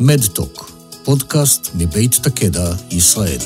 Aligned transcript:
מדטוק, 0.00 0.70
פודקאסט 1.04 1.74
מבית 1.74 2.14
תקדע, 2.22 2.70
ישראל. 2.90 3.38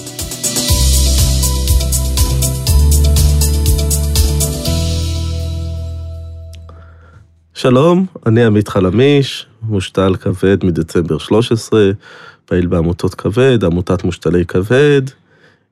שלום, 7.54 8.06
אני 8.26 8.44
עמית 8.44 8.68
חלמיש, 8.68 9.46
מושתל 9.62 10.14
כבד 10.20 10.64
מדצמבר 10.64 11.18
13, 11.18 11.90
פעיל 12.44 12.66
בעמותות 12.66 13.14
כבד, 13.14 13.64
עמותת 13.64 14.04
מושתלי 14.04 14.46
כבד. 14.46 15.02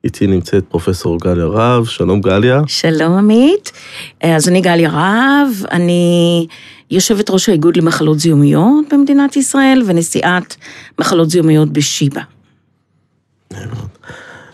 איתי 0.03 0.27
נמצאת 0.27 0.65
פרופסור 0.69 1.17
גליה 1.19 1.45
רהב, 1.45 1.85
שלום 1.85 2.21
גליה. 2.21 2.61
שלום 2.67 3.13
עמית, 3.13 3.71
אז 4.21 4.49
אני 4.49 4.61
גליה 4.61 4.89
רהב, 4.89 5.47
אני 5.71 6.47
יושבת 6.91 7.29
ראש 7.29 7.49
האיגוד 7.49 7.77
למחלות 7.77 8.19
זיהומיות 8.19 8.85
במדינת 8.93 9.35
ישראל 9.35 9.83
ונשיאת 9.85 10.55
מחלות 10.99 11.29
זיהומיות 11.29 11.73
בשיבא. 11.73 12.21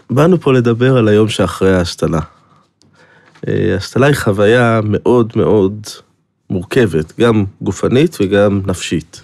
באנו 0.09 0.41
פה 0.41 0.53
לדבר 0.53 0.97
על 0.97 1.07
היום 1.07 1.29
שאחרי 1.29 1.75
ההשתלה. 1.75 2.19
אה, 3.47 3.75
השתלה 3.77 4.07
היא 4.07 4.15
חוויה 4.15 4.79
מאוד 4.83 5.33
מאוד 5.35 5.87
מורכבת, 6.49 7.19
גם 7.19 7.45
גופנית 7.61 8.17
וגם 8.21 8.61
נפשית. 8.65 9.21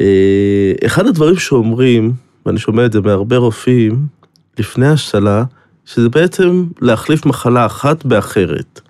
אה, 0.00 0.72
אחד 0.86 1.06
הדברים 1.06 1.36
שאומרים, 1.36 2.12
ואני 2.46 2.58
שומע 2.58 2.86
את 2.86 2.92
זה 2.92 3.00
מהרבה 3.00 3.36
רופאים, 3.36 4.19
לפני 4.58 4.88
השתלה, 4.88 5.44
שזה 5.86 6.08
בעצם 6.08 6.64
להחליף 6.80 7.26
מחלה 7.26 7.66
אחת 7.66 8.04
באחרת. 8.04 8.80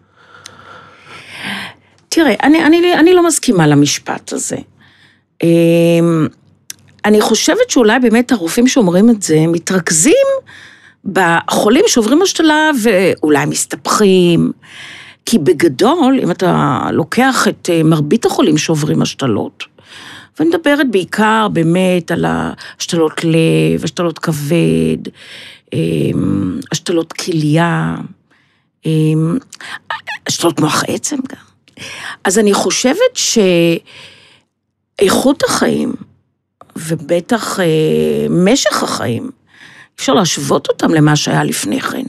תראה, 2.09 2.35
אני, 2.43 2.65
אני, 2.65 2.95
אני 2.95 3.15
לא 3.15 3.27
מסכימה 3.27 3.67
למשפט 3.67 4.33
הזה. 4.33 4.57
אמ, 5.43 6.27
אני 7.05 7.21
חושבת 7.21 7.71
שאולי 7.71 7.99
באמת 7.99 8.33
הרופאים 8.33 8.69
שאומרים 8.69 9.11
את 9.11 9.23
זה 9.23 9.39
מתרכזים 9.49 10.27
בחולים 11.05 11.85
שעוברים 11.87 12.23
השתלה 12.23 12.71
ואולי 12.83 13.47
מסתבכים. 13.47 14.52
כי 15.27 15.39
בגדול, 15.39 16.21
אם 16.23 16.30
אתה 16.30 16.80
לוקח 16.93 17.49
את 17.49 17.71
אה, 17.73 17.83
מרבית 17.83 18.27
החולים 18.27 18.59
שעוברים 18.59 19.02
השתלות, 19.02 19.65
ואני 20.39 20.51
מדברת 20.51 20.91
בעיקר 20.91 21.49
באמת 21.53 22.11
על 22.11 22.25
השתלות 22.79 23.25
לב, 23.25 23.85
השתלות 23.85 24.19
כבד, 24.19 24.99
אמ, 25.73 26.61
השתלות 26.73 27.13
כליה, 27.13 27.97
אמ, 28.87 29.39
השתלות 30.27 30.61
מוח 30.61 30.83
עצם 30.89 31.17
גם. 31.17 31.85
אז 32.25 32.39
אני 32.39 32.55
חושבת 32.55 33.17
שאיכות 35.01 35.43
החיים, 35.43 35.93
ובטח 36.77 37.61
אה, 37.61 38.27
משך 38.31 38.83
החיים, 38.83 39.31
אפשר 39.97 40.15
להשוות 40.15 40.69
אותם 40.69 40.95
למה 40.95 41.17
שהיה 41.17 41.45
לפני 41.45 41.81
כן. 41.81 42.05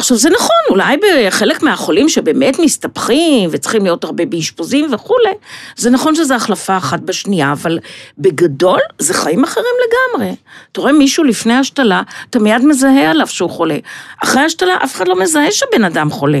עכשיו 0.00 0.16
זה 0.16 0.30
נכון, 0.30 0.56
אולי 0.70 0.96
בחלק 0.96 1.62
מהחולים 1.62 2.08
שבאמת 2.08 2.58
מסתבכים 2.58 3.50
וצריכים 3.52 3.82
להיות 3.82 4.04
הרבה 4.04 4.26
באשפוזים 4.26 4.94
וכולי, 4.94 5.34
זה 5.76 5.90
נכון 5.90 6.14
שזה 6.14 6.36
החלפה 6.36 6.76
אחת 6.76 7.00
בשנייה, 7.00 7.52
אבל 7.52 7.78
בגדול 8.18 8.80
זה 8.98 9.14
חיים 9.14 9.44
אחרים 9.44 9.74
לגמרי. 9.86 10.34
אתה 10.72 10.80
רואה 10.80 10.92
מישהו 10.92 11.24
לפני 11.24 11.54
השתלה, 11.54 12.02
אתה 12.30 12.38
מיד 12.38 12.64
מזהה 12.64 13.10
עליו 13.10 13.26
שהוא 13.26 13.50
חולה. 13.50 13.76
אחרי 14.24 14.42
השתלה 14.42 14.76
אף 14.84 14.96
אחד 14.96 15.08
לא 15.08 15.20
מזהה 15.20 15.52
שבן 15.52 15.84
אדם 15.84 16.10
חולה. 16.10 16.40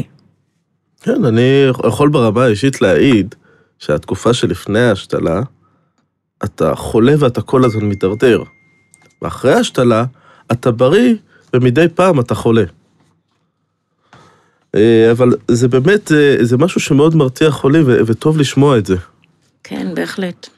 כן, 1.02 1.24
אני 1.24 1.66
יכול 1.88 2.08
ברמה 2.08 2.44
האישית 2.44 2.80
להעיד 2.80 3.34
שהתקופה 3.78 4.34
שלפני 4.34 4.80
ההשתלה, 4.80 5.40
אתה 6.44 6.74
חולה 6.74 7.12
ואתה 7.18 7.42
כל 7.42 7.64
הזמן 7.64 7.84
מידרדר. 7.84 8.42
ואחרי 9.22 9.52
ההשתלה, 9.52 10.04
אתה 10.52 10.70
בריא 10.70 11.14
ומדי 11.54 11.86
פעם 11.94 12.20
אתה 12.20 12.34
חולה. 12.34 12.64
אה, 14.74 15.10
אבל 15.10 15.30
זה 15.48 15.68
באמת, 15.68 16.12
אה, 16.12 16.36
זה 16.40 16.56
משהו 16.56 16.80
שמאוד 16.80 17.16
מרתיע 17.16 17.50
חולים 17.50 17.84
וטוב 17.86 18.38
לשמוע 18.38 18.78
את 18.78 18.86
זה. 18.86 18.96
כן, 19.64 19.94
בהחלט. 19.94 20.48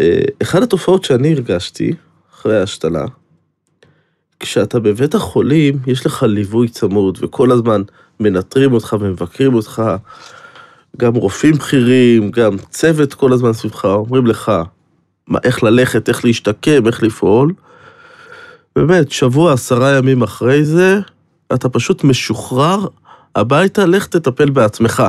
אה, 0.00 0.20
אחת 0.42 0.62
התופעות 0.62 1.04
שאני 1.04 1.32
הרגשתי 1.32 1.94
אחרי 2.34 2.60
ההשתלה, 2.60 3.04
כשאתה 4.40 4.80
בבית 4.80 5.14
החולים, 5.14 5.78
יש 5.86 6.06
לך 6.06 6.22
ליווי 6.22 6.68
צמוד, 6.68 7.18
וכל 7.22 7.50
הזמן 7.50 7.82
מנטרים 8.20 8.72
אותך 8.72 8.96
ומבקרים 9.00 9.54
אותך, 9.54 9.82
גם 10.96 11.14
רופאים 11.14 11.54
בכירים, 11.54 12.30
גם 12.30 12.56
צוות 12.70 13.14
כל 13.14 13.32
הזמן 13.32 13.52
סביבך, 13.52 13.84
אומרים 13.84 14.26
לך 14.26 14.52
מה, 15.26 15.38
איך 15.44 15.62
ללכת, 15.62 16.08
איך 16.08 16.24
להשתקם, 16.24 16.86
איך 16.86 17.02
לפעול. 17.02 17.52
באמת, 18.76 19.10
שבוע, 19.10 19.52
עשרה 19.52 19.96
ימים 19.96 20.22
אחרי 20.22 20.64
זה, 20.64 21.00
אתה 21.54 21.68
פשוט 21.68 22.04
משוחרר 22.04 22.86
הביתה, 23.34 23.86
לך 23.86 24.06
תטפל 24.06 24.50
בעצמך. 24.50 25.02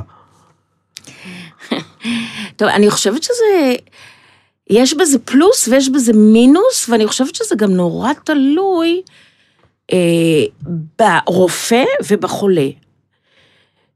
טוב, 2.56 2.68
אני 2.68 2.90
חושבת 2.90 3.24
שזה... 3.24 3.76
יש 4.70 4.94
בזה 4.94 5.20
פלוס 5.20 5.68
ויש 5.68 5.90
בזה 5.90 6.14
מינוס, 6.14 6.90
ואני 6.90 7.08
חושבת 7.08 7.36
שזה 7.36 7.56
גם 7.56 7.72
נורא 7.72 8.14
תלוי 8.24 9.02
אה, 9.94 10.44
ברופא 11.00 11.84
ובחולה. 12.10 12.68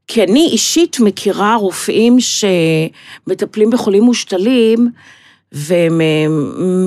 כי 0.07 0.23
אני 0.23 0.47
אישית 0.51 0.99
מכירה 0.99 1.55
רופאים 1.55 2.17
שמטפלים 2.19 3.69
בחולים 3.69 4.03
מושתלים, 4.03 4.91
והם 5.51 6.01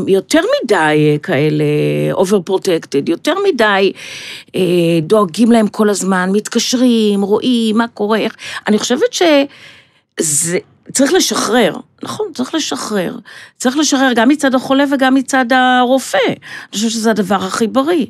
יותר 0.08 0.40
מדי 0.62 1.18
כאלה 1.22 1.64
overprotected, 2.12 3.02
יותר 3.06 3.34
מדי 3.48 3.92
אה, 4.56 4.60
דואגים 5.02 5.52
להם 5.52 5.68
כל 5.68 5.90
הזמן, 5.90 6.30
מתקשרים, 6.32 7.22
רואים 7.22 7.78
מה 7.78 7.88
קורה, 7.88 8.18
איך... 8.18 8.36
אני 8.68 8.78
חושבת 8.78 9.12
שזה... 9.12 10.58
צריך 10.92 11.12
לשחרר, 11.12 11.74
נכון, 12.02 12.26
צריך 12.34 12.54
לשחרר. 12.54 13.16
צריך 13.56 13.76
לשחרר 13.76 14.12
גם 14.14 14.28
מצד 14.28 14.54
החולה 14.54 14.84
וגם 14.92 15.14
מצד 15.14 15.44
הרופא. 15.52 16.18
אני 16.26 16.36
חושבת 16.72 16.90
שזה 16.90 17.10
הדבר 17.10 17.34
הכי 17.34 17.66
בריא. 17.66 18.06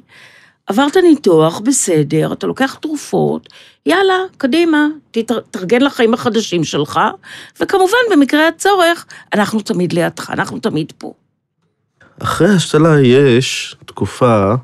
עברת 0.67 0.97
ניתוח, 0.97 1.59
בסדר, 1.59 2.33
אתה 2.33 2.47
לוקח 2.47 2.75
תרופות, 2.75 3.49
יאללה, 3.87 4.19
קדימה, 4.37 4.87
תתארגן 5.11 5.83
לחיים 5.83 6.15
החדשים 6.15 6.65
שלך, 6.65 7.01
וכמובן, 7.61 7.99
במקרה 8.13 8.49
הצורך, 8.49 9.07
אנחנו 9.35 9.61
תמיד 9.61 9.93
לידך, 9.93 10.31
אנחנו 10.31 10.59
תמיד 10.59 10.93
פה. 10.99 11.13
אחרי 12.23 12.49
השתלה 12.49 13.01
יש 13.01 13.77
תקופה, 13.87 14.55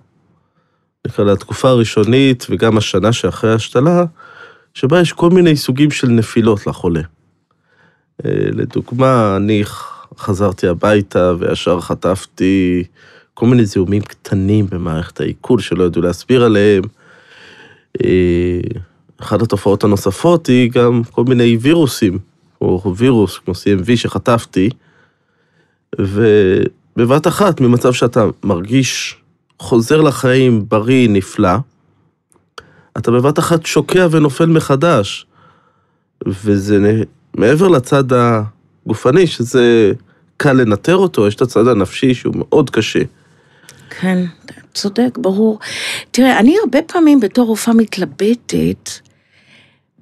נקרא 1.06 1.24
לה 1.24 1.32
התקופה 1.32 1.68
הראשונית 1.68 2.46
וגם 2.50 2.78
השנה 2.78 3.12
שאחרי 3.12 3.54
השתלה, 3.54 4.04
שבה 4.74 5.00
יש 5.00 5.12
כל 5.12 5.30
מיני 5.30 5.56
סוגים 5.56 5.90
של 5.90 6.08
נפילות 6.08 6.66
לחולה. 6.66 7.00
אה, 8.24 8.30
לדוגמה, 8.52 9.36
אני 9.36 9.62
חזרתי 10.18 10.68
הביתה 10.68 11.32
וישר 11.38 11.80
חטפתי 11.80 12.84
כל 13.36 13.46
מיני 13.46 13.64
זיהומים 13.64 14.02
קטנים 14.02 14.66
במערכת 14.70 15.20
העיכול 15.20 15.60
שלא 15.60 15.84
ידעו 15.84 16.02
להסביר 16.02 16.44
עליהם. 16.44 16.82
אה, 18.04 18.60
אחת 19.20 19.42
התופעות 19.42 19.84
הנוספות 19.84 20.46
היא 20.46 20.70
גם 20.70 21.02
כל 21.10 21.24
מיני 21.24 21.56
וירוסים, 21.60 22.18
או 22.60 22.94
וירוס 22.96 23.38
כמו 23.38 23.54
CMV 23.54 23.96
שחטפתי, 23.96 24.70
ובבת 25.98 27.26
אחת, 27.26 27.60
ממצב 27.60 27.92
שאתה 27.92 28.24
מרגיש 28.44 29.16
חוזר 29.58 30.00
לחיים 30.00 30.68
בריא, 30.68 31.08
נפלא, 31.08 31.56
אתה 32.98 33.10
בבת 33.10 33.38
אחת 33.38 33.66
שוקע 33.66 34.06
ונופל 34.10 34.46
מחדש. 34.46 35.26
וזה 36.26 37.02
מעבר 37.34 37.68
לצד 37.68 38.04
הגופני, 38.12 39.26
שזה 39.26 39.92
קל 40.36 40.52
לנטר 40.52 40.96
אותו, 40.96 41.26
יש 41.26 41.34
את 41.34 41.42
הצד 41.42 41.68
הנפשי 41.68 42.14
שהוא 42.14 42.34
מאוד 42.36 42.70
קשה. 42.70 43.02
כן, 43.90 44.24
צודק, 44.74 45.18
ברור. 45.18 45.58
תראה, 46.10 46.38
אני 46.38 46.56
הרבה 46.60 46.82
פעמים 46.82 47.20
בתור 47.20 47.46
רופאה 47.46 47.74
מתלבטת, 47.74 48.90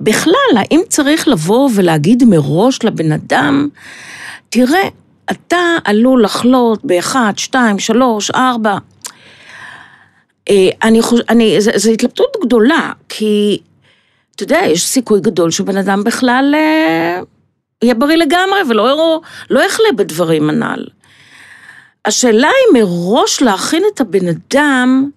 בכלל, 0.00 0.56
האם 0.56 0.80
צריך 0.88 1.28
לבוא 1.28 1.70
ולהגיד 1.74 2.24
מראש 2.24 2.84
לבן 2.84 3.12
אדם, 3.12 3.68
תראה, 4.48 4.88
אתה 5.30 5.76
עלול 5.84 6.24
לחלות 6.24 6.84
באחד, 6.84 7.32
שתיים, 7.36 7.78
שלוש, 7.78 8.30
ארבע. 8.30 8.78
אה, 10.50 10.68
אני 10.82 11.02
חושבת, 11.02 11.30
אני, 11.30 11.56
זו 11.60 11.90
התלבטות 11.90 12.36
גדולה, 12.42 12.92
כי, 13.08 13.58
אתה 14.34 14.42
יודע, 14.42 14.60
יש 14.66 14.86
סיכוי 14.86 15.20
גדול 15.20 15.50
שבן 15.50 15.76
אדם 15.76 16.04
בכלל 16.04 16.54
אה, 16.54 17.20
יהיה 17.82 17.94
בריא 17.94 18.16
לגמרי 18.16 18.58
ולא 18.68 19.20
לא 19.50 19.60
יחלה 19.60 19.92
בדברים 19.96 20.50
הנ"ל. 20.50 20.84
השאלה 22.04 22.48
היא 22.48 22.82
מראש 22.82 23.42
להכין 23.42 23.84
את 23.94 24.00
הבן 24.00 24.28
אדם 24.28 25.10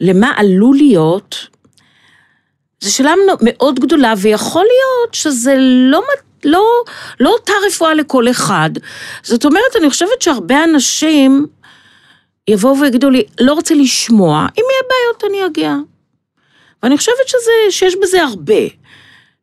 למה 0.00 0.32
עלול 0.36 0.76
להיות, 0.76 1.46
זו 2.80 2.94
שאלה 2.94 3.14
מאוד 3.42 3.80
גדולה, 3.80 4.14
ויכול 4.16 4.62
להיות 4.62 5.14
שזה 5.14 5.56
לא 5.58 6.02
לא, 6.44 6.64
לא 7.20 7.30
אותה 7.30 7.52
רפואה 7.66 7.94
לכל 7.94 8.30
אחד. 8.30 8.70
זאת 9.22 9.44
אומרת, 9.44 9.76
אני 9.76 9.90
חושבת 9.90 10.22
שהרבה 10.22 10.64
אנשים 10.64 11.46
יבואו 12.48 12.80
ויגידו 12.80 13.10
לי, 13.10 13.24
לא 13.40 13.52
רוצה 13.52 13.74
לשמוע, 13.74 14.46
אם 14.58 14.64
יהיה 14.70 14.82
בעיות 14.88 15.24
אני 15.24 15.46
אגיע. 15.46 15.76
ואני 16.82 16.96
חושבת 16.96 17.28
שזה, 17.28 17.52
שיש 17.70 17.96
בזה 18.02 18.22
הרבה. 18.22 18.62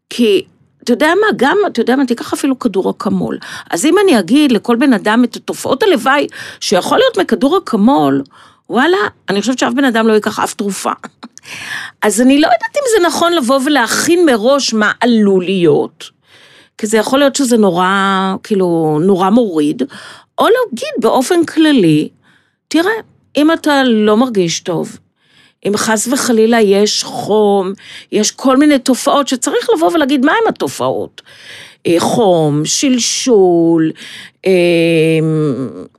כי 0.10 0.46
אתה 0.84 0.94
יודע 0.94 1.08
מה, 1.22 1.28
גם, 1.36 1.58
אתה 1.68 1.82
יודע 1.82 1.96
מה, 1.96 2.06
תיקח 2.06 2.34
אפילו 2.34 2.60
כדור 2.60 2.92
אקמול. 2.92 3.38
אז 3.70 3.86
אם 3.86 3.96
אני 4.04 4.20
אגיד 4.20 4.52
לכל 4.52 4.76
בן 4.76 4.94
אדם 4.94 5.24
את 5.24 5.36
התופעות 5.36 5.84
הלוואי 5.84 6.28
שיכול 6.60 6.98
להיות 6.98 7.18
מכדור 7.18 7.58
אקמול, 7.58 8.24
וואלה, 8.70 8.98
אני 9.30 9.42
חושבת 9.42 9.60
שאף 9.60 9.74
בן 9.74 9.84
אדם 9.84 10.08
לא 10.08 10.14
ייקח 10.14 10.40
אף 10.40 10.54
תרופה. 10.54 10.92
אז 12.02 12.22
אני 12.22 12.42
לא 12.42 12.48
יודעת 12.48 12.76
אם 12.76 12.82
זה 12.98 13.08
נכון 13.08 13.34
לבוא 13.34 13.60
ולהכין 13.66 14.26
מראש 14.26 14.74
מה 14.74 14.92
עלול 15.00 15.44
להיות, 15.44 16.10
כי 16.78 16.88
זה 16.88 16.98
יכול 16.98 17.20
להיות 17.20 17.36
שזה 17.36 17.58
נורא, 17.58 17.88
כאילו, 18.44 19.00
נורא 19.04 19.30
מוריד, 19.30 19.84
או 20.38 20.46
להגיד 20.46 20.94
באופן 20.98 21.46
כללי, 21.46 22.10
תראה, 22.68 22.94
אם 23.38 23.52
אתה 23.52 23.84
לא 23.84 24.18
מרגיש 24.18 24.60
טוב, 24.60 24.98
אם 25.68 25.78
חס 25.78 26.08
וחלילה 26.08 26.62
יש 26.62 27.04
חום, 27.04 27.74
יש 28.12 28.32
כל 28.32 28.58
מיני 28.58 28.80
תופעות 28.80 29.28
שצריך 29.28 29.70
לבוא 29.76 29.92
ולהגיד 29.94 30.26
מהם 30.26 30.48
התופעות. 30.50 31.22
אה, 31.88 31.96
חום, 32.00 32.66
שלשול, 32.66 33.92
אה, 34.46 34.52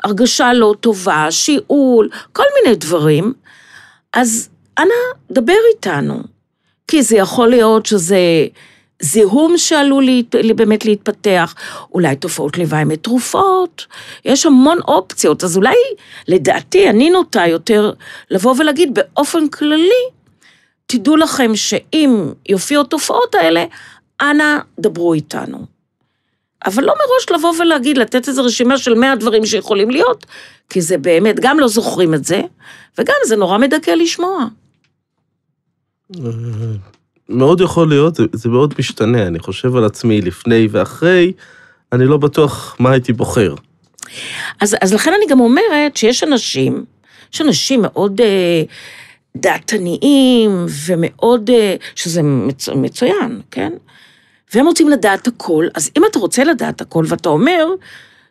הרגשה 0.05 0.52
לא 0.52 0.75
טובה, 0.81 1.26
שיעול, 1.31 2.08
כל 2.32 2.43
מיני 2.55 2.76
דברים, 2.76 3.32
אז 4.12 4.49
אנא, 4.78 4.94
דבר 5.31 5.52
איתנו. 5.75 6.22
כי 6.88 7.02
זה 7.02 7.17
יכול 7.17 7.49
להיות 7.49 7.87
שזה 7.87 8.46
זיהום 9.05 9.59
שעלול 9.59 10.05
להת, 10.05 10.35
באמת 10.56 10.85
להתפתח, 10.85 11.55
אולי 11.95 12.17
תופעות 12.17 12.59
לוואי 12.59 12.85
מתרופות, 12.85 13.87
יש 14.25 14.47
המון 14.47 14.79
אופציות, 14.89 15.45
אז 15.45 15.56
אולי, 15.56 15.75
לדעתי, 16.29 16.91
אני 16.91 17.11
נוטה 17.11 17.47
יותר 17.47 17.93
לבוא 18.31 18.55
ולהגיד 18.59 18.95
באופן 18.95 19.49
כללי, 19.49 20.05
תדעו 20.87 21.17
לכם 21.17 21.56
שאם 21.56 22.33
יופיעו 22.49 22.83
התופעות 22.83 23.35
האלה, 23.35 23.65
אנא 24.21 24.59
דברו 24.79 25.15
איתנו. 25.15 25.67
אבל 26.67 26.85
לא 26.85 26.95
מראש 26.95 27.39
לבוא 27.39 27.55
ולהגיד, 27.59 27.99
לתת 27.99 28.29
איזו 28.29 28.45
רשימה 28.45 28.79
של 28.79 28.95
100 28.95 29.17
דברים 29.17 29.47
שיכולים 29.47 29.91
להיות, 29.91 30.27
כי 30.71 30.81
זה 30.81 30.99
באמת, 30.99 31.41
גם 31.41 31.61
לא 31.61 31.69
זוכרים 31.69 32.15
את 32.15 32.25
זה, 32.25 32.43
וגם 32.99 33.15
זה 33.25 33.37
נורא 33.37 33.59
מדכא 33.59 33.91
לשמוע. 33.91 34.47
מאוד 37.29 37.61
יכול 37.61 37.88
להיות, 37.88 38.15
זה, 38.32 38.49
מאוד 38.49 38.75
משתנה, 38.79 39.26
אני 39.26 39.38
חושב 39.38 39.76
על 39.76 39.85
עצמי 39.85 40.21
לפני 40.21 40.69
ואחרי, 40.71 41.32
אני 41.93 42.06
לא 42.06 42.17
בטוח 42.17 42.76
מה 42.79 42.91
הייתי 42.91 43.12
בוחר. 43.12 43.55
אז, 44.61 44.76
אז 44.81 44.94
לכן 44.94 45.12
אני 45.17 45.26
גם 45.31 45.41
אומרת 45.41 45.97
שיש 45.97 46.25
אנשים, 46.25 46.85
יש 47.35 47.41
אנשים 47.41 47.82
מאוד 47.82 48.21
אה, 48.21 48.62
דעתניים 49.37 50.67
ומאוד, 50.87 51.50
אה, 51.50 51.76
שזה 51.94 52.23
מצ, 52.23 52.69
מצוין, 52.69 53.41
כן? 53.50 53.73
והם 54.55 54.67
רוצים 54.67 54.88
לדעת 54.88 55.27
הכל, 55.27 55.67
אז 55.75 55.91
אם 55.99 56.03
אתה 56.11 56.19
רוצה 56.19 56.44
לדעת 56.44 56.81
הכל 56.81 57.05
ואתה 57.09 57.29
אומר, 57.29 57.67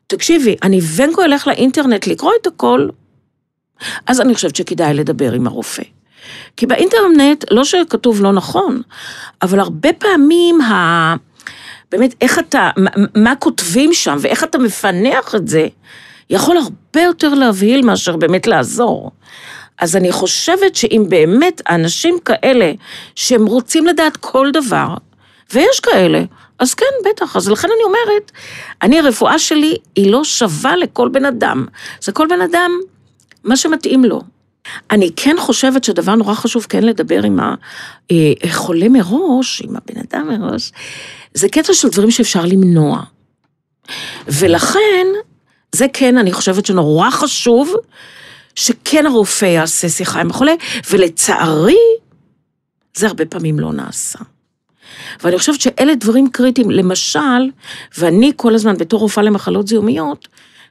תקשיבי, 0.08 0.56
אני 0.64 0.82
כה 1.16 1.26
אלך 1.26 1.48
לאינטרנט 1.48 2.08
לקרוא 2.08 2.32
את 2.42 2.48
הכל, 2.48 2.88
אז 4.08 4.22
אני 4.22 4.34
חושבת 4.34 4.56
שכדאי 4.56 4.94
לדבר 4.94 5.34
עם 5.34 5.48
הרופא. 5.48 5.84
כי 6.58 6.66
באינטרנט, 6.66 7.46
לא 7.52 7.64
שכתוב 7.64 8.22
לא 8.22 8.32
נכון, 8.32 8.82
אבל 9.42 9.60
הרבה 9.60 9.94
פעמים 9.94 10.62
ה... 10.62 11.16
באמת, 11.92 12.16
איך 12.22 12.40
אתה, 12.40 12.70
מה, 12.78 12.90
מה 13.16 13.36
כותבים 13.36 13.94
שם 13.94 14.18
ואיך 14.20 14.44
אתה 14.44 14.58
מפענח 14.58 15.36
את 15.36 15.48
זה, 15.48 15.68
יכול 16.30 16.58
הרבה 16.58 17.02
יותר 17.02 17.34
להבהיל 17.34 17.86
מאשר 17.86 18.18
באמת 18.18 18.48
לעזור. 18.48 19.12
אז 19.80 19.96
אני 19.96 20.12
חושבת 20.12 20.76
שאם 20.76 21.06
באמת 21.10 21.62
אנשים 21.70 22.16
כאלה, 22.26 22.72
שהם 23.16 23.46
רוצים 23.46 23.86
לדעת 23.86 24.18
כל 24.18 24.52
דבר, 24.54 24.96
ויש 25.54 25.80
כאלה, 25.80 26.24
אז 26.60 26.74
כן, 26.74 26.86
בטח. 27.10 27.36
אז 27.36 27.50
לכן 27.50 27.68
אני 27.68 27.84
אומרת, 27.84 28.32
אני, 28.82 29.00
הרפואה 29.00 29.40
שלי 29.40 29.78
היא 29.96 30.12
לא 30.12 30.24
שווה 30.24 30.76
לכל 30.76 31.10
בן 31.10 31.26
אדם. 31.26 31.66
זה 32.02 32.12
כל 32.12 32.28
בן 32.28 32.42
אדם, 32.42 32.72
מה 33.44 33.58
שמתאים 33.58 34.06
לו. 34.06 34.22
אני 34.92 35.10
כן 35.16 35.36
חושבת 35.40 35.84
שדבר 35.84 36.16
נורא 36.16 36.34
חשוב 36.34 36.66
כן 36.70 36.84
לדבר 36.84 37.24
עם 37.24 37.40
החולה 38.44 38.90
מראש, 38.90 39.62
עם 39.62 39.76
הבן 39.76 40.02
אדם 40.02 40.28
מראש, 40.28 40.72
זה 41.34 41.50
קטע 41.50 41.74
של 41.74 41.90
דברים 41.90 42.12
שאפשר 42.12 42.46
למנוע. 42.46 43.04
ולכן, 44.28 45.08
זה 45.76 45.86
כן, 45.94 46.18
אני 46.18 46.34
חושבת 46.34 46.66
שנורא 46.66 47.10
חשוב 47.10 47.74
שכן 48.56 49.06
הרופא 49.06 49.46
יעשה 49.46 49.90
שיחה 49.90 50.22
עם 50.22 50.30
החולה, 50.30 50.54
ולצערי, 50.90 51.78
זה 52.96 53.08
הרבה 53.08 53.26
פעמים 53.26 53.60
לא 53.60 53.74
נעשה. 53.74 54.20
ואני 55.24 55.38
חושבת 55.38 55.62
שאלה 55.62 55.96
דברים 55.96 56.30
קריטיים. 56.30 56.72
למשל, 56.72 57.50
ואני 57.98 58.32
כל 58.36 58.56
הזמן 58.56 58.78
בתור 58.78 59.00
רופאה 59.00 59.24
למחלות 59.24 59.68
זיהומיות, 59.68 60.28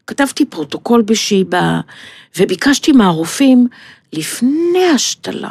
כתבתי 0.06 0.44
פרוטוקול 0.44 1.02
בשיבא, 1.02 1.80
וביקשתי 2.38 2.92
מהרופאים 2.92 3.68
לפני 4.12 4.86
השתלה, 4.94 5.50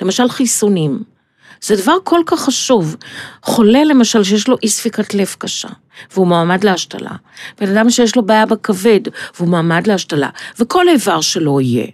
למשל 0.00 0.28
חיסונים. 0.28 1.02
זה 1.62 1.76
דבר 1.76 1.96
כל 2.04 2.20
כך 2.26 2.40
חשוב. 2.40 2.96
חולה 3.42 3.84
למשל 3.84 4.24
שיש 4.24 4.48
לו 4.48 4.56
אי 4.62 4.68
ספיקת 4.68 5.14
לב 5.14 5.34
קשה, 5.38 5.68
והוא 6.12 6.26
מועמד 6.26 6.64
להשתלה. 6.64 7.10
בן 7.60 7.76
אדם 7.76 7.90
שיש 7.90 8.16
לו 8.16 8.26
בעיה 8.26 8.46
בכבד, 8.46 9.00
והוא 9.36 9.48
מועמד 9.48 9.86
להשתלה, 9.86 10.28
וכל 10.58 10.88
איבר 10.88 11.20
שלו 11.20 11.60
יהיה. 11.60 11.86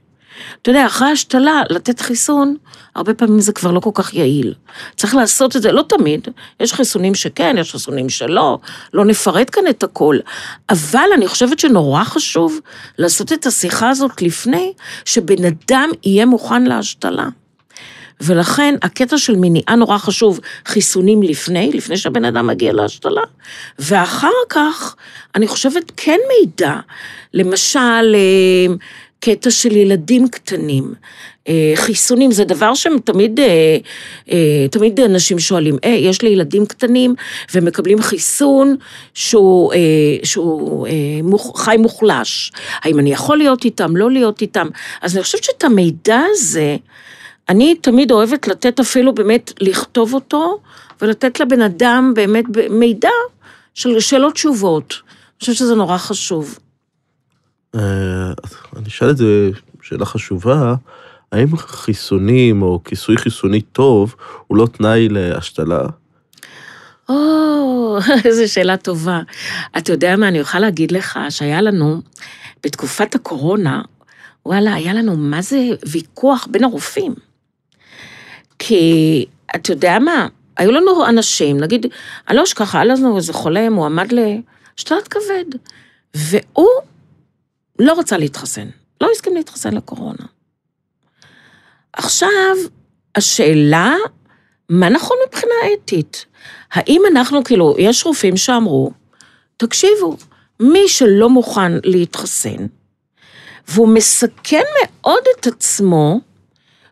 אתה 0.63 0.71
יודע, 0.71 0.87
אחרי 0.87 1.09
השתלה, 1.09 1.63
לתת 1.71 2.01
חיסון, 2.01 2.57
הרבה 2.95 3.15
פעמים 3.15 3.41
זה 3.41 3.53
כבר 3.53 3.73
לא 3.73 3.81
כל 3.81 3.91
כך 3.95 4.15
יעיל. 4.15 4.55
צריך 4.97 5.15
לעשות 5.15 5.57
את 5.57 5.63
זה, 5.63 5.73
לא 5.73 5.85
תמיד, 5.89 6.29
יש 6.61 6.73
חיסונים 6.73 7.15
שכן, 7.15 7.57
יש 7.59 7.73
חיסונים 7.73 8.09
שלא, 8.09 8.59
לא 8.93 9.05
נפרט 9.05 9.51
כאן 9.53 9.67
את 9.71 9.83
הכל. 9.83 10.19
אבל 10.71 11.09
אני 11.15 11.29
חושבת 11.29 11.59
שנורא 11.59 12.05
חשוב 12.05 12.61
לעשות 12.99 13.33
את 13.33 13.47
השיחה 13.47 13.91
הזאת 13.91 14.23
לפני 14.23 14.73
שבן 15.05 15.45
אדם 15.45 15.91
יהיה 16.05 16.27
מוכן 16.27 16.65
להשתלה. 16.65 17.29
ולכן 18.21 18.75
הקטע 18.83 19.19
של 19.19 19.37
מניעה 19.37 19.77
נורא 19.77 19.99
חשוב, 19.99 20.41
חיסונים 20.67 21.23
לפני, 21.23 21.71
לפני 21.75 21.97
שהבן 21.97 22.25
אדם 22.25 22.47
מגיע 22.47 22.73
להשתלה, 22.73 23.23
ואחר 23.79 24.29
כך, 24.49 24.97
אני 25.35 25.47
חושבת 25.49 25.93
כן 25.97 26.19
מידע, 26.29 26.77
למשל, 27.35 28.15
אה, 28.15 28.75
קטע 29.21 29.51
של 29.51 29.77
ילדים 29.77 30.29
קטנים. 30.29 30.95
אה, 31.49 31.73
חיסונים 31.75 32.33
זה 32.33 32.45
דבר 32.45 32.75
שהם 32.75 32.99
תמיד, 33.05 33.41
אה, 34.31 34.67
תמיד 34.71 35.01
אנשים 35.01 35.39
שואלים, 35.39 35.77
אה, 35.85 35.91
יש 35.91 36.23
לי 36.23 36.29
ילדים 36.29 36.67
קטנים 36.67 37.15
ומקבלים 37.55 38.03
חיסון 38.03 38.77
שהוא, 39.15 39.73
שהוא 40.25 40.87
חי 41.57 41.77
מוחלש, 41.79 42.53
האם 42.83 42.99
אני 42.99 43.13
יכול 43.13 43.39
להיות 43.39 43.65
איתם, 43.65 43.97
לא 43.97 44.11
להיות 44.11 44.41
איתם? 44.41 44.69
אז 45.03 45.17
אני 45.17 45.25
חושבת 45.25 45.45
שאת 45.45 45.65
המידע 45.65 46.21
הזה, 46.31 46.77
אני 47.49 47.75
תמיד 47.75 48.11
אוהבת 48.11 48.49
לתת 48.49 48.81
אפילו 48.81 49.15
באמת, 49.15 49.53
לכתוב 49.61 50.15
אותו 50.15 50.61
ולתת 51.03 51.41
לבן 51.41 51.63
אדם 51.63 52.13
באמת 52.15 52.45
מידע 52.71 53.09
של 53.75 54.01
שאלות 54.01 54.35
תשובות. 54.35 54.95
אני 55.03 55.41
חושבת 55.41 55.57
שזה 55.57 55.75
נורא 55.75 55.99
חשוב. 55.99 56.59
אה, 57.75 57.81
אני 58.77 58.89
אשאל 58.89 59.11
את 59.11 59.17
זה 59.17 59.51
שאלה 59.83 60.05
חשובה, 60.05 60.75
האם 61.33 61.57
חיסונים 61.57 62.63
או 62.63 62.81
כיסוי 62.85 63.17
חיסוני 63.17 63.61
טוב 63.61 64.15
הוא 64.47 64.59
לא 64.59 64.67
תנאי 64.67 65.09
להשתלה? 65.09 65.83
או, 67.09 67.99
איזו 68.25 68.53
שאלה 68.53 68.77
טובה. 68.77 69.21
אתה 69.79 69.93
יודע 69.93 70.17
מה, 70.17 70.29
אני 70.29 70.41
אוכל 70.41 70.59
להגיד 70.59 70.93
לך 70.93 71.19
שהיה 71.31 71.61
לנו, 71.61 72.01
בתקופת 72.65 73.15
הקורונה, 73.15 73.83
וואלה, 74.47 74.75
היה 74.75 74.95
לנו 74.95 75.17
מה 75.17 75.43
זה 75.43 75.59
ויכוח 75.87 76.49
בין 76.51 76.65
הרופאים. 76.65 77.28
כי, 78.59 79.27
אתה 79.57 79.73
יודע 79.73 79.99
מה, 79.99 80.29
היו 80.57 80.73
לנו 80.73 81.07
אנשים, 81.07 81.61
נגיד, 81.61 81.87
אני 82.29 82.37
לא 82.37 82.43
אשכח, 82.43 82.75
היה 82.75 82.85
לנו 82.85 83.17
איזה 83.17 83.33
חולה 83.33 83.71
מועמד 83.71 84.13
להשתלת 84.13 85.09
כבד, 85.09 85.45
והוא 86.15 86.69
לא 87.79 87.93
רוצה 87.93 88.17
להתחסן, 88.17 88.69
לא 89.01 89.09
הסכים 89.13 89.35
להתחסן 89.37 89.75
לקורונה. 89.75 90.27
עכשיו, 91.93 92.57
השאלה, 93.15 93.95
מה 94.69 94.89
נכון 94.89 95.17
מבחינה 95.27 95.55
אתית? 95.75 96.27
האם 96.73 97.03
אנחנו, 97.11 97.45
כאילו, 97.45 97.75
יש 97.79 98.07
רופאים 98.07 98.37
שאמרו, 98.37 98.91
תקשיבו, 99.57 100.17
מי 100.61 100.89
שלא 100.89 101.31
מוכן 101.31 101.73
להתחסן, 101.85 102.67
והוא 103.69 103.89
מסכן 103.89 104.63
מאוד 104.81 105.23
את 105.39 105.47
עצמו, 105.47 106.21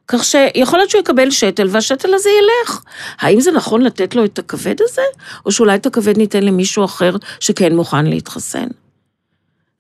כך 0.08 0.24
שיכול 0.24 0.78
להיות 0.78 0.90
שהוא 0.90 1.00
יקבל 1.00 1.30
שתל 1.30 1.68
והשתל 1.70 2.14
הזה 2.14 2.30
ילך. 2.30 2.80
האם 3.18 3.40
זה 3.40 3.52
נכון 3.52 3.82
לתת 3.82 4.14
לו 4.14 4.24
את 4.24 4.38
הכבד 4.38 4.74
הזה, 4.80 5.02
או 5.46 5.52
שאולי 5.52 5.74
את 5.74 5.86
הכבד 5.86 6.18
ניתן 6.18 6.42
למישהו 6.42 6.84
אחר 6.84 7.16
שכן 7.40 7.76
מוכן 7.76 8.06
להתחסן? 8.06 8.66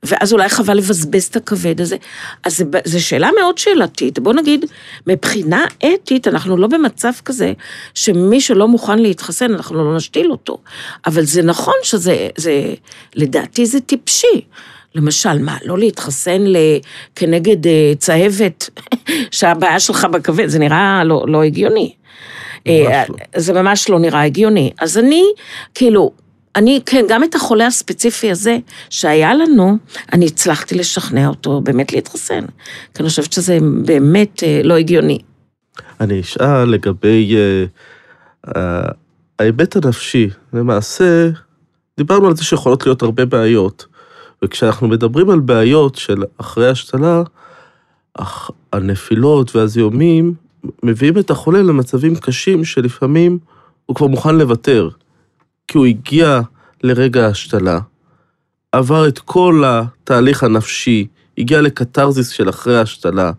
ואז 0.02 0.32
אולי 0.32 0.48
חבל 0.48 0.76
לבזבז 0.76 1.24
את 1.24 1.36
הכבד 1.36 1.80
הזה. 1.80 1.96
אז 2.44 2.64
זו 2.84 3.04
שאלה 3.04 3.30
מאוד 3.40 3.58
שאלתית. 3.58 4.18
בוא 4.18 4.32
נגיד, 4.32 4.64
מבחינה 5.06 5.64
אתית, 5.94 6.28
אנחנו 6.28 6.56
לא 6.56 6.66
במצב 6.66 7.12
כזה 7.24 7.52
שמי 7.94 8.40
שלא 8.40 8.68
מוכן 8.68 8.98
להתחסן, 8.98 9.54
אנחנו 9.54 9.84
לא 9.84 9.96
נשתיל 9.96 10.30
אותו. 10.30 10.58
אבל 11.06 11.24
זה 11.24 11.42
נכון 11.42 11.74
שזה, 11.82 12.28
זה, 12.36 12.74
לדעתי 13.14 13.66
זה 13.66 13.80
טיפשי. 13.80 14.40
למשל, 14.96 15.38
מה, 15.38 15.56
לא 15.64 15.78
להתחסן 15.78 16.44
כנגד 17.14 17.66
אה, 17.66 17.92
צהבת, 17.98 18.70
שהבעיה 19.36 19.80
שלך 19.80 20.04
בכבד, 20.04 20.46
זה 20.46 20.58
נראה 20.58 21.02
לא, 21.04 21.24
לא 21.28 21.42
הגיוני. 21.42 21.94
ממש 22.66 22.86
אה, 22.90 23.04
לא. 23.08 23.16
זה 23.36 23.52
ממש 23.52 23.88
לא 23.88 23.98
נראה 23.98 24.22
הגיוני. 24.22 24.70
אז 24.80 24.98
אני, 24.98 25.24
כאילו, 25.74 26.12
אני, 26.56 26.80
כן, 26.86 27.04
גם 27.08 27.24
את 27.24 27.34
החולה 27.34 27.66
הספציפי 27.66 28.30
הזה 28.30 28.58
שהיה 28.90 29.34
לנו, 29.34 29.76
אני 30.12 30.26
הצלחתי 30.26 30.74
לשכנע 30.74 31.28
אותו 31.28 31.60
באמת 31.60 31.92
להתחסן. 31.92 32.44
כי 32.94 33.02
אני 33.02 33.08
חושבת 33.08 33.32
שזה 33.32 33.58
באמת 33.84 34.42
אה, 34.42 34.60
לא 34.64 34.76
הגיוני. 34.76 35.18
אני 36.00 36.20
אשאל 36.20 36.64
לגבי 36.64 37.36
uh, 37.36 38.48
uh, 38.48 38.58
ההיבט 39.38 39.76
הנפשי. 39.76 40.28
למעשה, 40.52 41.28
דיברנו 41.96 42.26
על 42.26 42.36
זה 42.36 42.44
שיכולות 42.44 42.86
להיות 42.86 43.02
הרבה 43.02 43.24
בעיות. 43.24 43.86
וכשאנחנו 44.44 44.88
מדברים 44.88 45.30
על 45.30 45.40
בעיות 45.40 45.94
של 45.94 46.22
אחרי 46.38 46.70
השתלה, 46.70 47.22
הנפילות 48.72 49.56
והזיהומים 49.56 50.34
מביאים 50.82 51.18
את 51.18 51.30
החולה 51.30 51.62
למצבים 51.62 52.16
קשים 52.16 52.64
שלפעמים 52.64 53.38
הוא 53.86 53.96
כבר 53.96 54.06
מוכן 54.06 54.36
לוותר. 54.36 54.88
כי 55.68 55.78
הוא 55.78 55.86
הגיע 55.86 56.40
לרגע 56.82 57.26
ההשתלה, 57.26 57.80
עבר 58.72 59.08
את 59.08 59.18
כל 59.18 59.62
התהליך 59.66 60.42
הנפשי, 60.42 61.06
הגיע 61.38 61.60
לקתרזיס 61.60 62.28
של 62.28 62.48
אחרי 62.48 62.78
ההשתלה, 62.78 63.32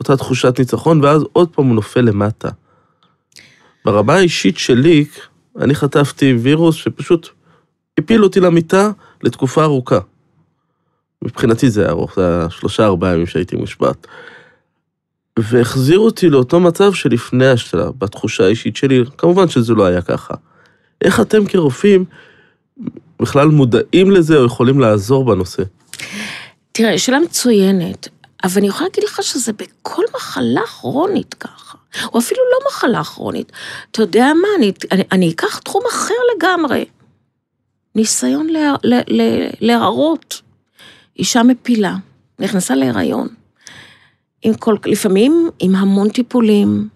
אותה 0.00 0.16
תחושת 0.16 0.58
ניצחון, 0.58 1.04
ואז 1.04 1.24
עוד 1.32 1.48
פעם 1.48 1.66
הוא 1.66 1.74
נופל 1.74 2.00
למטה. 2.00 2.48
ברמה 3.84 4.14
האישית 4.14 4.58
שלי, 4.58 5.04
אני 5.60 5.74
חטפתי 5.74 6.32
וירוס 6.32 6.76
שפשוט 6.76 7.28
הפיל 7.98 8.24
אותי 8.24 8.40
למיטה 8.40 8.90
לתקופה 9.22 9.64
ארוכה. 9.64 9.98
מבחינתי 11.22 11.70
זה 11.70 11.80
היה 11.82 11.90
ארוך, 11.90 12.14
זה 12.16 12.28
היה 12.28 12.50
שלושה 12.50 12.84
ארבעה 12.84 13.12
ימים 13.12 13.26
שהייתי 13.26 13.56
מושבת. 13.56 14.06
והחזיר 15.38 15.98
אותי 15.98 16.30
לאותו 16.30 16.60
מצב 16.60 16.92
שלפני 16.92 17.48
השתלה, 17.48 17.90
בתחושה 17.98 18.44
האישית 18.44 18.76
שלי, 18.76 19.04
כמובן 19.18 19.48
שזה 19.48 19.74
לא 19.74 19.86
היה 19.86 20.02
ככה. 20.02 20.34
איך 21.04 21.20
אתם 21.20 21.46
כרופאים 21.46 22.04
בכלל 23.20 23.48
מודעים 23.48 24.10
לזה 24.10 24.36
או 24.36 24.44
יכולים 24.44 24.80
לעזור 24.80 25.24
בנושא? 25.24 25.62
תראה, 26.72 26.98
שאלה 26.98 27.20
מצוינת, 27.20 28.08
אבל 28.44 28.52
אני 28.56 28.66
יכולה 28.66 28.88
להגיד 28.88 29.04
לך 29.04 29.22
שזה 29.22 29.52
בכל 29.52 30.02
מחלה 30.14 30.66
כרונית 30.66 31.34
ככה, 31.34 31.78
או 32.12 32.18
אפילו 32.18 32.40
לא 32.52 32.66
מחלה 32.70 33.04
כרונית. 33.04 33.52
אתה 33.90 34.02
יודע 34.02 34.32
מה, 34.42 34.48
אני, 34.58 34.72
אני, 34.92 35.02
אני 35.12 35.30
אקח 35.30 35.58
תחום 35.58 35.82
אחר 35.90 36.14
לגמרי. 36.36 36.84
ניסיון 37.94 38.46
לה, 38.46 38.74
לה, 38.84 39.00
לה, 39.08 39.48
להראות. 39.60 40.42
אישה 41.18 41.42
מפילה, 41.42 41.96
נכנסה 42.38 42.74
להיריון. 42.74 43.28
עם 44.42 44.54
כל, 44.54 44.76
לפעמים 44.86 45.50
עם 45.60 45.74
המון 45.74 46.08
טיפולים, 46.08 46.88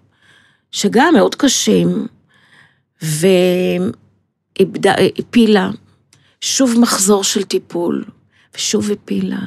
שגם 0.70 1.14
מאוד 1.14 1.34
קשים, 1.34 2.06
והפילה, 4.56 5.70
שוב 6.40 6.80
מחזור 6.80 7.24
של 7.24 7.42
טיפול, 7.42 8.04
ושוב 8.54 8.90
הפילה, 8.90 9.38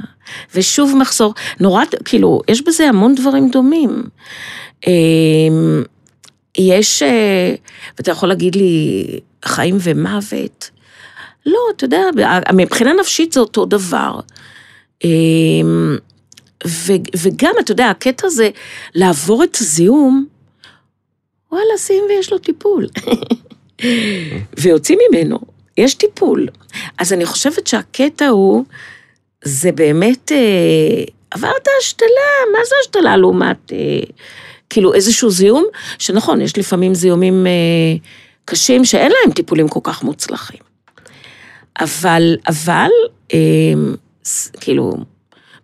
ושוב 0.56 0.96
מחזור, 0.98 1.34
נורא, 1.60 1.84
כאילו, 2.06 2.42
יש 2.48 2.62
בזה 2.62 2.90
המון 2.90 3.16
דברים 3.16 3.50
דומים. 3.50 4.04
אמ, 4.88 5.84
יש, 6.58 7.04
אה, 7.04 7.56
ואתה 7.98 8.12
יכול 8.12 8.30
להגיד 8.30 8.56
לי, 8.56 9.06
חיים 9.46 9.78
ומוות. 9.84 10.70
לא, 11.46 11.60
אתה 11.76 11.86
יודע, 11.86 12.02
מבחינה 12.54 12.94
נפשית 12.94 13.34
זה 13.34 13.40
אותו 13.40 13.66
דבר. 13.66 14.20
אמ, 15.04 15.98
וגם, 17.18 17.54
אתה 17.60 17.72
יודע, 17.72 17.90
הקטע 17.90 18.28
הזה, 18.28 18.50
לעבור 18.96 19.44
את 19.44 19.58
הזיהום, 19.62 20.26
וואלה, 21.52 21.78
שים 21.78 22.04
ויש 22.10 22.32
לו 22.32 22.38
טיפול. 22.38 22.88
ויוצאים 24.60 25.00
ממנו, 25.10 25.40
יש 25.78 25.94
טיפול. 25.94 26.48
אז 26.98 27.14
אני 27.14 27.26
חושבת 27.26 27.68
שהקטע 27.68 28.28
הוא, 28.28 28.66
זה 29.44 29.72
באמת, 29.72 30.32
אה, 30.32 31.04
עברת 31.32 31.68
השתלה, 31.80 32.08
מה 32.54 32.60
זה 32.66 32.76
השתלה 32.82 33.18
לעומת, 33.18 33.72
אה, 33.72 33.78
כאילו 34.70 34.94
איזשהו 34.94 35.30
זיהום, 35.30 35.66
שנכון, 36.00 36.42
יש 36.42 36.58
לפעמים 36.58 36.94
זיהומים 36.94 37.48
אה, 37.48 37.52
קשים 38.46 38.86
שאין 38.86 39.12
להם 39.12 39.34
טיפולים 39.34 39.68
כל 39.68 39.80
כך 39.84 40.04
מוצלחים. 40.04 40.60
אבל, 41.80 42.36
אבל, 42.48 42.90
אה, 43.34 43.40
כאילו, 44.60 44.94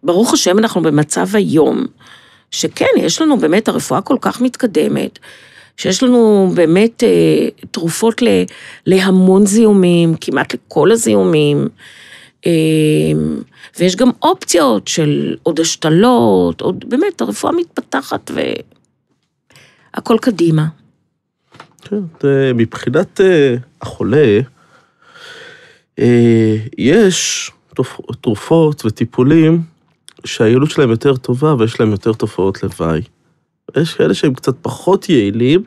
ברוך 0.03 0.33
השם 0.33 0.59
אנחנו 0.59 0.81
במצב 0.81 1.27
היום, 1.33 1.85
שכן, 2.51 2.85
יש 2.97 3.21
לנו 3.21 3.37
באמת, 3.37 3.67
הרפואה 3.67 4.01
כל 4.01 4.17
כך 4.21 4.41
מתקדמת, 4.41 5.19
שיש 5.77 6.03
לנו 6.03 6.51
באמת 6.55 7.03
אה, 7.03 7.47
תרופות 7.71 8.21
ל, 8.21 8.27
להמון 8.85 9.45
זיהומים, 9.45 10.15
כמעט 10.21 10.53
לכל 10.53 10.91
הזיהומים, 10.91 11.67
אה, 12.45 12.51
ויש 13.79 13.95
גם 13.95 14.09
אופציות 14.21 14.87
של 14.87 15.35
עוד 15.43 15.59
השתלות, 15.59 16.61
עוד 16.61 16.85
באמת, 16.87 17.21
הרפואה 17.21 17.53
מתפתחת 17.53 18.31
והכל 19.93 20.17
קדימה. 20.21 20.65
כן, 21.81 21.99
מבחינת 22.55 23.21
אה, 23.21 23.55
החולה, 23.81 24.39
אה, 25.99 26.55
יש 26.77 27.51
תרופות 28.21 28.85
וטיפולים 28.85 29.61
שהיעילות 30.25 30.71
שלהם 30.71 30.89
יותר 30.89 31.15
טובה 31.15 31.55
ויש 31.59 31.79
להם 31.79 31.91
יותר 31.91 32.13
תופעות 32.13 32.63
לוואי. 32.63 33.01
יש 33.77 33.93
כאלה 33.93 34.13
שהם 34.13 34.33
קצת 34.33 34.55
פחות 34.61 35.09
יעילים, 35.09 35.63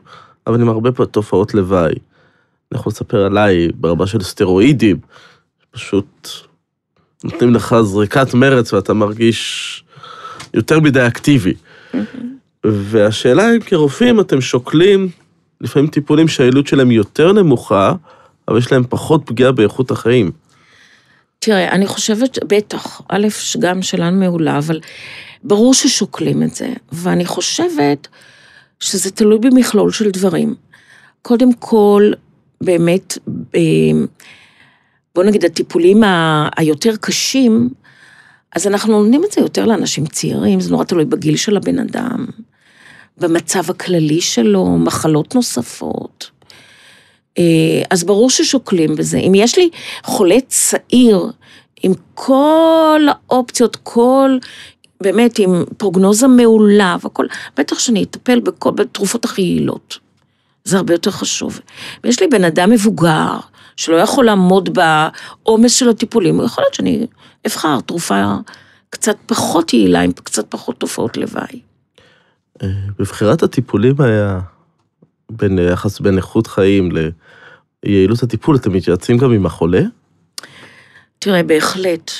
אבל 0.46 0.60
עם 0.60 0.68
הרבה 0.68 1.06
תופעות 1.06 1.54
לוואי. 1.54 1.92
אני 2.72 2.80
יכול 2.80 2.90
לספר 2.90 3.24
עליי 3.24 3.68
ברמה 3.74 4.06
של 4.06 4.22
סטרואידים, 4.22 4.96
פשוט 5.70 6.28
נותנים 7.24 7.54
לך 7.54 7.76
זריקת 7.82 8.34
מרץ 8.34 8.72
ואתה 8.72 8.94
מרגיש 8.94 9.84
יותר 10.54 10.80
מדי 10.80 11.06
אקטיבי. 11.06 11.54
והשאלה 12.64 13.54
אם 13.54 13.60
כרופאים 13.60 14.20
אתם 14.20 14.40
שוקלים 14.40 15.08
לפעמים 15.60 15.88
טיפולים 15.88 16.28
שהיעילות 16.28 16.66
שלהם 16.66 16.90
יותר 16.90 17.32
נמוכה, 17.32 17.92
אבל 18.48 18.58
יש 18.58 18.72
להם 18.72 18.84
פחות 18.88 19.22
פגיעה 19.24 19.52
באיכות 19.52 19.90
החיים. 19.90 20.30
תראה, 21.38 21.72
אני 21.72 21.86
חושבת, 21.86 22.38
בטח, 22.44 23.00
א', 23.08 23.26
גם 23.58 23.82
שלנו 23.82 24.20
מעולה, 24.20 24.58
אבל 24.58 24.80
ברור 25.44 25.74
ששוקלים 25.74 26.42
את 26.42 26.54
זה, 26.54 26.68
ואני 26.92 27.24
חושבת 27.24 28.08
שזה 28.80 29.10
תלוי 29.10 29.38
במכלול 29.38 29.92
של 29.92 30.10
דברים. 30.10 30.54
קודם 31.22 31.52
כל, 31.52 32.12
באמת, 32.60 33.18
בוא 35.14 35.24
נגיד, 35.24 35.44
הטיפולים 35.44 36.02
היותר 36.56 36.96
קשים, 37.00 37.68
אז 38.56 38.66
אנחנו 38.66 39.02
נותנים 39.02 39.24
את 39.24 39.32
זה 39.32 39.40
יותר 39.40 39.66
לאנשים 39.66 40.06
צעירים, 40.06 40.60
זה 40.60 40.70
נורא 40.70 40.84
תלוי 40.84 41.04
בגיל 41.04 41.36
של 41.36 41.56
הבן 41.56 41.78
אדם, 41.78 42.26
במצב 43.18 43.70
הכללי 43.70 44.20
שלו, 44.20 44.66
מחלות 44.78 45.34
נוספות. 45.34 46.30
אה, 47.38 47.82
אז 47.90 48.04
ברור 48.04 48.30
ששוקלים 48.30 48.96
בזה. 48.96 49.18
אם 49.18 49.32
יש 49.34 49.58
לי 49.58 49.70
חולה 50.04 50.36
צעיר, 50.48 51.30
עם 51.82 51.92
כל 52.14 53.00
האופציות, 53.08 53.76
כל, 53.82 54.38
באמת, 55.00 55.38
עם 55.38 55.64
פרוגנוזה 55.76 56.26
מעולה 56.26 56.96
והכל, 57.02 57.26
בטח 57.56 57.78
שאני 57.78 58.02
אטפל 58.02 58.40
בכל, 58.40 58.70
בתרופות 58.70 59.24
הכי 59.24 59.42
יעילות. 59.42 59.98
זה 60.64 60.76
הרבה 60.76 60.94
יותר 60.94 61.10
חשוב. 61.10 61.60
ויש 62.04 62.20
לי 62.20 62.26
בן 62.26 62.44
אדם 62.44 62.70
מבוגר, 62.70 63.36
שלא 63.76 63.96
יכול 63.96 64.26
לעמוד 64.26 64.78
בעומס 64.78 65.72
של 65.72 65.88
הטיפולים, 65.88 66.40
יכול 66.44 66.64
להיות 66.64 66.74
שאני 66.74 67.06
אבחר 67.46 67.80
תרופה 67.80 68.34
קצת 68.90 69.16
פחות 69.26 69.72
יעילה, 69.72 70.00
עם 70.00 70.12
קצת 70.12 70.46
פחות 70.48 70.76
תופעות 70.76 71.16
לוואי. 71.16 71.60
אה, 72.62 72.68
בבחירת 72.98 73.42
הטיפולים 73.42 74.00
היה 74.00 74.40
בין 75.30 75.58
יחס 75.58 76.00
בין 76.00 76.16
איכות 76.16 76.46
חיים 76.46 76.88
ליעילות 77.84 78.22
הטיפול, 78.22 78.56
אתם 78.56 78.72
מתייעצים 78.72 79.18
גם 79.18 79.32
עם 79.32 79.46
החולה? 79.46 79.80
תראה, 81.18 81.42
בהחלט. 81.42 82.10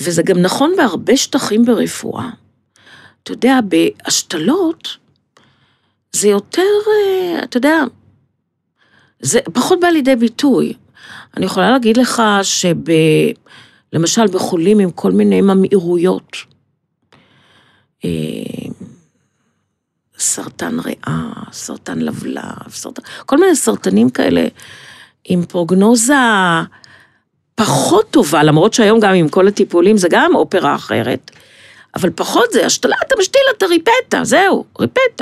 וזה 0.00 0.22
גם 0.22 0.38
נכון 0.38 0.72
בהרבה 0.76 1.16
שטחים 1.16 1.64
ברפואה. 1.64 2.30
אתה 3.22 3.32
יודע, 3.32 3.58
בהשתלות, 3.68 4.96
זה 6.12 6.28
יותר, 6.28 6.62
אה, 6.86 7.44
אתה 7.44 7.56
יודע, 7.56 7.82
זה 9.20 9.40
פחות 9.52 9.80
בא 9.80 9.88
לידי 9.88 10.16
ביטוי. 10.16 10.72
אני 11.36 11.46
יכולה 11.46 11.70
להגיד 11.70 11.96
לך 11.96 12.22
שב... 12.42 12.76
למשל 13.92 14.26
בחולים 14.26 14.78
עם 14.78 14.90
כל 14.90 15.12
מיני 15.12 15.40
ממאירויות, 15.40 16.36
אה, 18.04 18.10
סרטן 20.20 20.80
ריאה, 20.80 21.32
סרטן 21.52 21.98
לבלב, 21.98 22.70
סרטן, 22.70 23.02
כל 23.26 23.38
מיני 23.38 23.56
סרטנים 23.56 24.10
כאלה 24.10 24.46
עם 25.24 25.44
פרוגנוזה 25.44 26.14
פחות 27.54 28.10
טובה, 28.10 28.42
למרות 28.42 28.74
שהיום 28.74 29.00
גם 29.00 29.14
עם 29.14 29.28
כל 29.28 29.48
הטיפולים 29.48 29.96
זה 29.96 30.08
גם 30.10 30.34
אופרה 30.34 30.74
אחרת, 30.74 31.30
אבל 31.94 32.10
פחות 32.10 32.52
זה 32.52 32.66
השתלה, 32.66 32.96
אתה 33.06 33.14
משתיל, 33.18 33.42
אתה 33.56 33.66
ריפאת, 33.66 34.14
זהו, 34.22 34.64
ריפאת. 34.80 35.20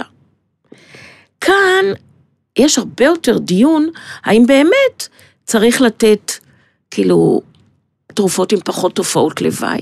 כאן 1.41 1.85
יש 2.59 2.79
הרבה 2.79 3.05
יותר 3.05 3.39
דיון, 3.39 3.91
האם 4.25 4.47
באמת 4.47 5.09
צריך 5.45 5.81
לתת, 5.81 6.33
כאילו, 6.91 7.43
תרופות 8.15 8.53
עם 8.53 8.61
פחות 8.65 8.95
תופעות 8.95 9.41
לוואי, 9.41 9.81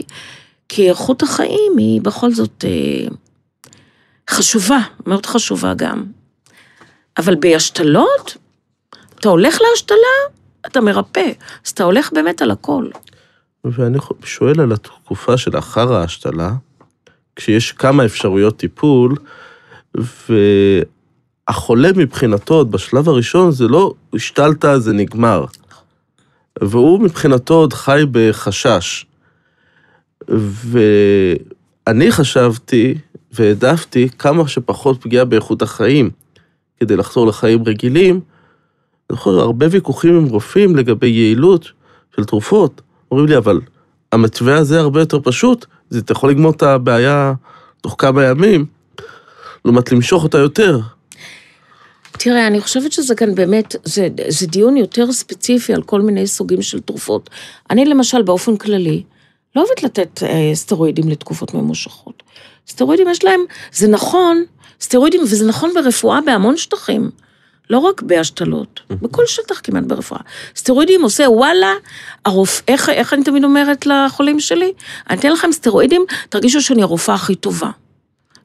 כי 0.68 0.88
איכות 0.88 1.22
החיים 1.22 1.72
היא 1.78 2.00
בכל 2.00 2.32
זאת 2.32 2.64
אה, 2.68 3.08
חשובה, 4.30 4.78
מאוד 5.06 5.26
חשובה 5.26 5.74
גם. 5.74 6.04
אבל 7.18 7.34
בהשתלות, 7.34 8.36
אתה 9.18 9.28
הולך 9.28 9.58
להשתלה, 9.70 10.36
אתה 10.66 10.80
מרפא, 10.80 11.32
אז 11.66 11.70
אתה 11.70 11.84
הולך 11.84 12.12
באמת 12.12 12.42
על 12.42 12.50
הכל. 12.50 12.88
ואני 13.64 13.98
שואל 14.24 14.60
על 14.60 14.72
התקופה 14.72 15.36
שלאחר 15.36 15.94
ההשתלה, 15.94 16.52
כשיש 17.36 17.72
כמה 17.72 18.04
אפשרויות 18.04 18.56
טיפול, 18.56 19.14
והחולה 21.48 21.88
מבחינתו, 21.96 22.54
עוד 22.54 22.70
בשלב 22.70 23.08
הראשון, 23.08 23.50
זה 23.50 23.68
לא 23.68 23.94
השתלת, 24.14 24.64
זה 24.76 24.92
נגמר. 24.92 25.44
והוא 26.62 27.00
מבחינתו 27.00 27.54
עוד 27.54 27.72
חי 27.72 28.02
בחשש. 28.10 29.06
ואני 31.88 32.12
חשבתי 32.12 32.98
והעדפתי 33.36 34.08
כמה 34.18 34.48
שפחות 34.48 35.00
פגיעה 35.00 35.24
באיכות 35.24 35.62
החיים, 35.62 36.10
כדי 36.80 36.96
לחזור 36.96 37.26
לחיים 37.26 37.64
רגילים. 37.66 38.20
אני 39.10 39.16
זוכר 39.16 39.40
הרבה 39.40 39.66
ויכוחים 39.70 40.16
עם 40.16 40.24
רופאים 40.24 40.76
לגבי 40.76 41.08
יעילות 41.08 41.70
של 42.16 42.24
תרופות. 42.24 42.80
אומרים 43.10 43.28
לי, 43.28 43.36
אבל 43.36 43.60
המתווה 44.12 44.56
הזה 44.56 44.80
הרבה 44.80 45.00
יותר 45.00 45.20
פשוט, 45.24 45.66
זה 45.90 45.98
אתה 45.98 46.12
יכול 46.12 46.30
לגמור 46.30 46.50
את 46.50 46.62
הבעיה 46.62 47.34
תוך 47.80 47.94
כמה 47.98 48.24
ימים, 48.24 48.66
לעומת 49.64 49.92
למשוך 49.92 50.24
אותה 50.24 50.38
יותר. 50.38 50.80
תראה, 52.12 52.46
אני 52.46 52.60
חושבת 52.60 52.92
שזה 52.92 53.14
כאן 53.14 53.34
באמת, 53.34 53.76
זה, 53.84 54.08
זה 54.28 54.46
דיון 54.46 54.76
יותר 54.76 55.12
ספציפי 55.12 55.74
על 55.74 55.82
כל 55.82 56.00
מיני 56.00 56.26
סוגים 56.26 56.62
של 56.62 56.80
תרופות. 56.80 57.30
אני 57.70 57.84
למשל, 57.84 58.22
באופן 58.22 58.56
כללי, 58.56 59.02
לא 59.56 59.60
אוהבת 59.60 59.82
לתת 59.82 60.22
אה, 60.22 60.50
סטרואידים 60.54 61.08
לתקופות 61.08 61.54
ממושכות. 61.54 62.22
סטרואידים 62.68 63.08
יש 63.08 63.24
להם, 63.24 63.40
זה 63.72 63.88
נכון, 63.88 64.44
סטרואידים, 64.80 65.22
וזה 65.22 65.46
נכון 65.46 65.70
ברפואה 65.74 66.20
בהמון 66.20 66.56
שטחים. 66.56 67.10
לא 67.70 67.78
רק 67.78 68.02
בהשתלות, 68.02 68.80
בכל 68.90 69.26
שטח 69.26 69.60
כמעט 69.62 69.84
ברפואה. 69.84 70.20
סטרואידים 70.56 71.02
עושה 71.02 71.30
וואלה, 71.30 71.72
הרופא, 72.24 72.62
איך, 72.68 72.88
איך 72.88 73.12
אני 73.14 73.24
תמיד 73.24 73.44
אומרת 73.44 73.86
לחולים 73.86 74.40
שלי? 74.40 74.72
אני 75.10 75.18
אתן 75.18 75.32
לכם 75.32 75.52
סטרואידים, 75.52 76.04
תרגישו 76.28 76.62
שאני 76.62 76.82
הרופאה 76.82 77.14
הכי 77.14 77.34
טובה. 77.34 77.70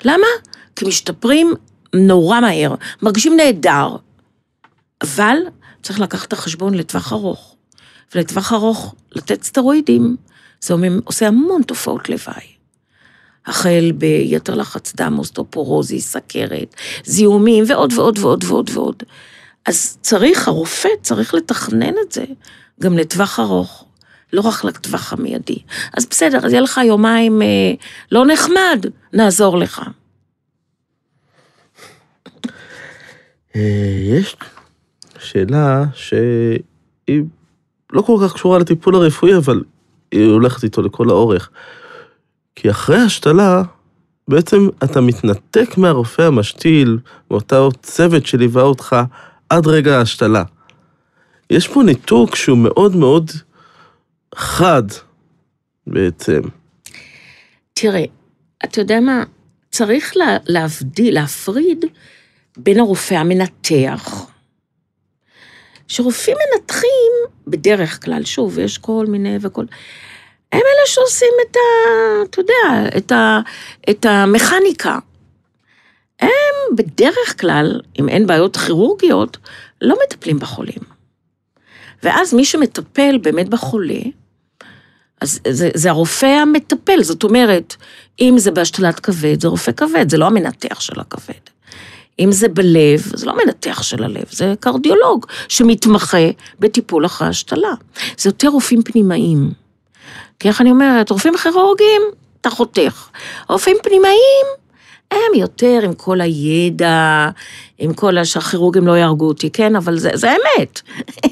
למה? 0.04 0.28
כי 0.76 0.86
משתפרים 0.86 1.54
נורא 1.96 2.40
מהר, 2.40 2.76
מרגישים 3.02 3.36
נהדר. 3.38 3.96
אבל 5.02 5.38
צריך 5.82 6.00
לקחת 6.00 6.28
את 6.28 6.34
החשבון 6.34 6.74
לטווח 6.74 7.14
ארוך. 7.14 7.56
ולטווח 8.16 8.54
ארוך, 8.54 8.96
לתת 9.12 9.44
סטרואידים, 9.44 10.16
זה 10.62 10.74
עושה 11.04 11.28
המון 11.28 11.64
תופעות 11.64 12.10
לוואי. 12.10 12.61
החל 13.46 13.92
ביתר 13.96 14.56
לחץ 14.56 14.96
דם, 14.96 15.16
אוסטופורוזי, 15.20 16.02
סכרת, 16.02 16.76
זיהומים 17.06 17.64
ועוד 17.68 17.94
ועוד 17.94 18.20
ועוד 18.20 18.44
ועוד 18.44 18.70
ועוד. 18.74 19.04
אז 19.66 19.98
צריך, 20.02 20.48
הרופא 20.48 20.90
צריך 21.02 21.34
לתכנן 21.34 21.94
את 22.06 22.12
זה 22.12 22.26
גם 22.82 22.98
לטווח 22.98 23.40
ארוך, 23.40 23.86
לא 24.34 24.42
רק 24.42 24.64
לטווח 24.64 25.14
המיידי. 25.14 25.58
אז 25.94 26.06
בסדר, 26.10 26.46
אז 26.46 26.52
יהיה 26.52 26.62
לך 26.62 26.80
יומיים 26.86 27.42
אה, 27.42 27.74
לא 28.12 28.26
נחמד, 28.26 28.86
נעזור 29.14 29.58
לך. 29.58 29.82
אה, 33.56 33.62
יש 34.20 34.36
שאלה 35.20 35.84
שהיא 35.94 37.24
לא 37.94 38.02
כל 38.02 38.18
כך 38.24 38.34
קשורה 38.34 38.60
לטיפול 38.60 38.96
הרפואי, 38.96 39.38
אבל 39.38 39.64
היא 40.12 40.30
הולכת 40.30 40.64
איתו 40.64 40.82
לכל 40.82 41.10
האורך. 41.10 41.50
כי 42.56 42.70
אחרי 42.70 42.98
השתלה, 42.98 43.64
בעצם 44.28 44.68
אתה 44.84 45.02
מתנתק 45.02 45.78
מהרופא 45.78 46.22
המשתיל, 46.22 46.98
מאותו 47.32 47.70
צוות 47.82 48.26
שליווה 48.26 48.64
אותך 48.64 48.96
עד 49.50 49.68
רגע 49.68 49.98
ההשתלה. 49.98 50.44
יש 51.50 51.68
פה 51.68 51.84
ניתוק 51.84 52.36
שהוא 52.36 52.58
מאוד 52.58 52.96
מאוד 52.96 53.32
חד 54.36 54.84
בעצם. 55.88 56.42
תראה, 57.74 58.04
אתה 58.64 58.82
יודע 58.82 59.00
מה? 59.00 59.24
צריך 59.72 60.18
לה, 60.18 60.38
להבדיל, 60.46 61.14
להפריד 61.14 61.86
בין 62.58 62.80
הרופא 62.80 63.14
המנתח, 63.14 64.26
שרופאים 65.88 66.38
מנתחים, 66.38 67.12
בדרך 67.48 68.06
כלל, 68.06 68.24
שוב, 68.24 68.60
יש 68.60 68.78
כל 68.78 69.06
מיני 69.10 69.38
וכל... 69.42 69.66
הם 70.52 70.60
אלה 70.60 70.88
שעושים 70.88 71.34
את 71.42 71.56
ה... 71.56 71.60
אתה 72.24 72.42
יודע, 72.42 72.98
את, 72.98 73.12
ה, 73.12 73.40
את 73.90 74.06
המכניקה. 74.06 75.00
הם 76.20 76.76
בדרך 76.76 77.42
כלל, 77.42 77.82
אם 78.00 78.10
אין 78.10 78.28
בעיות 78.28 78.58
כירורגיות, 78.58 79.38
לא 79.82 79.96
מטפלים 80.06 80.40
בחולים. 80.40 80.82
ואז 82.04 82.34
מי 82.34 82.46
שמטפל 82.46 83.18
באמת 83.18 83.50
בחולה, 83.50 84.00
אז 85.22 85.40
זה, 85.50 85.70
זה 85.74 85.90
הרופא 85.90 86.26
המטפל, 86.26 87.04
זאת 87.04 87.24
אומרת, 87.24 87.76
אם 88.22 88.36
זה 88.38 88.52
בהשתלת 88.52 89.00
כבד, 89.00 89.42
זה 89.42 89.48
רופא 89.48 89.72
כבד, 89.72 90.10
זה 90.10 90.18
לא 90.18 90.26
המנתח 90.26 90.80
של 90.80 91.00
הכבד. 91.00 91.42
אם 92.20 92.32
זה 92.32 92.48
בלב, 92.48 93.02
זה 93.16 93.26
לא 93.26 93.36
מנתח 93.46 93.84
של 93.84 94.04
הלב, 94.04 94.24
זה 94.32 94.54
קרדיולוג 94.60 95.26
שמתמחה 95.48 96.30
בטיפול 96.60 97.06
אחרי 97.06 97.28
השתלה. 97.28 97.74
זה 98.18 98.30
יותר 98.30 98.48
רופאים 98.48 98.84
פנימיים. 98.84 99.52
כי 100.42 100.48
איך 100.48 100.62
אני 100.62 100.72
אומרת, 100.72 101.10
רופאים 101.10 101.38
כירורגיים, 101.38 102.02
אתה 102.42 102.50
חותך. 102.50 103.10
רופאים 103.50 103.78
פנימיים, 103.84 104.46
הם 105.12 105.36
יותר 105.36 105.80
עם 105.84 105.94
כל 105.94 106.22
הידע, 106.22 107.30
עם 107.78 107.94
כל 107.94 108.18
ה... 108.18 108.26
שהכירורגים 108.26 108.88
לא 108.88 108.98
יהרגו 108.98 109.28
אותי, 109.28 109.50
כן? 109.50 109.76
אבל 109.76 109.98
זה, 109.98 110.10
זה 110.14 110.32
אמת. 110.32 110.82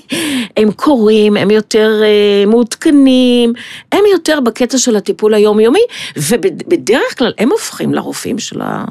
הם 0.58 0.72
קוראים, 0.72 1.38
הם 1.38 1.52
יותר 1.52 2.02
uh, 2.02 2.50
מעודכנים, 2.50 3.54
הם 3.92 4.04
יותר 4.12 4.40
בקטע 4.40 4.78
של 4.78 4.96
הטיפול 4.96 5.34
היומיומי, 5.34 5.84
ובדרך 6.18 7.18
כלל 7.18 7.34
הם 7.38 7.52
הופכים 7.52 7.94
לרופאים 7.94 8.40
של 8.40 8.62
ה... 8.62 8.86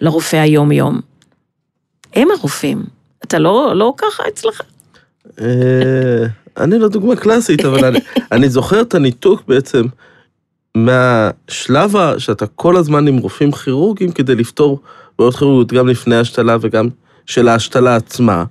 לרופא 0.00 0.36
היומיום. 0.36 1.00
הם 2.14 2.28
הרופאים. 2.30 2.82
אתה 3.24 3.38
לא, 3.38 3.76
לא 3.76 3.94
ככה 3.96 4.22
אצלך? 4.28 4.60
אני 6.56 6.78
לא 6.78 6.88
דוגמה 6.88 7.16
קלאסית, 7.16 7.64
אבל 7.64 7.84
אני, 7.84 7.98
אני 8.32 8.48
זוכר 8.48 8.80
את 8.80 8.94
הניתוק 8.94 9.42
בעצם 9.48 9.82
מהשלב 10.74 11.92
שאתה 12.18 12.46
כל 12.46 12.76
הזמן 12.76 13.08
עם 13.08 13.18
רופאים 13.18 13.52
כירורגיים 13.52 14.12
כדי 14.12 14.34
לפתור 14.34 14.80
בעיות 15.18 15.36
כירורגיות 15.36 15.72
גם 15.72 15.88
לפני 15.88 16.16
ההשתלה 16.16 16.56
וגם 16.60 16.88
של 17.26 17.48
ההשתלה 17.48 17.96
עצמה. 17.96 18.44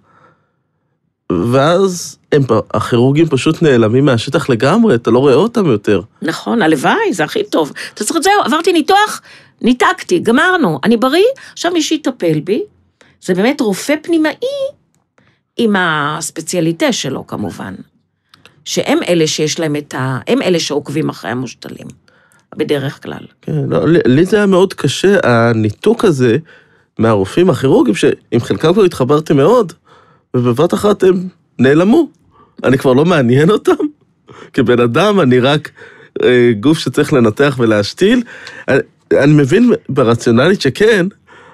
ואז 1.31 2.17
הם, 2.31 2.41
הכירורגים 2.73 3.27
פשוט 3.27 3.61
נעלמים 3.61 4.05
מהשטח 4.05 4.49
לגמרי, 4.49 4.95
אתה 4.95 5.11
לא 5.11 5.19
רואה 5.19 5.33
אותם 5.33 5.65
יותר. 5.65 6.01
נכון, 6.21 6.61
הלוואי, 6.61 7.13
זה 7.13 7.23
הכי 7.23 7.43
טוב. 7.43 7.71
אתה 7.93 8.03
צריך 8.03 8.17
את 8.17 8.23
זה, 8.23 8.29
עברתי 8.45 8.73
ניתוח, 8.73 9.21
ניתקתי, 9.61 10.19
גמרנו, 10.19 10.79
אני 10.83 10.97
בריא, 10.97 11.23
עכשיו 11.53 11.71
מי 11.71 11.81
שיטפל 11.81 12.39
בי, 12.39 12.63
זה 13.21 13.33
באמת 13.33 13.61
רופא 13.61 13.95
פנימאי 14.01 14.33
עם 15.57 15.75
הספציאליטה 15.77 16.91
שלו 16.91 17.27
כמובן. 17.27 17.75
שהם 18.65 18.99
אלה 19.07 19.27
שיש 19.27 19.59
להם 19.59 19.75
את 19.75 19.93
ה... 19.93 20.19
הם 20.27 20.41
אלה 20.41 20.59
שעוקבים 20.59 21.09
אחרי 21.09 21.31
המושתלים, 21.31 21.87
בדרך 22.57 23.03
כלל. 23.03 23.25
כן, 23.41 23.51
לא, 23.69 23.87
לי 23.87 24.25
זה 24.25 24.37
היה 24.37 24.45
מאוד 24.45 24.73
קשה, 24.73 25.17
הניתוק 25.23 26.05
הזה 26.05 26.37
מהרופאים 26.99 27.49
הכירורגים, 27.49 27.95
שעם 27.95 28.39
חלקם 28.39 28.73
כבר 28.73 28.83
התחברתי 28.83 29.33
מאוד, 29.33 29.73
ובבת 30.33 30.73
אחת 30.73 31.03
הם 31.03 31.27
נעלמו. 31.59 32.07
אני 32.63 32.77
כבר 32.77 32.93
לא 32.93 33.05
מעניין 33.05 33.49
אותם. 33.49 33.71
כבן 34.53 34.79
אדם, 34.79 35.19
אני 35.19 35.39
רק 35.39 35.71
אה, 36.23 36.51
גוף 36.59 36.77
שצריך 36.77 37.13
לנתח 37.13 37.55
ולהשתיל. 37.59 38.23
אני, 38.67 38.79
אני 39.13 39.33
מבין 39.33 39.71
ברציונלית 39.89 40.61
שכן, 40.61 41.05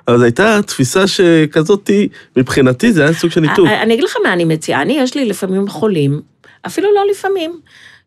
אבל 0.07 0.17
זו 0.17 0.23
הייתה 0.23 0.59
תפיסה 0.65 1.07
שכזאת, 1.07 1.89
מבחינתי 2.37 2.93
זה 2.93 3.03
היה 3.03 3.13
סוג 3.13 3.31
של 3.31 3.41
ניתוק. 3.41 3.67
אני 3.67 3.93
אגיד 3.93 4.03
לך 4.03 4.15
מה 4.23 4.33
אני 4.33 4.45
מציעה, 4.45 4.81
אני, 4.81 4.99
יש 4.99 5.15
לי 5.15 5.25
לפעמים 5.25 5.67
חולים, 5.67 6.21
אפילו 6.67 6.95
לא 6.95 7.01
לפעמים, 7.11 7.59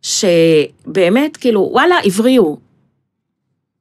שבאמת, 0.03 1.37
כאילו, 1.37 1.69
וואלה, 1.73 1.97
הבריאו. 2.05 2.59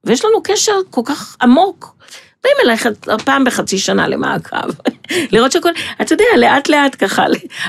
ויש 0.04 0.26
לנו 0.26 0.44
קשר 0.44 0.74
כל 0.90 1.02
כך 1.06 1.38
עמוק. 1.42 1.96
באים 2.44 2.56
אליי 2.64 2.78
פעם 3.26 3.44
בחצי 3.44 3.78
שנה 3.78 4.08
למעקב, 4.08 4.58
לראות 5.32 5.52
שהכל, 5.52 5.70
אתה 6.02 6.14
יודע, 6.14 6.24
לאט 6.38 6.70
לאט 6.70 6.96
ככה, 7.04 7.26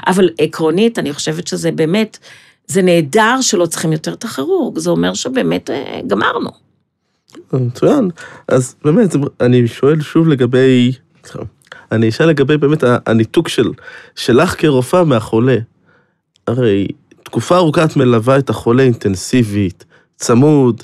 אבל 0.06 0.30
עקרונית, 0.38 0.98
אני 0.98 1.12
חושבת 1.12 1.46
שזה 1.46 1.70
באמת, 1.70 2.18
זה 2.66 2.82
נהדר 2.82 3.40
שלא 3.40 3.66
צריכים 3.66 3.92
יותר 3.92 4.12
את 4.12 4.24
הכירורג, 4.24 4.78
זה 4.78 4.90
אומר 4.90 5.14
שבאמת 5.14 5.70
אה, 5.70 6.00
גמרנו. 6.06 6.50
מצוין. 7.52 8.10
אז 8.48 8.76
באמת, 8.84 9.16
אני 9.40 9.68
שואל 9.68 10.00
שוב 10.00 10.28
לגבי, 10.28 10.92
אני 11.92 12.08
אשאל 12.08 12.26
לגבי 12.28 12.56
באמת 12.56 12.84
הניתוק 13.06 13.48
של, 13.48 13.70
שלך 14.16 14.60
כרופאה 14.60 15.04
מהחולה. 15.04 15.56
הרי 16.46 16.86
תקופה 17.22 17.56
ארוכה 17.56 17.84
את 17.84 17.96
מלווה 17.96 18.38
את 18.38 18.50
החולה 18.50 18.82
אינטנסיבית, 18.82 19.84
צמוד, 20.16 20.82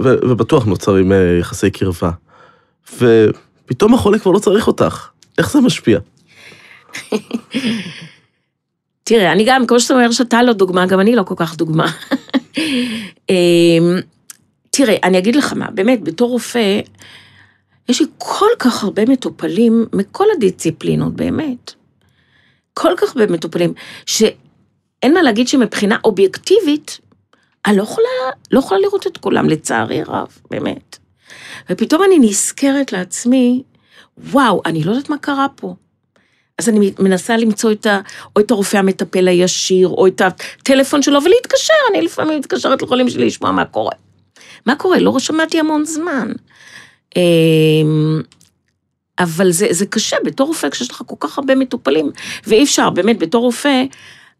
ו, 0.00 0.14
ובטוח 0.28 0.64
נוצרים 0.64 1.12
אה, 1.12 1.36
יחסי 1.40 1.70
קרבה. 1.70 2.10
ופתאום 2.94 3.94
החולה 3.94 4.18
כבר 4.18 4.32
לא 4.32 4.38
צריך 4.38 4.66
אותך. 4.66 5.08
איך 5.38 5.50
זה 5.52 5.60
משפיע? 5.60 5.98
תראה, 9.04 9.32
אני 9.32 9.44
גם, 9.46 9.66
כמו 9.66 9.80
שאתה 9.80 9.94
אומר 9.94 10.10
שאתה 10.12 10.42
לא 10.42 10.52
דוגמה, 10.52 10.86
גם 10.86 11.00
אני 11.00 11.16
לא 11.16 11.22
כל 11.22 11.34
כך 11.36 11.56
דוגמה. 11.56 11.86
אמ, 13.30 13.96
תראה, 14.70 14.96
אני 15.04 15.18
אגיד 15.18 15.36
לך 15.36 15.52
מה, 15.52 15.70
באמת, 15.70 16.04
בתור 16.04 16.30
רופא, 16.30 16.80
יש 17.88 18.00
לי 18.00 18.06
כל 18.18 18.50
כך 18.58 18.84
הרבה 18.84 19.04
מטופלים 19.04 19.86
מכל 19.92 20.24
הדיציפלינות, 20.36 21.14
באמת. 21.14 21.72
כל 22.74 22.92
כך 22.96 23.16
הרבה 23.16 23.32
מטופלים, 23.32 23.72
שאין 25.00 25.14
מה 25.14 25.22
להגיד 25.22 25.48
שמבחינה 25.48 25.96
אובייקטיבית, 26.04 26.98
אני 27.66 27.76
לא 27.76 27.82
יכולה, 27.82 28.08
לא 28.50 28.58
יכולה 28.58 28.80
לראות 28.80 29.06
את 29.06 29.16
כולם, 29.18 29.48
לצערי 29.48 30.02
הרב, 30.02 30.28
באמת. 30.50 30.98
ופתאום 31.70 32.02
אני 32.02 32.18
נזכרת 32.18 32.92
לעצמי, 32.92 33.62
וואו, 34.18 34.62
אני 34.66 34.84
לא 34.84 34.90
יודעת 34.90 35.10
מה 35.10 35.18
קרה 35.18 35.46
פה. 35.56 35.74
אז 36.58 36.68
אני 36.68 36.92
מנסה 36.98 37.36
למצוא 37.36 37.72
את 37.72 37.86
ה... 37.86 38.00
או 38.36 38.40
את 38.40 38.50
הרופא 38.50 38.76
המטפל 38.76 39.28
הישיר, 39.28 39.88
או 39.88 40.06
את 40.06 40.20
הטלפון 40.20 41.02
שלו, 41.02 41.22
ולהתקשר, 41.22 41.74
אני 41.90 42.02
לפעמים 42.02 42.38
מתקשרת 42.38 42.82
לחולים 42.82 43.10
שלי 43.10 43.26
לשמוע 43.26 43.52
מה 43.52 43.64
קורה. 43.64 43.92
מה 44.66 44.76
קורה? 44.76 44.98
לא 44.98 45.18
שמעתי 45.18 45.60
המון 45.60 45.84
זמן. 45.84 46.32
אמ, 47.16 48.22
אבל 49.18 49.50
זה, 49.50 49.66
זה 49.70 49.86
קשה, 49.86 50.16
בתור 50.24 50.46
רופא, 50.46 50.70
כשיש 50.70 50.90
לך 50.90 51.02
כל 51.06 51.16
כך 51.20 51.38
הרבה 51.38 51.54
מטופלים, 51.54 52.10
ואי 52.46 52.64
אפשר, 52.64 52.90
באמת, 52.90 53.18
בתור 53.18 53.42
רופא, 53.42 53.84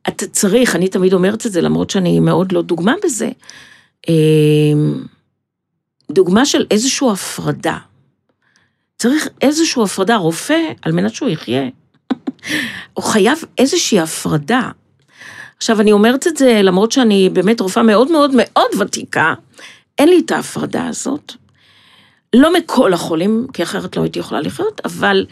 אתה 0.08 0.26
צריך, 0.26 0.76
אני 0.76 0.88
תמיד 0.88 1.12
אומרת 1.12 1.46
את 1.46 1.52
זה, 1.52 1.60
למרות 1.60 1.90
שאני 1.90 2.20
מאוד 2.20 2.52
לא 2.52 2.62
דוגמה 2.62 2.94
בזה, 3.04 3.30
אמ, 4.08 5.04
דוגמה 6.10 6.46
של 6.46 6.66
איזושהי 6.70 7.08
הפרדה. 7.12 7.78
צריך 8.98 9.28
איזושהי 9.42 9.82
הפרדה, 9.82 10.16
רופא, 10.16 10.58
על 10.82 10.92
מנת 10.92 11.14
שהוא 11.14 11.28
יחיה, 11.28 11.62
הוא 12.94 13.04
חייב 13.04 13.38
איזושהי 13.58 14.00
הפרדה. 14.00 14.70
עכשיו, 15.56 15.80
אני 15.80 15.92
אומרת 15.92 16.26
את 16.26 16.36
זה 16.36 16.60
למרות 16.62 16.92
שאני 16.92 17.28
באמת 17.32 17.60
רופאה 17.60 17.82
מאוד 17.82 18.10
מאוד 18.10 18.30
מאוד 18.34 18.70
ותיקה, 18.78 19.34
אין 19.98 20.08
לי 20.08 20.22
את 20.26 20.30
ההפרדה 20.30 20.86
הזאת. 20.86 21.32
לא 22.34 22.54
מכל 22.54 22.92
החולים, 22.92 23.46
כי 23.52 23.62
אחרת 23.62 23.96
לא 23.96 24.02
הייתי 24.02 24.18
יכולה 24.18 24.40
לחיות, 24.40 24.80
אבל, 24.84 25.26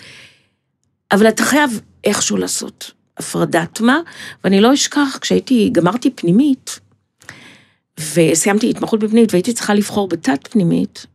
אבל 1.13 1.29
אתה 1.29 1.43
חייב 1.43 1.81
איכשהו 2.05 2.37
לעשות 2.37 2.93
הפרדת 3.19 3.81
מה, 3.81 4.01
ואני 4.45 4.61
לא 4.61 4.75
אשכח, 4.75 5.19
כשהייתי, 5.21 5.71
גמרתי 5.73 6.11
פנימית, 6.11 6.81
וסיימתי 8.15 8.71
התמחות 8.71 9.01
בפנימית 9.01 9.33
והייתי 9.33 9.53
צריכה 9.53 9.75
לבחור 9.75 10.09
בתת 10.09 10.49
פנימית, 10.51 11.07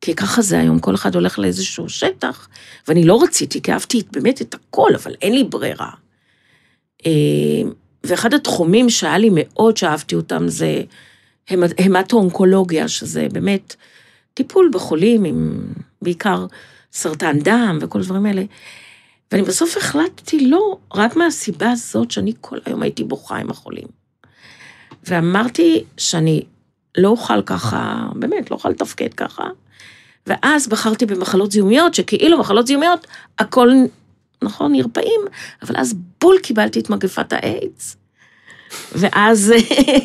כי 0.00 0.14
ככה 0.14 0.42
זה 0.42 0.58
היום, 0.58 0.78
כל 0.78 0.94
אחד 0.94 1.14
הולך 1.14 1.38
לאיזשהו 1.38 1.88
שטח, 1.88 2.48
ואני 2.88 3.04
לא 3.04 3.22
רציתי, 3.22 3.62
כי 3.62 3.72
אהבתי 3.72 4.02
באמת 4.12 4.42
את 4.42 4.54
הכל, 4.54 4.90
אבל 4.94 5.14
אין 5.22 5.34
לי 5.34 5.44
ברירה. 5.44 5.90
אה, 7.06 7.12
ואחד 8.04 8.34
התחומים 8.34 8.90
שהיה 8.90 9.18
לי 9.18 9.30
מאוד 9.32 9.76
שאהבתי 9.76 10.14
אותם 10.14 10.48
זה 10.48 10.82
המטו-אונקולוגיה, 11.78 12.88
שזה 12.88 13.26
באמת 13.32 13.76
טיפול 14.34 14.70
בחולים 14.72 15.24
עם 15.24 15.66
בעיקר 16.02 16.46
סרטן 16.92 17.38
דם 17.38 17.78
וכל 17.80 18.00
הדברים 18.00 18.26
האלה. 18.26 18.42
ואני 19.32 19.42
בסוף 19.42 19.76
החלטתי 19.76 20.46
לא, 20.46 20.76
רק 20.94 21.16
מהסיבה 21.16 21.70
הזאת 21.70 22.10
שאני 22.10 22.32
כל 22.40 22.58
היום 22.64 22.82
הייתי 22.82 23.04
בוכה 23.04 23.36
עם 23.36 23.50
החולים. 23.50 23.86
ואמרתי 25.04 25.84
שאני 25.96 26.42
לא 26.98 27.08
אוכל 27.08 27.42
ככה, 27.42 28.06
באמת, 28.14 28.50
לא 28.50 28.56
אוכל 28.56 28.68
לתפקד 28.68 29.14
ככה. 29.14 29.44
ואז 30.26 30.68
בחרתי 30.68 31.06
במחלות 31.06 31.52
זיהומיות, 31.52 31.94
שכאילו 31.94 32.38
מחלות 32.38 32.66
זיהומיות, 32.66 33.06
הכל, 33.38 33.70
נכון, 34.42 34.72
נרפאים, 34.72 35.20
אבל 35.62 35.74
אז 35.78 35.94
בול 36.20 36.38
קיבלתי 36.42 36.80
את 36.80 36.90
מגפת 36.90 37.32
האיידס. 37.32 37.96
ואז 38.92 39.52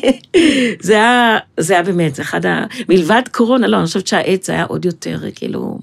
זה 0.80 0.94
היה, 0.94 1.38
זה 1.60 1.72
היה 1.74 1.82
באמת, 1.82 2.14
זה 2.14 2.22
אחד 2.22 2.46
ה... 2.46 2.64
מלבד 2.88 3.22
קורונה, 3.32 3.66
לא, 3.66 3.76
אני 3.76 3.86
חושבת 3.86 4.06
שהאיידס 4.06 4.50
היה 4.50 4.64
עוד 4.64 4.84
יותר, 4.84 5.18
כאילו... 5.34 5.78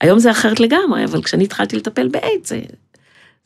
היום 0.00 0.18
זה 0.18 0.30
אחרת 0.30 0.60
לגמרי, 0.60 1.04
אבל 1.04 1.22
כשאני 1.22 1.44
התחלתי 1.44 1.76
לטפל 1.76 2.08
באיידס, 2.08 2.48
זה, 2.48 2.60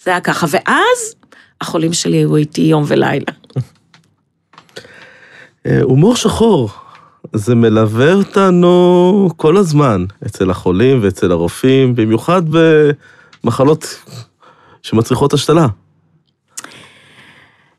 זה 0.02 0.10
היה 0.10 0.20
ככה. 0.20 0.46
ואז 0.50 1.14
החולים 1.60 1.92
שלי 1.92 2.16
היו 2.16 2.36
איתי 2.36 2.60
יום 2.60 2.84
ולילה. 2.86 3.32
אה, 5.66 5.82
הומור 5.82 6.16
שחור, 6.16 6.70
זה 7.32 7.54
מלווה 7.54 8.14
אותנו 8.14 9.28
כל 9.36 9.56
הזמן, 9.56 10.04
אצל 10.26 10.50
החולים 10.50 10.98
ואצל 11.02 11.32
הרופאים, 11.32 11.94
במיוחד 11.94 12.42
במחלות 13.44 13.86
שמצריכות 14.82 15.32
השתלה. 15.32 15.66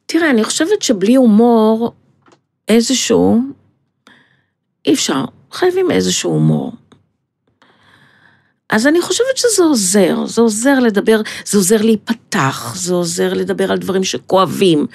תראה, 0.06 0.30
אני 0.30 0.44
חושבת 0.44 0.82
שבלי 0.82 1.16
הומור, 1.16 1.94
איזשהו, 2.68 3.42
אי 4.86 4.94
אפשר, 4.94 5.26
חייבים 5.52 5.92
איזשהו 5.92 6.32
הומור. 6.32 6.74
אז 8.72 8.88
אני 8.88 9.02
חושבת 9.02 9.38
שזה 9.38 9.64
עוזר, 9.64 10.26
זה 10.26 10.42
עוזר 10.42 10.80
לדבר, 10.80 11.22
זה 11.46 11.58
עוזר 11.58 11.82
להיפתח, 11.82 12.74
זה 12.76 12.94
עוזר 12.94 13.34
לדבר 13.34 13.72
על 13.72 13.78
דברים 13.78 14.04
שכואבים, 14.04 14.88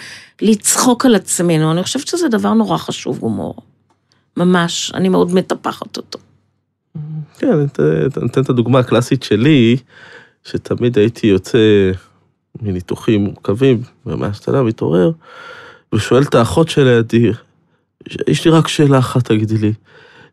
לצחוק 0.43 1.07
על 1.07 1.15
עצמנו, 1.15 1.73
אני 1.73 1.83
חושבת 1.83 2.07
שזה 2.07 2.29
דבר 2.29 2.53
נורא 2.53 2.79
חשוב, 2.79 3.19
הומור. 3.21 3.55
ממש, 4.37 4.93
אני 4.95 5.09
מאוד 5.09 5.35
מטפחת 5.35 5.97
אותו. 5.97 6.19
כן, 7.39 7.53
אני 7.53 7.67
אתן 8.27 8.41
את 8.41 8.51
הדוגמה 8.51 8.79
הקלאסית 8.79 9.23
שלי, 9.23 9.77
שתמיד 10.45 10.99
הייתי 10.99 11.27
יוצא 11.27 11.59
מניתוחים 12.63 13.25
מורכבים, 13.25 13.83
ומהשתלה 14.07 14.63
מתעורר, 14.63 15.11
ושואל 15.95 16.23
את 16.23 16.35
האחות 16.35 16.69
שלידי, 16.69 17.33
יש 18.27 18.45
לי 18.45 18.51
רק 18.51 18.69
שאלה 18.69 18.99
אחת, 18.99 19.25
תגידי 19.25 19.59
לי, 19.59 19.73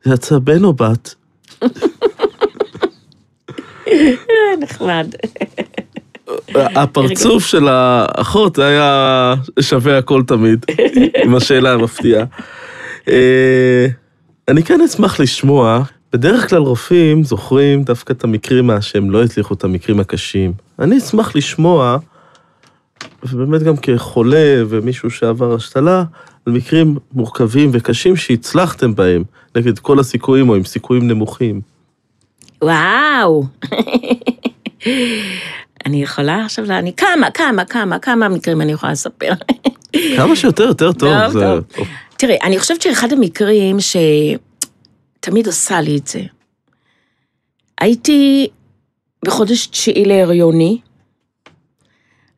זה 0.04 0.14
יצא 0.14 0.40
בן 0.40 0.64
או 0.64 0.74
בת? 0.74 1.16
נחמד. 4.60 5.08
הפרצוף 6.56 7.46
של 7.46 7.68
האחות 7.68 8.60
היה 8.60 9.36
שווה 9.60 9.98
הכל 9.98 10.24
תמיד, 10.28 10.66
עם 11.24 11.36
השאלה 11.36 11.74
המפתיעה. 11.74 12.26
אה, 13.08 13.88
אני 14.48 14.64
כן 14.64 14.82
אשמח 14.82 15.20
לשמוע, 15.20 15.84
בדרך 16.14 16.50
כלל 16.50 16.60
רופאים 16.60 17.24
זוכרים 17.24 17.84
דווקא 17.84 18.14
את 18.14 18.24
המקרים 18.24 18.70
שהם 18.82 19.12
לא 19.12 19.24
הצליחו 19.24 19.54
את 19.54 19.64
המקרים 19.64 20.00
הקשים. 20.00 20.54
אני 20.80 20.98
אשמח 20.98 21.36
לשמוע, 21.36 21.98
ובאמת 23.24 23.64
גם 23.64 23.78
כחולה 23.78 24.64
ומישהו 24.70 25.12
שעבר 25.12 25.56
השתלה, 25.56 26.04
על 26.46 26.54
מקרים 26.54 26.98
מורכבים 27.14 27.70
וקשים 27.74 28.16
שהצלחתם 28.16 28.96
בהם, 28.96 29.24
נגד 29.56 29.80
כל 29.80 30.00
הסיכויים 30.00 30.50
או 30.50 30.56
עם 30.56 30.64
סיכויים 30.64 31.08
נמוכים. 31.08 31.73
וואו. 32.64 33.44
אני 35.86 36.04
יכולה 36.04 36.46
עכשיו, 36.46 36.66
אני 36.66 36.94
כמה, 36.94 37.32
כמה, 37.32 37.66
כמה, 37.66 38.00
כמה 38.00 38.30
מקרים 38.30 38.62
אני 38.62 38.72
יכולה 38.72 38.92
לספר. 38.92 39.32
כמה 40.18 40.36
שיותר, 40.36 40.64
יותר 40.64 40.92
טוב. 40.92 41.10
טוב, 41.10 41.32
זה... 41.32 41.40
טוב. 41.76 41.88
תראה, 42.18 42.36
אני 42.44 42.60
חושבת 42.60 42.82
שאחד 42.82 43.14
המקרים 43.14 43.78
שתמיד 43.80 45.48
עשה 45.48 45.82
לי 45.82 45.98
את 45.98 46.08
זה, 46.08 46.22
הייתי 47.82 48.48
בחודש 49.26 49.68
תשיעי 49.68 50.06
להריוני, 50.06 50.78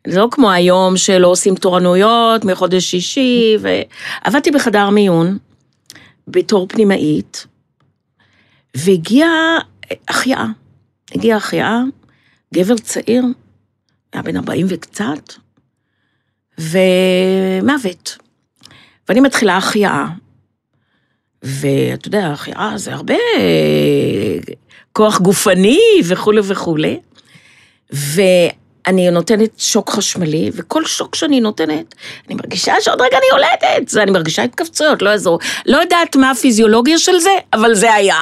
זה 0.08 0.20
לא 0.20 0.28
כמו 0.32 0.52
היום 0.52 0.98
שלא 0.98 1.28
עושים 1.28 1.56
תורנויות 1.56 2.46
מחודש 2.46 2.84
שישי, 2.84 3.58
ועבדתי 3.60 4.52
בחדר 4.52 4.90
מיון 4.90 5.38
בתור 6.28 6.68
פנימאית, 6.68 7.48
והגיעה 8.78 9.58
החייאה. 10.08 10.46
הגיעה 11.16 11.38
החייאה, 11.38 11.82
גבר 12.54 12.78
צעיר, 12.78 13.24
היה 14.14 14.22
בן 14.22 14.38
40 14.38 14.66
וקצת, 14.70 15.34
ומוות. 16.58 18.18
ואני 19.10 19.20
מתחילה 19.20 19.58
החייאה. 19.58 20.06
ואתה 21.44 22.08
יודע, 22.08 22.28
החייאה 22.28 22.72
זה 22.76 22.94
הרבה 22.94 23.16
כוח 24.94 25.20
גופני 25.22 25.80
וכולי 26.06 26.42
וכולי. 26.44 27.00
ואני 27.90 29.12
נותנת 29.12 29.50
שוק 29.58 29.90
חשמלי, 29.90 30.52
וכל 30.54 30.86
שוק 30.86 31.16
שאני 31.16 31.40
נותנת, 31.42 31.96
אני 32.28 32.36
מרגישה 32.36 32.74
שעוד 32.82 33.02
רגע 33.02 33.18
אני 33.18 33.26
יולדת. 33.32 33.98
אני 33.98 34.12
מרגישה 34.12 34.44
התכווצויות, 34.44 35.02
לא 35.02 35.10
יעזור. 35.10 35.40
לא 35.66 35.78
יודעת 35.78 36.16
מה 36.16 36.32
הפיזיולוגיה 36.32 36.98
של 36.98 37.20
זה, 37.20 37.32
אבל 37.54 37.76
זה 37.76 37.94
היה. 37.94 38.22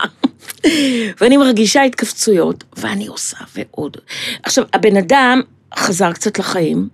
ואני 1.22 1.38
מרגישה 1.38 1.84
התכווצויות, 1.84 2.64
ואני 2.78 3.08
עושה 3.08 3.38
ועוד. 3.56 3.98
עכשיו, 4.44 4.64
הבן 4.74 4.98
אדם 4.98 5.42
חזר 5.76 6.12
קצת 6.12 6.40
לחיים, 6.40 6.90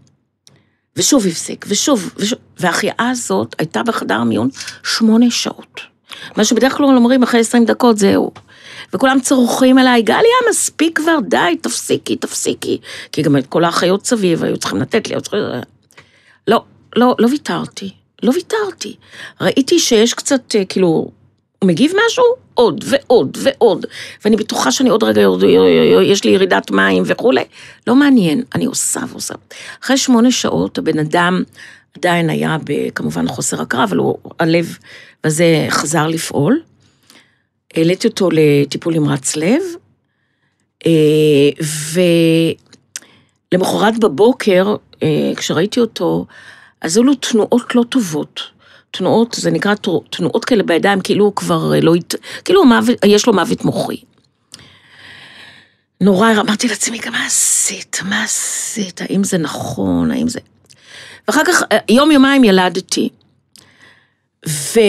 ושוב 0.95 1.27
הפסיק, 1.27 1.65
ושוב, 1.69 2.13
ושוב, 2.17 2.39
וההחייאה 2.57 3.09
הזאת 3.11 3.55
הייתה 3.59 3.83
בחדר 3.83 4.15
המיון 4.15 4.49
שמונה 4.83 5.31
שעות. 5.31 5.81
מה 6.37 6.45
שבדרך 6.45 6.73
כלל 6.73 6.85
אומרים 6.85 7.23
אחרי 7.23 7.39
עשרים 7.39 7.65
דקות 7.65 7.97
זהו. 7.97 8.31
וכולם 8.93 9.19
צורכים 9.19 9.77
עליי, 9.77 10.01
גליה, 10.01 10.35
מספיק 10.49 10.97
כבר, 10.97 11.17
די, 11.27 11.57
תפסיקי, 11.61 12.15
תפסיקי. 12.15 12.77
כי 13.11 13.21
גם 13.21 13.37
את 13.37 13.47
כל 13.47 13.63
האחיות 13.63 14.05
סביב 14.05 14.43
היו 14.43 14.57
צריכים 14.57 14.81
לתת 14.81 15.07
לי, 15.07 15.15
היו 15.15 15.21
צריכים... 15.21 15.39
לא, 16.47 16.63
לא, 16.95 17.15
לא 17.19 17.27
ויתרתי, 17.27 17.91
לא 18.23 18.31
ויתרתי. 18.31 18.95
ראיתי 19.41 19.79
שיש 19.79 20.13
קצת, 20.13 20.55
אה, 20.55 20.65
כאילו, 20.65 21.11
הוא 21.59 21.67
מגיב 21.67 21.91
משהו? 22.05 22.23
עוד 22.53 22.83
ועוד 22.87 23.37
ועוד. 23.41 23.85
ואני 24.25 24.35
בטוחה 24.35 24.71
שאני 24.71 24.89
עוד 24.89 25.03
רגע, 25.03 25.21
יורד, 25.21 25.43
יש 26.03 26.23
לי 26.23 26.31
ירידת 26.31 26.71
מים 26.71 27.03
וכולי. 27.05 27.43
לא 27.87 27.95
מעניין, 27.95 28.43
אני 28.55 28.65
עושה 28.65 28.99
ועושה. 29.09 29.33
אחרי 29.83 29.97
שמונה 29.97 30.31
שעות 30.31 30.77
הבן 30.77 30.99
אדם 30.99 31.43
עדיין 31.97 32.29
היה 32.29 32.57
כמובן 32.95 33.27
חוסר 33.27 33.61
הכרה, 33.61 33.83
אבל 33.83 33.97
הוא, 33.97 34.17
הלב 34.39 34.77
הזה 35.23 35.65
חזר 35.69 36.07
לפעול. 36.07 36.61
העליתי 37.75 38.07
אותו 38.07 38.29
לטיפול 38.31 38.93
נמרץ 38.93 39.35
לב, 39.35 39.61
אה, 40.85 41.49
ולמחרת 43.53 43.99
בבוקר, 43.99 44.75
אה, 45.03 45.31
כשראיתי 45.35 45.79
אותו, 45.79 46.25
אז 46.81 46.97
היו 46.97 47.03
לו 47.03 47.15
תנועות 47.15 47.75
לא 47.75 47.83
טובות. 47.89 48.58
תנועות, 48.91 49.35
זה 49.39 49.51
נקרא 49.51 49.73
תנועות 50.09 50.45
כאלה 50.45 50.63
בידיים, 50.63 51.01
כאילו 51.01 51.25
הוא 51.25 51.35
כבר 51.35 51.73
לא, 51.81 51.93
כאילו 52.45 52.65
מוות, 52.65 52.97
יש 53.05 53.27
לו 53.27 53.33
מוות 53.33 53.65
מוחי. 53.65 54.01
נורא 56.01 56.31
אמרתי 56.31 56.67
לעצמי, 56.67 56.99
מה 57.11 57.25
עשית? 57.25 57.99
מה 58.05 58.23
עשית? 58.23 59.01
האם 59.01 59.23
זה 59.23 59.37
נכון? 59.37 60.11
האם 60.11 60.27
זה... 60.27 60.39
ואחר 61.27 61.41
כך, 61.45 61.63
יום 61.89 62.11
יומיים 62.11 62.43
ילדתי. 62.43 63.09
ו... 64.47 64.79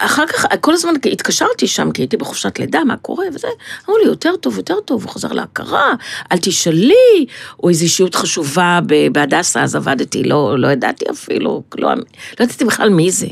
אחר 0.00 0.26
כך, 0.26 0.46
כל 0.60 0.72
הזמן 0.72 0.94
התקשרתי 1.12 1.66
שם, 1.66 1.92
כי 1.92 2.02
הייתי 2.02 2.16
בחופשת 2.16 2.58
לידה, 2.58 2.84
מה 2.84 2.96
קורה 2.96 3.26
וזה, 3.34 3.48
אמרו 3.88 3.98
לי, 3.98 4.04
יותר 4.04 4.36
טוב, 4.36 4.56
יותר 4.56 4.80
טוב, 4.80 5.04
הוא 5.04 5.12
חזר 5.12 5.32
להכרה, 5.32 5.94
אל 6.32 6.38
תשאלי, 6.38 7.26
או 7.62 7.68
איזו 7.68 7.84
אישיות 7.84 8.14
חשובה 8.14 8.80
בהדסה, 9.12 9.62
אז 9.62 9.74
עבדתי, 9.74 10.22
לא, 10.22 10.58
לא 10.58 10.68
ידעתי 10.68 11.04
אפילו, 11.10 11.62
לא, 11.78 11.94
לא 12.40 12.44
ידעתי 12.44 12.64
בכלל 12.64 12.88
מי 12.88 13.10
זה. 13.10 13.26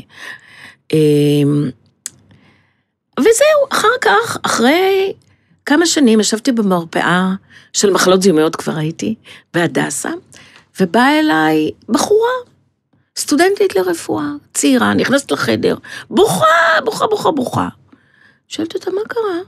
אמ, 0.93 1.69
וזהו, 3.19 3.65
אחר 3.71 3.87
כך, 4.01 4.37
אחרי 4.43 5.13
כמה 5.65 5.85
שנים, 5.85 6.19
ישבתי 6.19 6.51
במרפאה 6.51 7.29
של 7.73 7.89
מחלות 7.89 8.21
זיהומיות, 8.21 8.55
כבר 8.55 8.77
הייתי, 8.77 9.15
בהדסה, 9.53 10.09
ובאה 10.79 11.19
אליי 11.19 11.71
בחורה, 11.89 12.48
סטודנטית 13.19 13.75
לרפואה, 13.75 14.25
צעירה, 14.53 14.93
נכנסת 14.93 15.31
לחדר, 15.31 15.75
בוכה, 16.09 16.45
בוכה, 16.85 17.07
בוכה, 17.07 17.31
בוכה. 17.31 17.67
שואלת 18.47 18.75
אותה, 18.75 18.91
מה 18.91 19.01
קרה? 19.07 19.39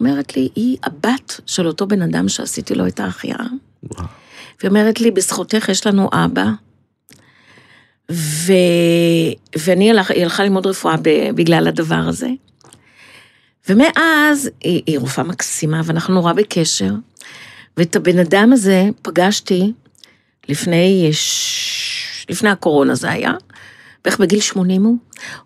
אומרת 0.00 0.36
לי, 0.36 0.48
היא 0.54 0.76
הבת 0.82 1.40
של 1.46 1.66
אותו 1.66 1.86
בן 1.86 2.02
אדם 2.02 2.28
שעשיתי 2.28 2.74
לו 2.74 2.86
את 2.86 3.00
ההחייאה. 3.00 3.46
והיא 4.60 4.68
אומרת 4.68 5.00
לי, 5.00 5.10
בזכותך 5.10 5.68
יש 5.68 5.86
לנו 5.86 6.08
אבא. 6.12 6.46
ו... 8.12 8.52
ואני 9.58 9.90
הלך, 9.90 10.10
היא 10.10 10.22
הלכה 10.22 10.44
ללמוד 10.44 10.66
רפואה 10.66 10.94
בגלל 11.34 11.68
הדבר 11.68 12.04
הזה. 12.08 12.28
ומאז, 13.68 14.50
היא, 14.60 14.82
היא 14.86 14.98
רופאה 14.98 15.24
מקסימה, 15.24 15.80
ואנחנו 15.84 16.14
נורא 16.14 16.32
בקשר. 16.32 16.90
ואת 17.76 17.96
הבן 17.96 18.18
אדם 18.18 18.52
הזה 18.52 18.88
פגשתי 19.02 19.72
לפני 20.48 21.08
לפני 22.28 22.48
הקורונה 22.48 22.94
זה 22.94 23.10
היה, 23.10 23.32
בערך 24.06 24.20
בגיל 24.20 24.40
80 24.40 24.82
הוא, 24.82 24.96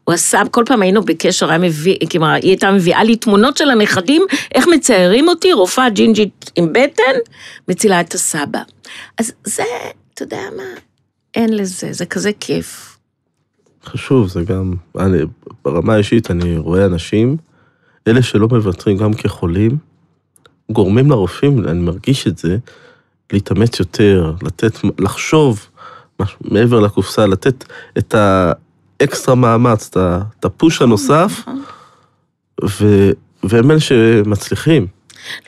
הוא 0.05 0.14
עשה, 0.14 0.43
כל 0.51 0.64
פעם 0.66 0.83
היינו 0.83 1.03
בקשר, 1.03 1.51
היה 1.51 1.59
מביא, 1.59 1.97
כלומר, 2.11 2.29
היא 2.29 2.51
הייתה 2.51 2.73
מביאה 2.73 3.05
לי 3.05 3.16
תמונות 3.16 3.57
של 3.57 3.71
הנכדים, 3.71 4.23
איך 4.55 4.69
מציירים 4.69 5.29
אותי, 5.29 5.53
רופאה 5.53 5.90
ג'ינג'ית 5.90 6.51
עם 6.57 6.73
בטן, 6.73 7.12
מצילה 7.69 8.01
את 8.01 8.14
הסבא. 8.14 8.62
אז 9.19 9.33
זה, 9.45 9.62
אתה 10.14 10.23
יודע 10.23 10.43
מה, 10.57 10.62
אין 11.35 11.57
לזה, 11.57 11.93
זה 11.93 12.07
כזה 12.07 12.31
כיף. 12.40 12.99
חשוב, 13.85 14.29
זה 14.29 14.43
גם, 14.43 14.75
אני, 14.99 15.19
ברמה 15.64 15.95
האישית 15.95 16.31
אני 16.31 16.57
רואה 16.57 16.87
אנשים, 16.87 17.37
אלה 18.09 18.23
שלא 18.23 18.49
מוותרים 18.49 18.97
גם 18.97 19.14
כחולים, 19.14 19.79
גורמים 20.71 21.11
לרופאים, 21.11 21.69
אני 21.69 21.81
מרגיש 21.81 22.27
את 22.27 22.38
זה, 22.38 22.57
להתאמץ 23.33 23.81
יותר, 23.81 24.33
לתת, 24.43 24.73
לחשוב 24.99 25.69
מעבר 26.40 26.80
לקופסה, 26.80 27.26
לתת 27.26 27.64
את 27.98 28.14
האקסטרה 28.14 29.35
מאמץ, 29.35 29.90
את 29.96 30.44
הפוש 30.44 30.83
הנוסף, 30.83 31.33
נכון. 31.38 31.62
ו, 32.64 33.11
והם 33.42 33.70
אלה 33.70 33.80
שמצליחים. 33.80 34.87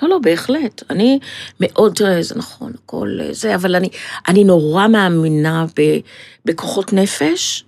לא, 0.02 0.08
לא, 0.08 0.18
בהחלט. 0.18 0.82
אני 0.90 1.18
מאוד, 1.60 1.92
תראה, 1.94 2.22
זה 2.22 2.34
נכון, 2.38 2.72
הכל 2.84 3.18
זה, 3.30 3.54
אבל 3.54 3.74
אני, 3.74 3.88
אני 4.28 4.44
נורא 4.44 4.88
מאמינה 4.88 5.66
ב, 5.80 5.98
בכוחות 6.44 6.92
נפש, 6.92 7.64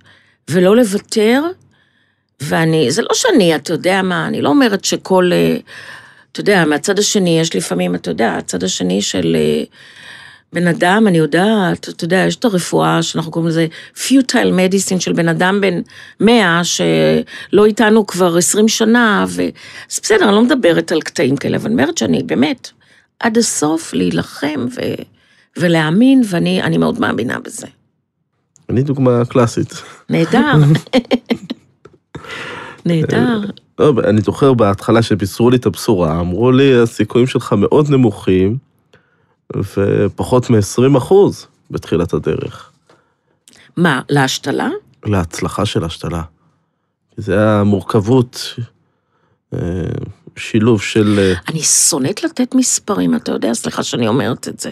ולא 0.50 0.76
לוותר, 0.76 1.42
ואני, 2.40 2.90
זה 2.90 3.02
לא 3.02 3.08
שאני, 3.12 3.56
אתה 3.56 3.72
יודע 3.72 4.02
מה, 4.02 4.26
אני 4.26 4.42
לא 4.42 4.48
אומרת 4.48 4.84
שכל, 4.84 5.30
אתה 6.32 6.40
יודע, 6.40 6.64
מהצד 6.64 6.98
השני, 6.98 7.40
יש 7.40 7.56
לפעמים, 7.56 7.94
אתה 7.94 8.10
יודע, 8.10 8.34
הצד 8.36 8.64
השני 8.64 9.02
של... 9.02 9.36
בן 10.54 10.66
אדם, 10.66 11.04
אני 11.08 11.18
יודעת, 11.18 11.88
אתה 11.88 12.04
יודע, 12.04 12.16
יש 12.16 12.36
את 12.36 12.44
הרפואה 12.44 13.02
שאנחנו 13.02 13.32
קוראים 13.32 13.48
לזה 13.48 13.66
פיוטייל 14.06 14.52
מדיסין 14.52 15.00
של 15.00 15.12
בן 15.12 15.28
אדם 15.28 15.60
בן 15.60 15.80
מאה, 16.20 16.64
שלא 16.64 17.64
איתנו 17.64 18.06
כבר 18.06 18.36
עשרים 18.36 18.68
שנה, 18.68 19.24
ו... 19.28 19.42
אז 19.90 20.00
בסדר, 20.02 20.24
אני 20.24 20.34
לא 20.34 20.42
מדברת 20.42 20.92
על 20.92 21.00
קטעים 21.00 21.36
כאלה, 21.36 21.56
אבל 21.56 21.66
אני 21.66 21.74
אומרת 21.74 21.98
שאני 21.98 22.22
באמת, 22.22 22.70
עד 23.20 23.38
הסוף 23.38 23.94
להילחם 23.94 24.66
ו... 24.76 24.80
ולהאמין, 25.56 26.22
ואני 26.28 26.78
מאוד 26.78 27.00
מאמינה 27.00 27.38
בזה. 27.38 27.66
אני 28.70 28.82
דוגמה 28.82 29.24
קלאסית. 29.24 29.74
נהדר. 30.10 30.52
נהדר. 32.86 33.40
לא, 33.78 33.92
אני 34.04 34.20
זוכר 34.20 34.54
בהתחלה 34.54 35.02
שבישרו 35.02 35.50
לי 35.50 35.56
את 35.56 35.66
הבשורה, 35.66 36.20
אמרו 36.20 36.52
לי, 36.52 36.80
הסיכויים 36.82 37.26
שלך 37.26 37.52
מאוד 37.52 37.90
נמוכים. 37.90 38.73
ופחות 39.57 40.50
מ-20 40.50 40.98
אחוז 40.98 41.46
בתחילת 41.70 42.12
הדרך. 42.12 42.70
מה, 43.76 44.00
להשתלה? 44.09 44.68
להצלחה 45.04 45.66
של 45.66 45.85
השתלה. 45.85 46.22
זה 47.16 47.38
היה 47.38 47.62
מורכבות, 47.64 48.54
אה, 49.54 49.59
שילוב 50.37 50.83
של... 50.83 51.18
אה, 51.18 51.33
אני 51.48 51.62
שונאת 51.62 52.24
לתת 52.24 52.54
מספרים, 52.54 53.14
אתה 53.14 53.33
יודע, 53.33 53.54
סליחה 53.54 53.83
שאני 53.83 54.09
אומרת 54.09 54.48
את 54.48 54.61
זה. 54.61 54.70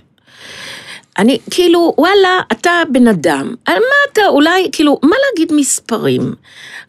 אני, 1.19 1.39
כאילו, 1.51 1.95
וואלה, 1.99 2.41
אתה 2.53 2.71
בן 2.93 3.09
אדם, 3.09 3.55
על 3.65 3.75
מה 3.75 4.13
אתה, 4.13 4.23
אולי, 4.29 4.69
כאילו, 4.73 4.99
מה 5.03 5.17
להגיד 5.31 5.53
מספרים? 5.57 6.35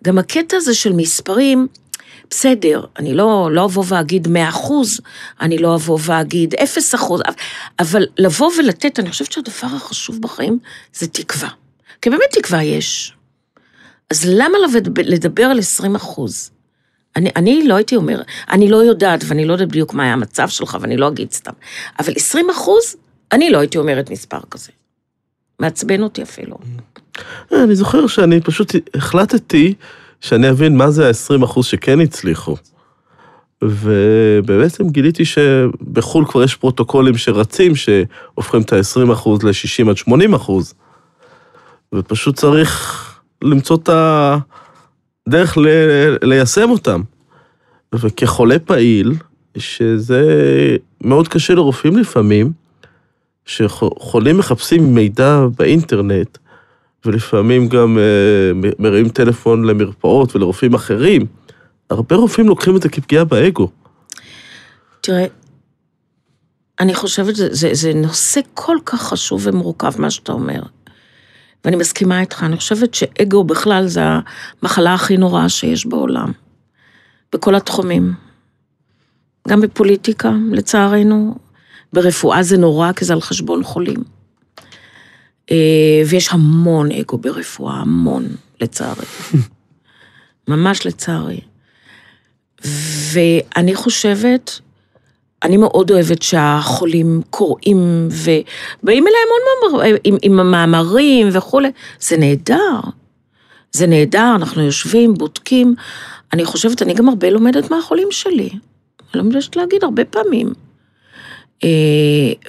גם 0.03 0.17
הקטע 0.17 0.57
הזה 0.57 0.73
של 0.73 0.93
מספרים, 0.93 1.67
בסדר, 2.35 2.85
אני 2.99 3.13
לא, 3.13 3.49
לא 3.51 3.65
אבוא 3.65 3.83
ואגיד 3.87 4.27
100 4.27 4.49
אחוז, 4.49 5.01
אני 5.41 5.57
לא 5.57 5.75
אבוא 5.75 5.99
ואגיד 6.01 6.55
0 6.63 6.95
אחוז, 6.95 7.21
אבל 7.79 8.05
לבוא 8.17 8.51
ולתת, 8.57 8.99
אני 8.99 9.09
חושבת 9.09 9.31
שהדבר 9.31 9.75
החשוב 9.75 10.21
בחיים 10.21 10.59
זה 10.93 11.07
תקווה. 11.07 11.49
כי 12.01 12.09
באמת 12.09 12.29
תקווה 12.31 12.63
יש. 12.63 13.13
אז 14.09 14.25
למה 14.27 14.57
לדבר 14.97 15.43
על 15.43 15.59
20 15.59 15.95
אחוז? 15.95 16.51
אני, 17.15 17.29
אני 17.35 17.67
לא 17.67 17.75
הייתי 17.75 17.95
אומר, 17.95 18.21
אני 18.51 18.69
לא 18.69 18.77
יודעת, 18.77 19.23
ואני 19.27 19.45
לא 19.45 19.53
יודעת 19.53 19.67
בדיוק 19.67 19.93
מה 19.93 20.03
היה 20.03 20.13
המצב 20.13 20.49
שלך, 20.49 20.77
ואני 20.81 20.97
לא 20.97 21.07
אגיד 21.07 21.31
סתם, 21.31 21.53
אבל 21.99 22.13
20 22.15 22.49
אחוז, 22.49 22.95
אני 23.31 23.49
לא 23.49 23.59
הייתי 23.59 23.77
אומרת 23.77 24.09
מספר 24.09 24.39
כזה. 24.51 24.71
מעצבן 25.59 26.03
אותי 26.03 26.23
אפילו. 26.23 26.57
אני 27.51 27.75
זוכר 27.75 28.07
שאני 28.07 28.41
פשוט 28.41 28.75
החלטתי 28.95 29.73
שאני 30.23 30.49
אבין 30.49 30.77
מה 30.77 30.91
זה 30.91 31.07
ה-20% 31.07 31.63
שכן 31.63 31.99
הצליחו. 31.99 32.55
ובעצם 33.63 34.89
גיליתי 34.89 35.25
שבחו"ל 35.25 36.25
כבר 36.25 36.43
יש 36.43 36.55
פרוטוקולים 36.55 37.17
שרצים, 37.17 37.75
שהופכים 37.75 38.61
את 38.61 38.73
ה-20% 38.73 39.29
ל-60 39.29 39.89
עד 39.89 39.97
80 39.97 40.33
אחוז, 40.33 40.73
ופשוט 41.93 42.35
צריך 42.35 43.03
למצוא 43.41 43.77
את 43.83 43.89
הדרך 45.27 45.57
ל- 45.57 46.15
ליישם 46.21 46.69
אותם. 46.69 47.01
וכחולה 47.95 48.59
פעיל, 48.59 49.13
שזה 49.57 50.23
מאוד 51.01 51.27
קשה 51.27 51.53
לרופאים 51.53 51.97
לפעמים, 51.97 52.51
שחולים 53.45 54.37
מחפשים 54.37 54.95
מידע 54.95 55.45
באינטרנט, 55.57 56.37
ולפעמים 57.05 57.67
גם 57.67 57.97
אה, 57.97 58.69
מרימים 58.79 59.09
טלפון 59.09 59.65
למרפאות 59.65 60.35
ולרופאים 60.35 60.73
אחרים, 60.73 61.25
הרבה 61.89 62.15
רופאים 62.15 62.47
לוקחים 62.47 62.75
את 62.75 62.81
זה 62.81 62.89
כפגיעה 62.89 63.23
באגו. 63.23 63.69
תראה, 65.01 65.25
אני 66.79 66.93
חושבת 66.93 67.35
שזה 67.35 67.93
נושא 67.93 68.41
כל 68.53 68.77
כך 68.85 69.01
חשוב 69.01 69.41
ומורכב, 69.43 70.01
מה 70.01 70.11
שאתה 70.11 70.31
אומר. 70.31 70.61
ואני 71.65 71.75
מסכימה 71.75 72.21
איתך, 72.21 72.43
אני 72.43 72.57
חושבת 72.57 72.93
שאגו 72.93 73.43
בכלל 73.43 73.87
זה 73.87 74.01
המחלה 74.61 74.93
הכי 74.93 75.17
נוראה 75.17 75.49
שיש 75.49 75.85
בעולם. 75.85 76.31
בכל 77.33 77.55
התחומים. 77.55 78.13
גם 79.47 79.61
בפוליטיקה, 79.61 80.31
לצערנו. 80.51 81.35
ברפואה 81.93 82.43
זה 82.43 82.57
נורא, 82.57 82.91
כי 82.91 83.05
זה 83.05 83.13
על 83.13 83.21
חשבון 83.21 83.63
חולים. 83.63 84.03
אה, 85.51 86.01
ויש 86.05 86.29
המון 86.31 86.91
אגו 86.91 87.17
ברפואה, 87.17 87.73
המון, 87.73 88.27
לצערי. 88.61 89.05
ממש 90.47 90.85
לצערי. 90.85 91.39
ואני 93.13 93.75
חושבת, 93.75 94.59
אני 95.43 95.57
מאוד 95.57 95.91
אוהבת 95.91 96.21
שהחולים 96.21 97.21
קוראים 97.29 98.07
ובאים 98.07 99.03
אליי 99.07 99.19
המון 99.25 99.81
מאמר, 99.81 99.97
עם, 100.03 100.15
עם 100.21 100.39
המאמרים 100.39 101.29
וכולי, 101.31 101.71
זה 101.99 102.17
נהדר. 102.17 102.79
זה 103.71 103.87
נהדר, 103.87 104.33
אנחנו 104.35 104.61
יושבים, 104.61 105.13
בודקים. 105.13 105.75
אני 106.33 106.45
חושבת, 106.45 106.81
אני 106.81 106.93
גם 106.93 107.09
הרבה 107.09 107.29
לומדת 107.29 107.71
מהחולים 107.71 108.07
שלי. 108.11 108.49
אני 108.49 109.21
לא 109.21 109.23
מתביישת 109.23 109.55
להגיד 109.55 109.83
הרבה 109.83 110.05
פעמים. 110.05 110.53
אה, 111.63 111.69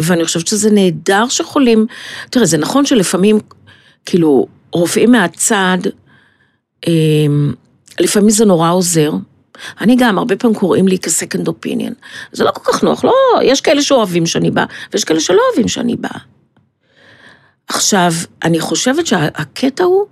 ואני 0.01 0.25
חושבת 0.25 0.47
שזה 0.47 0.71
נהדר 0.71 1.29
שחולים, 1.29 1.87
תראה, 2.31 2.47
זה 2.47 2.59
נכון 2.59 2.87
שלפעמים, 2.87 3.38
כאילו, 4.07 4.47
רופאים 4.73 5.12
מהצד, 5.12 5.79
אה, 6.87 7.27
לפעמים 8.01 8.31
זה 8.31 8.45
נורא 8.45 8.71
עוזר. 8.71 9.12
אני 9.81 9.97
גם, 9.97 10.19
הרבה 10.19 10.37
פעמים 10.37 10.57
קוראים 10.57 10.88
לי 10.88 10.99
כ-second 10.99 11.49
opinion. 11.49 11.93
זה 12.33 12.45
לא 12.45 12.51
כל 12.51 12.73
כך 12.73 12.83
נוח, 12.83 13.05
לא, 13.05 13.12
יש 13.43 13.61
כאלה 13.61 13.83
שאוהבים 13.83 14.27
שאני 14.27 14.51
באה, 14.51 14.64
ויש 14.93 15.05
כאלה 15.05 15.21
שלא 15.21 15.40
אוהבים 15.49 15.69
שאני 15.69 15.97
באה. 15.97 16.19
עכשיו, 17.69 18.12
אני 18.43 18.61
חושבת 18.61 19.07
שהקטע 19.07 19.85
הוא, 19.85 20.07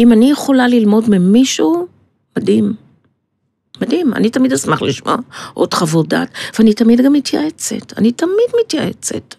אם 0.00 0.12
אני 0.12 0.30
יכולה 0.30 0.68
ללמוד 0.68 1.10
ממישהו, 1.10 1.86
מדהים. 2.38 2.74
מדהים, 3.80 4.14
אני 4.14 4.30
תמיד 4.30 4.52
אשמח 4.52 4.82
לשמוע 4.82 5.16
עוד 5.54 5.74
חוות 5.74 6.08
דעת, 6.08 6.28
ואני 6.58 6.74
תמיד 6.74 7.00
גם 7.00 7.12
מתייעצת, 7.12 7.98
אני 7.98 8.12
תמיד 8.12 8.50
מתייעצת. 8.64 9.34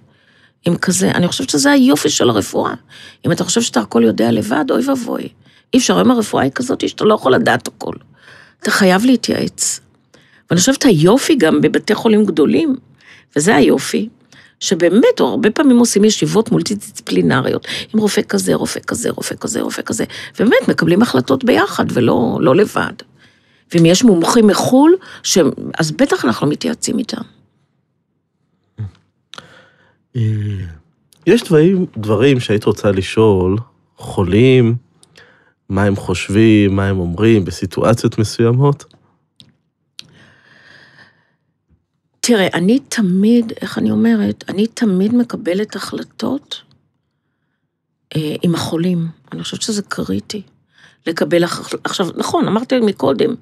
עם 0.65 0.77
כזה, 0.77 1.11
אני 1.11 1.27
חושבת 1.27 1.49
שזה 1.49 1.71
היופי 1.71 2.09
של 2.09 2.29
הרפואה. 2.29 2.73
אם 3.25 3.31
אתה 3.31 3.43
חושב 3.43 3.61
שאתה 3.61 3.79
הכל 3.79 4.03
יודע 4.03 4.31
לבד, 4.31 4.65
אוי 4.71 4.89
ואבוי. 4.89 5.27
אי 5.73 5.79
אפשר, 5.79 5.97
היום 5.97 6.11
הרפואה 6.11 6.43
היא 6.43 6.51
כזאת 6.51 6.89
שאתה 6.89 7.05
לא 7.05 7.13
יכול 7.13 7.33
לדעת 7.33 7.67
הכל. 7.67 7.93
אתה 8.61 8.71
חייב 8.71 9.05
להתייעץ. 9.05 9.79
ואני 10.49 10.59
חושבת 10.59 10.83
היופי 10.83 11.35
גם 11.35 11.61
בבתי 11.61 11.95
חולים 11.95 12.25
גדולים, 12.25 12.75
וזה 13.35 13.55
היופי, 13.55 14.09
שבאמת, 14.59 15.19
הרבה 15.19 15.51
פעמים 15.51 15.77
עושים 15.77 16.03
ישיבות 16.03 16.51
מולטי-דיסציפלינריות, 16.51 17.67
עם 17.93 17.99
רופא 17.99 18.21
כזה, 18.21 18.55
רופא 18.55 18.79
כזה, 18.87 19.09
רופא 19.09 19.35
כזה, 19.35 19.61
רופא 19.61 19.81
כזה, 19.81 20.03
ובאמת 20.39 20.67
מקבלים 20.67 21.01
החלטות 21.01 21.43
ביחד 21.43 21.85
ולא 21.89 22.37
לא 22.41 22.55
לבד. 22.55 22.93
ואם 23.73 23.85
יש 23.85 24.03
מומחים 24.03 24.47
מחו"ל, 24.47 24.95
ש... 25.23 25.37
אז 25.79 25.91
בטח 25.91 26.25
אנחנו 26.25 26.47
מתייעצים 26.47 26.99
איתם. 26.99 27.21
אה, 30.15 30.21
יש 31.27 31.43
דברים, 31.43 31.85
דברים 31.97 32.39
שהיית 32.39 32.63
רוצה 32.63 32.91
לשאול, 32.91 33.57
חולים, 33.97 34.75
מה 35.69 35.83
הם 35.83 35.95
חושבים, 35.95 36.75
מה 36.75 36.87
הם 36.87 36.99
אומרים 36.99 37.45
בסיטואציות 37.45 38.17
מסוימות? 38.17 38.85
תראה, 42.19 42.47
אני 42.53 42.79
תמיד, 42.79 43.53
איך 43.61 43.77
אני 43.77 43.91
אומרת, 43.91 44.43
אני 44.49 44.67
תמיד 44.67 45.15
מקבלת 45.15 45.75
החלטות 45.75 46.61
אה, 48.15 48.35
עם 48.41 48.55
החולים. 48.55 49.07
אני 49.31 49.43
חושבת 49.43 49.61
שזה 49.61 49.81
קריטי. 49.81 50.41
לקבל 51.07 51.43
החלטות. 51.43 51.81
עכשיו, 51.83 52.07
נכון, 52.15 52.47
אמרתי 52.47 52.79
מקודם, 52.79 53.35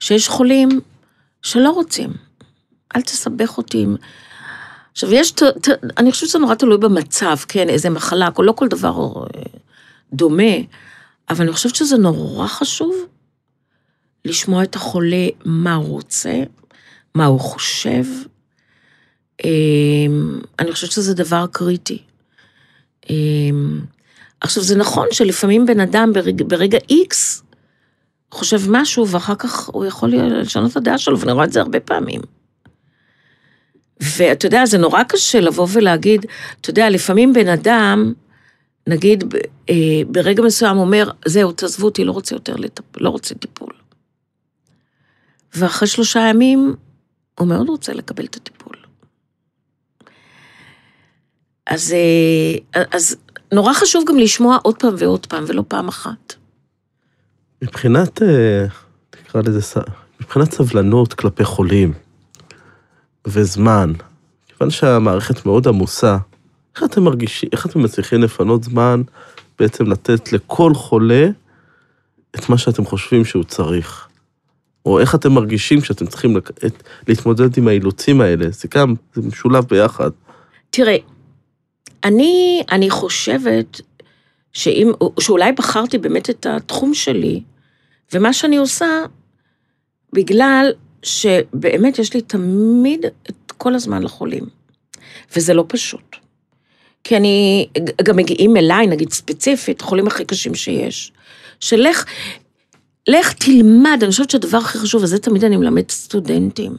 שיש 0.00 0.28
חולים 0.28 0.80
שלא 1.42 1.70
רוצים. 1.70 2.12
אל 2.96 3.02
תסבך 3.02 3.58
אותי. 3.58 3.86
עכשיו, 4.92 5.14
יש, 5.14 5.30
ת, 5.30 5.42
ת, 5.42 5.68
אני 5.98 6.12
חושבת 6.12 6.28
שזה 6.28 6.38
נורא 6.38 6.54
תלוי 6.54 6.78
במצב, 6.78 7.36
כן, 7.48 7.68
איזה 7.68 7.90
מחלה, 7.90 8.28
לא 8.38 8.52
כל 8.52 8.68
דבר 8.68 9.24
אה, 9.36 9.42
דומה, 10.12 10.52
אבל 11.30 11.44
אני 11.44 11.52
חושבת 11.52 11.74
שזה 11.74 11.96
נורא 11.96 12.46
חשוב 12.46 12.94
לשמוע 14.24 14.62
את 14.62 14.76
החולה, 14.76 15.26
מה 15.44 15.74
הוא 15.74 15.88
רוצה, 15.88 16.42
מה 17.14 17.26
הוא 17.26 17.40
חושב. 17.40 18.04
אמ, 19.44 20.40
אני 20.58 20.72
חושבת 20.72 20.92
שזה 20.92 21.14
דבר 21.14 21.46
קריטי. 21.52 22.02
עכשיו, 24.44 24.62
זה 24.62 24.76
נכון 24.76 25.06
שלפעמים 25.10 25.66
בן 25.66 25.80
אדם 25.80 26.12
ברגע, 26.12 26.44
ברגע 26.48 26.78
X 26.78 27.42
חושב 28.30 28.60
משהו, 28.68 29.08
ואחר 29.08 29.34
כך 29.34 29.68
הוא 29.68 29.84
יכול 29.84 30.10
לשנות 30.14 30.70
את 30.72 30.76
הדעה 30.76 30.98
שלו, 30.98 31.20
ואני 31.20 31.32
רואה 31.32 31.44
את 31.44 31.52
זה 31.52 31.60
הרבה 31.60 31.80
פעמים. 31.80 32.20
ואתה 34.00 34.46
יודע, 34.46 34.66
זה 34.66 34.78
נורא 34.78 35.02
קשה 35.02 35.40
לבוא 35.40 35.66
ולהגיד, 35.72 36.26
אתה 36.60 36.70
יודע, 36.70 36.90
לפעמים 36.90 37.32
בן 37.32 37.48
אדם, 37.48 38.12
נגיד, 38.86 39.24
אה, 39.70 39.74
ברגע 40.08 40.42
מסוים 40.42 40.76
אומר, 40.76 41.10
זהו, 41.24 41.52
תעזבו 41.52 41.84
אותי, 41.86 42.04
לא 42.04 42.12
רוצה 42.12 42.34
יותר 42.34 42.56
לטפל, 42.56 43.04
לא 43.04 43.08
רוצה 43.08 43.34
טיפול. 43.34 43.72
ואחרי 45.54 45.88
שלושה 45.88 46.20
ימים, 46.20 46.74
הוא 47.38 47.48
מאוד 47.48 47.68
רוצה 47.68 47.92
לקבל 47.92 48.24
את 48.24 48.36
הטיפול. 48.36 48.76
אז, 51.66 51.94
אה, 52.74 52.82
אז 52.92 53.16
נורא 53.52 53.72
חשוב 53.72 54.04
גם 54.08 54.18
לשמוע 54.18 54.58
עוד 54.62 54.76
פעם 54.78 54.94
ועוד 54.98 55.26
פעם, 55.26 55.44
ולא 55.46 55.64
פעם 55.68 55.88
אחת. 55.88 56.34
מבחינת, 57.62 58.22
אה, 58.22 58.66
נקרא 59.20 59.42
לזה, 59.42 59.80
מבחינת 60.20 60.52
סבלנות 60.52 61.14
כלפי 61.14 61.44
חולים 61.44 61.92
וזמן, 63.26 63.92
כיוון 64.46 64.70
שהמערכת 64.70 65.46
מאוד 65.46 65.68
עמוסה, 65.68 66.18
איך 66.76 66.84
אתם 66.84 67.02
מרגישים, 67.02 67.48
איך 67.52 67.66
אתם 67.66 67.82
מצליחים 67.82 68.22
לפנות 68.22 68.64
זמן 68.64 69.02
בעצם 69.58 69.86
לתת 69.86 70.32
לכל 70.32 70.74
חולה 70.74 71.28
את 72.36 72.48
מה 72.48 72.58
שאתם 72.58 72.84
חושבים 72.84 73.24
שהוא 73.24 73.44
צריך? 73.44 74.08
או 74.86 75.00
איך 75.00 75.14
אתם 75.14 75.32
מרגישים 75.32 75.80
כשאתם 75.80 76.06
צריכים 76.06 76.36
לק... 76.36 76.50
את... 76.50 76.82
להתמודד 77.08 77.58
עם 77.58 77.68
האילוצים 77.68 78.20
האלה? 78.20 78.50
זה 78.50 78.68
גם, 78.74 78.94
זה 79.14 79.22
משולב 79.28 79.64
ביחד. 79.64 80.10
תראה, 80.70 80.96
אני, 82.04 82.62
אני 82.70 82.90
חושבת 82.90 83.80
שאם, 84.52 84.92
שאולי 85.20 85.52
בחרתי 85.52 85.98
באמת 85.98 86.30
את 86.30 86.46
התחום 86.46 86.94
שלי, 86.94 87.42
ומה 88.12 88.32
שאני 88.32 88.56
עושה, 88.56 88.86
בגלל 90.12 90.72
שבאמת 91.02 91.98
יש 91.98 92.14
לי 92.14 92.20
תמיד 92.20 93.04
את 93.04 93.52
כל 93.58 93.74
הזמן 93.74 94.02
לחולים, 94.02 94.44
וזה 95.36 95.54
לא 95.54 95.64
פשוט. 95.68 96.16
כי 97.04 97.16
אני, 97.16 97.68
גם 98.02 98.16
מגיעים 98.16 98.56
אליי, 98.56 98.86
נגיד 98.86 99.12
ספציפית, 99.12 99.80
חולים 99.80 100.06
הכי 100.06 100.24
קשים 100.24 100.54
שיש, 100.54 101.12
שלך, 101.60 102.04
לך 103.08 103.32
תלמד, 103.32 103.98
אני 104.02 104.10
חושבת 104.10 104.30
שהדבר 104.30 104.58
הכי 104.58 104.78
חשוב, 104.78 105.02
וזה 105.02 105.18
תמיד 105.18 105.44
אני 105.44 105.56
מלמד 105.56 105.90
סטודנטים, 105.90 106.76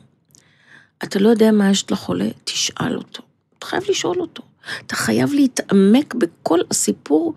אתה 1.03 1.19
לא 1.19 1.29
יודע 1.29 1.51
מה 1.51 1.71
יש 1.71 1.91
לחולה, 1.91 2.27
תשאל 2.43 2.97
אותו. 2.97 3.23
אתה 3.57 3.65
חייב 3.65 3.83
לשאול 3.89 4.21
אותו. 4.21 4.43
אתה 4.87 4.95
חייב 4.95 5.33
להתעמק 5.33 6.13
בכל 6.13 6.59
הסיפור, 6.71 7.33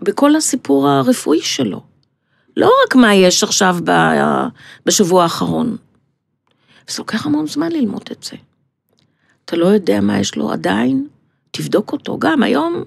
בכל 0.00 0.36
הסיפור 0.36 0.88
הרפואי 0.88 1.42
שלו. 1.42 1.82
לא 2.56 2.70
רק 2.84 2.94
מה 2.94 3.14
יש 3.14 3.42
עכשיו 3.42 3.76
בשבוע 4.86 5.22
האחרון. 5.22 5.76
וזה 6.88 6.98
לוקח 6.98 7.26
המון 7.26 7.46
זמן 7.46 7.72
ללמוד 7.72 8.02
את 8.12 8.22
זה. 8.22 8.36
אתה 9.44 9.56
לא 9.56 9.66
יודע 9.66 10.00
מה 10.00 10.18
יש 10.18 10.36
לו 10.36 10.50
עדיין, 10.50 11.06
תבדוק 11.50 11.92
אותו. 11.92 12.18
גם 12.18 12.42
היום 12.42 12.84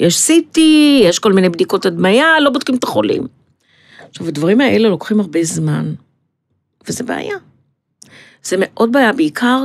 יש 0.00 0.30
CT, 0.30 0.58
יש 1.02 1.18
כל 1.18 1.32
מיני 1.32 1.48
בדיקות 1.48 1.86
הדמיה, 1.86 2.40
לא 2.40 2.50
בודקים 2.50 2.74
את 2.74 2.84
החולים. 2.84 3.26
עכשיו, 4.10 4.28
הדברים 4.28 4.60
האלה 4.60 4.88
לוקחים 4.88 5.20
הרבה 5.20 5.44
זמן, 5.44 5.94
וזה 6.88 7.04
בעיה. 7.04 7.36
זה 8.42 8.56
מאוד 8.58 8.92
בעיה, 8.92 9.12
בעיקר, 9.12 9.64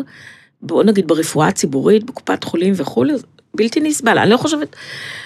בוא 0.62 0.84
נגיד 0.84 1.07
ברפואה 1.07 1.47
הציבורית, 1.47 2.03
בקופת 2.03 2.43
חולים 2.43 2.74
וכולי, 2.78 3.14
בלתי 3.53 3.80
נסבל. 3.80 4.18
אני 4.18 4.30
לא 4.30 4.38
חושבת 4.38 4.76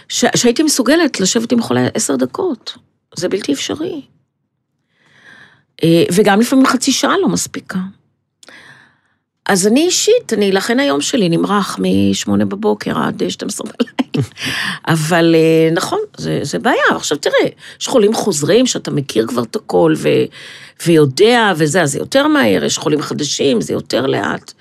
ש... 0.09 0.25
שהייתי 0.35 0.63
מסוגלת 0.63 1.19
לשבת 1.19 1.51
עם 1.51 1.61
חולה 1.61 1.87
עשר 1.93 2.15
דקות. 2.15 2.77
זה 3.15 3.29
בלתי 3.29 3.53
אפשרי. 3.53 4.01
אה, 5.83 6.03
וגם 6.11 6.39
לפעמים 6.39 6.65
חצי 6.65 6.91
שעה 6.91 7.17
לא 7.17 7.29
מספיקה. 7.29 7.79
אז 9.45 9.67
אני 9.67 9.85
אישית, 9.85 10.33
אני, 10.33 10.51
לכן 10.51 10.79
היום 10.79 11.01
שלי 11.01 11.29
נמרח 11.29 11.79
מ-8 11.79 12.45
בבוקר 12.45 12.97
עד 12.97 13.29
12 13.29 13.67
בלילה. 13.67 14.27
אבל 14.93 15.35
אה, 15.35 15.69
נכון, 15.71 15.99
זה, 16.17 16.39
זה 16.43 16.59
בעיה. 16.59 16.83
עכשיו 16.95 17.17
תראה, 17.17 17.49
יש 17.81 17.87
חולים 17.87 18.13
חוזרים 18.13 18.65
שאתה 18.65 18.91
מכיר 18.91 19.27
כבר 19.27 19.43
את 19.43 19.55
הכל 19.55 19.93
ו, 19.97 20.09
ויודע 20.85 21.53
וזה, 21.57 21.81
אז 21.81 21.91
זה 21.91 21.99
יותר 21.99 22.27
מהר, 22.27 22.63
יש 22.63 22.77
חולים 22.77 23.01
חדשים, 23.01 23.61
זה 23.61 23.73
יותר 23.73 24.05
לאט. 24.05 24.53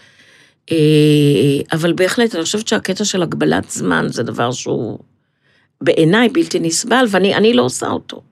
אה, 0.72 1.62
אבל 1.72 1.92
בהחלט, 1.92 2.34
אני 2.34 2.44
חושבת 2.44 2.68
שהקטע 2.68 3.04
של 3.04 3.22
הגבלת 3.22 3.70
זמן 3.70 4.06
זה 4.08 4.22
דבר 4.22 4.52
שהוא 4.52 4.98
בעיניי 5.80 6.28
בלתי 6.28 6.60
נסבל, 6.60 7.04
ואני 7.10 7.54
לא 7.54 7.62
עושה 7.62 7.88
אותו. 7.88 8.22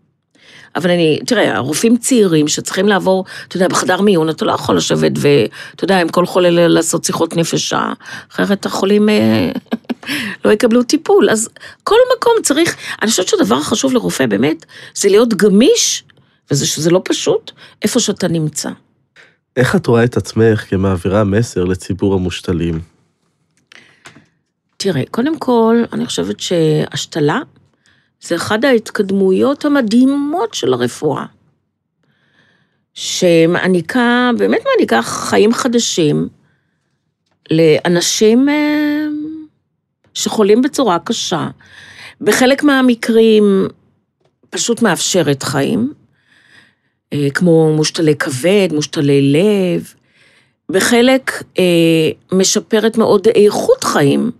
אבל 0.76 0.90
אני, 0.90 1.18
תראה, 1.26 1.56
הרופאים 1.56 1.96
צעירים 1.96 2.48
שצריכים 2.48 2.88
לעבור, 2.88 3.24
אתה 3.48 3.56
יודע, 3.56 3.68
בחדר 3.68 4.00
מיון, 4.00 4.28
אתה 4.30 4.44
לא 4.44 4.52
יכול 4.52 4.76
לשבת 4.76 5.12
ואתה 5.16 5.84
יודע, 5.84 6.00
עם 6.00 6.08
כל 6.08 6.26
חולה 6.26 6.68
לעשות 6.68 7.04
שיחות 7.04 7.36
נפש 7.36 7.68
שעה, 7.68 7.92
אחרת 8.32 8.66
החולים 8.66 9.08
אה, 9.08 9.50
לא 10.44 10.50
יקבלו 10.50 10.82
טיפול. 10.82 11.30
אז 11.30 11.48
כל 11.84 11.96
מקום 12.16 12.32
צריך, 12.42 12.76
אני 13.02 13.10
חושבת 13.10 13.28
שהדבר 13.28 13.56
החשוב 13.56 13.92
לרופא 13.92 14.26
באמת, 14.26 14.66
זה 14.94 15.08
להיות 15.08 15.34
גמיש, 15.34 16.04
וזה 16.50 16.90
לא 16.90 17.02
פשוט, 17.04 17.52
איפה 17.82 18.00
שאתה 18.00 18.28
נמצא. 18.28 18.70
איך 19.60 19.76
את 19.76 19.86
רואה 19.86 20.04
את 20.04 20.16
עצמך 20.16 20.64
כמעבירה 20.68 21.24
מסר 21.24 21.64
לציבור 21.64 22.14
המושתלים? 22.14 22.80
תראה, 24.76 25.02
קודם 25.10 25.38
כל, 25.38 25.76
אני 25.92 26.06
חושבת 26.06 26.40
שהשתלה 26.40 27.40
זה 28.22 28.36
אחת 28.36 28.64
ההתקדמויות 28.64 29.64
המדהימות 29.64 30.54
של 30.54 30.72
הרפואה, 30.72 31.24
שמעניקה, 32.94 34.30
באמת 34.38 34.60
מעניקה 34.72 35.02
חיים 35.02 35.54
חדשים 35.54 36.28
לאנשים 37.50 38.48
אה, 38.48 39.06
שחולים 40.14 40.62
בצורה 40.62 40.98
קשה. 40.98 41.48
בחלק 42.20 42.62
מהמקרים 42.62 43.68
פשוט 44.50 44.82
מאפשרת 44.82 45.42
חיים, 45.42 45.92
כמו 47.34 47.72
מושתלי 47.76 48.16
כבד, 48.16 48.68
מושתלי 48.72 49.32
לב. 49.32 49.94
בחלק 50.68 51.42
אה, 51.58 52.10
משפרת 52.32 52.98
מאוד 52.98 53.28
איכות 53.28 53.84
חיים, 53.84 54.30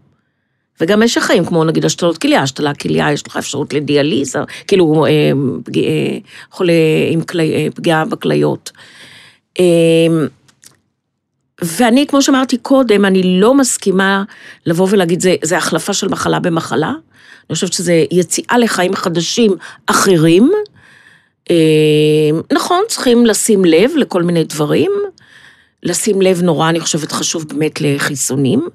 וגם 0.80 1.02
משך 1.02 1.22
חיים, 1.22 1.44
כמו 1.44 1.64
נגיד 1.64 1.84
השתלות 1.84 2.18
כליה, 2.18 2.42
השתלה 2.42 2.74
כליה, 2.74 3.12
יש 3.12 3.26
לך 3.26 3.36
אפשרות 3.36 3.72
לדיאליזה, 3.72 4.38
כאילו 4.68 5.06
אה, 5.06 5.10
אה, 5.76 6.18
חולה 6.50 6.72
עם 7.10 7.22
כלי, 7.22 7.52
אה, 7.54 7.66
פגיעה 7.74 8.04
בכליות. 8.04 8.70
ואני, 11.62 12.06
כמו 12.06 12.22
שאמרתי 12.22 12.56
קודם, 12.58 13.04
אני 13.04 13.40
לא 13.40 13.54
מסכימה 13.54 14.24
לבוא 14.66 14.86
ולהגיד, 14.90 15.20
זה, 15.20 15.34
זה 15.42 15.56
החלפה 15.56 15.92
של 15.92 16.08
מחלה 16.08 16.38
במחלה. 16.38 16.88
אני 16.88 17.54
חושבת 17.54 17.72
שזה 17.72 18.04
יציאה 18.10 18.58
לחיים 18.58 18.94
חדשים 18.94 19.52
אחרים. 19.86 20.52
נכון, 22.53 22.82
צריכים 22.88 23.26
לשים 23.26 23.64
לב 23.64 23.90
לכל 23.96 24.22
מיני 24.22 24.44
דברים. 24.44 24.92
לשים 25.82 26.22
לב 26.22 26.42
נורא, 26.42 26.68
אני 26.68 26.80
חושבת, 26.80 27.12
חשוב 27.12 27.48
באמת 27.48 27.80
לחיסונים. 27.80 28.68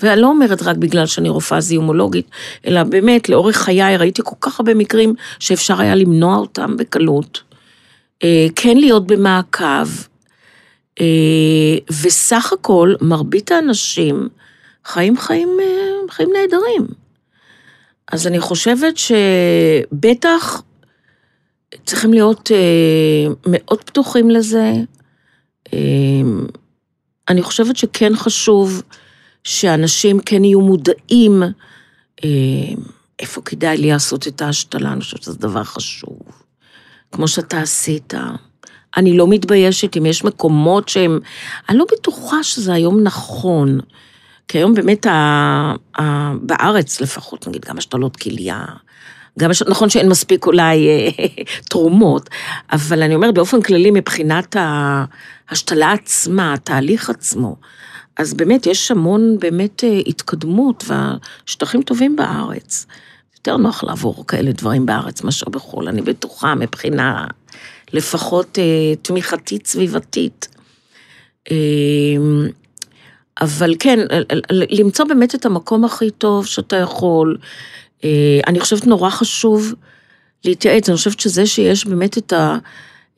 ואני 0.00 0.20
לא 0.20 0.26
אומרת 0.26 0.62
רק 0.62 0.76
בגלל 0.76 1.06
שאני 1.06 1.28
רופאה 1.28 1.60
זיומולוגית, 1.60 2.30
אלא 2.66 2.82
באמת, 2.82 3.28
לאורך 3.28 3.56
חיי 3.56 3.96
ראיתי 3.96 4.22
כל 4.24 4.36
כך 4.40 4.60
הרבה 4.60 4.74
מקרים 4.74 5.14
שאפשר 5.38 5.80
היה 5.80 5.94
למנוע 5.94 6.36
אותם 6.36 6.76
בקלות. 6.76 7.42
אה, 8.24 8.46
כן 8.56 8.76
להיות 8.76 9.06
במעקב, 9.06 9.88
אה, 11.00 11.76
וסך 12.02 12.52
הכל, 12.52 12.94
מרבית 13.00 13.52
האנשים 13.52 14.28
חיים 14.84 15.16
חיים, 15.16 15.48
אה, 15.62 16.12
חיים 16.12 16.28
נהדרים. 16.32 16.86
אז 18.12 18.26
אני 18.26 18.40
חושבת 18.40 18.94
שבטח 18.96 20.62
צריכים 21.84 22.12
להיות 22.12 22.50
מאוד 23.46 23.82
פתוחים 23.84 24.30
לזה. 24.30 24.72
אני 27.28 27.42
חושבת 27.42 27.76
שכן 27.76 28.16
חשוב 28.16 28.82
שאנשים 29.44 30.20
כן 30.20 30.44
יהיו 30.44 30.60
מודעים 30.60 31.42
אה, 32.24 32.28
איפה 33.18 33.42
כדאי 33.42 33.76
לי 33.76 33.88
לעשות 33.88 34.28
את 34.28 34.42
ההשתלה, 34.42 34.92
אני 34.92 35.00
חושבת 35.00 35.22
שזה 35.22 35.38
דבר 35.38 35.64
חשוב. 35.64 36.18
כמו 37.12 37.28
שאתה 37.28 37.60
עשית. 37.60 38.14
אני 38.96 39.16
לא 39.16 39.28
מתביישת 39.28 39.96
אם 39.96 40.06
יש 40.06 40.24
מקומות 40.24 40.88
שהם... 40.88 41.18
אני 41.68 41.78
לא 41.78 41.84
בטוחה 41.92 42.42
שזה 42.42 42.72
היום 42.72 43.02
נכון. 43.02 43.80
כי 44.48 44.58
היום 44.58 44.74
באמת 44.74 45.06
ה, 45.06 45.10
ה, 45.98 46.32
בארץ 46.42 47.00
לפחות, 47.00 47.48
נגיד, 47.48 47.64
גם 47.64 47.78
השתלות 47.78 48.16
כליה, 48.16 48.64
גם, 49.38 49.50
נכון 49.68 49.90
שאין 49.90 50.08
מספיק 50.08 50.46
אולי 50.46 50.88
אה, 50.88 51.08
תרומות, 51.70 52.30
אבל 52.72 53.02
אני 53.02 53.14
אומרת 53.14 53.34
באופן 53.34 53.62
כללי 53.62 53.90
מבחינת 53.90 54.56
ההשתלה 54.58 55.92
עצמה, 55.92 56.54
התהליך 56.54 57.10
עצמו, 57.10 57.56
אז 58.16 58.34
באמת 58.34 58.66
יש 58.66 58.90
המון 58.90 59.38
באמת 59.38 59.84
אה, 59.84 60.00
התקדמות 60.06 60.84
והשטחים 60.86 61.82
טובים 61.82 62.16
בארץ. 62.16 62.86
יותר 63.34 63.56
נוח 63.56 63.84
לעבור 63.84 64.26
כאלה 64.26 64.52
דברים 64.52 64.86
בארץ 64.86 65.22
מאשר 65.22 65.50
בחו"ל, 65.50 65.88
אני 65.88 66.02
בטוחה 66.02 66.54
מבחינה 66.54 67.26
לפחות 67.92 68.58
אה, 68.58 68.96
תמיכתית 69.02 69.66
סביבתית. 69.66 70.48
אה, 71.50 71.56
אבל 73.40 73.74
כן, 73.78 73.98
למצוא 74.50 75.04
באמת 75.04 75.34
את 75.34 75.46
המקום 75.46 75.84
הכי 75.84 76.10
טוב 76.10 76.46
שאתה 76.46 76.76
יכול. 76.76 77.38
אה, 78.04 78.40
אני 78.46 78.60
חושבת 78.60 78.86
נורא 78.86 79.10
חשוב 79.10 79.74
להתייעץ, 80.44 80.88
אני 80.88 80.96
חושבת 80.96 81.20
שזה 81.20 81.46
שיש 81.46 81.86
באמת 81.86 82.18
את, 82.18 82.32
ה, 82.32 82.56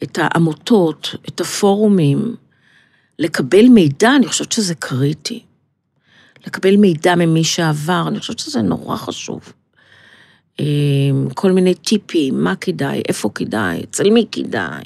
את 0.02 0.18
העמותות, 0.22 1.14
את 1.28 1.40
הפורומים, 1.40 2.36
לקבל 3.18 3.68
מידע, 3.68 4.16
אני 4.16 4.26
חושבת 4.26 4.52
שזה 4.52 4.74
קריטי. 4.74 5.42
לקבל 6.46 6.76
מידע 6.76 7.14
ממי 7.14 7.44
שעבר, 7.44 8.04
אני 8.08 8.20
חושבת 8.20 8.38
שזה 8.38 8.62
נורא 8.62 8.96
חשוב. 8.96 9.52
אה, 10.60 10.64
כל 11.34 11.52
מיני 11.52 11.74
טיפים, 11.74 12.44
מה 12.44 12.56
כדאי, 12.56 13.02
איפה 13.08 13.30
כדאי, 13.34 13.84
אצל 13.84 14.10
מי 14.10 14.26
כדאי, 14.32 14.84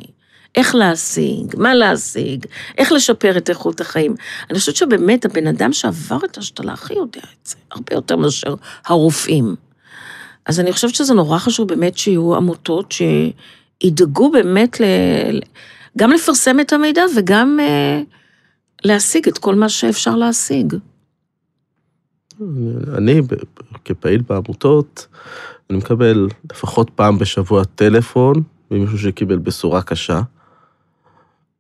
איך 0.54 0.74
להשיג, 0.74 1.54
מה 1.58 1.74
להשיג, 1.74 2.46
איך 2.78 2.92
לשפר 2.92 3.36
את 3.36 3.50
איכות 3.50 3.80
החיים. 3.80 4.14
אני 4.50 4.58
חושבת 4.58 4.76
שבאמת 4.76 5.24
הבן 5.24 5.46
אדם 5.46 5.72
שעבר 5.72 6.18
את 6.24 6.36
ההשתלה 6.36 6.72
הכי 6.72 6.94
יודע 6.94 7.20
את 7.20 7.46
זה, 7.46 7.56
הרבה 7.70 7.94
יותר 7.94 8.16
מאשר 8.16 8.54
הרופאים. 8.86 9.56
אז 10.46 10.60
אני 10.60 10.72
חושבת 10.72 10.94
שזה 10.94 11.14
נורא 11.14 11.38
חשוב 11.38 11.68
באמת 11.68 11.98
שיהיו 11.98 12.34
עמותות 12.34 12.92
שידאגו 12.92 14.30
באמת 14.30 14.80
ל... 14.80 14.84
גם 15.98 16.10
לפרסם 16.10 16.60
את 16.60 16.72
המידע 16.72 17.02
וגם 17.16 17.58
אה, 17.60 18.00
להשיג 18.84 19.28
את 19.28 19.38
כל 19.38 19.54
מה 19.54 19.68
שאפשר 19.68 20.16
להשיג. 20.16 20.74
אני, 22.96 23.20
כפעיל 23.84 24.22
בעמותות, 24.28 25.06
אני 25.70 25.78
מקבל 25.78 26.28
לפחות 26.52 26.90
פעם 26.90 27.18
בשבוע 27.18 27.64
טלפון 27.64 28.42
ממישהו 28.70 28.98
שקיבל 28.98 29.38
בשורה 29.38 29.82
קשה, 29.82 30.20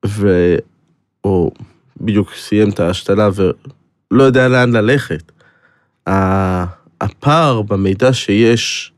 ו... 0.06 0.54
או 1.24 1.50
בדיוק 2.00 2.34
סיים 2.34 2.70
את 2.70 2.80
ההשתלה 2.80 3.28
ולא 3.34 4.22
יודע 4.22 4.48
לאן 4.48 4.72
ללכת. 4.72 5.32
הפער 7.00 7.62
במידע 7.62 8.12
שיש 8.12 8.92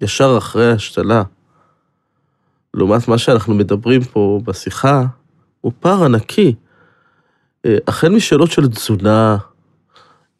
ישר 0.00 0.34
אחרי 0.38 0.70
ההשתלה, 0.70 1.22
לעומת 2.74 3.08
מה 3.08 3.18
שאנחנו 3.18 3.54
מדברים 3.54 4.04
פה 4.04 4.40
בשיחה, 4.44 5.04
הוא 5.60 5.72
פער 5.80 6.04
ענקי. 6.04 6.54
אה, 7.66 7.76
החל 7.86 8.08
משאלות 8.08 8.50
של 8.50 8.68
תזונה, 8.68 9.36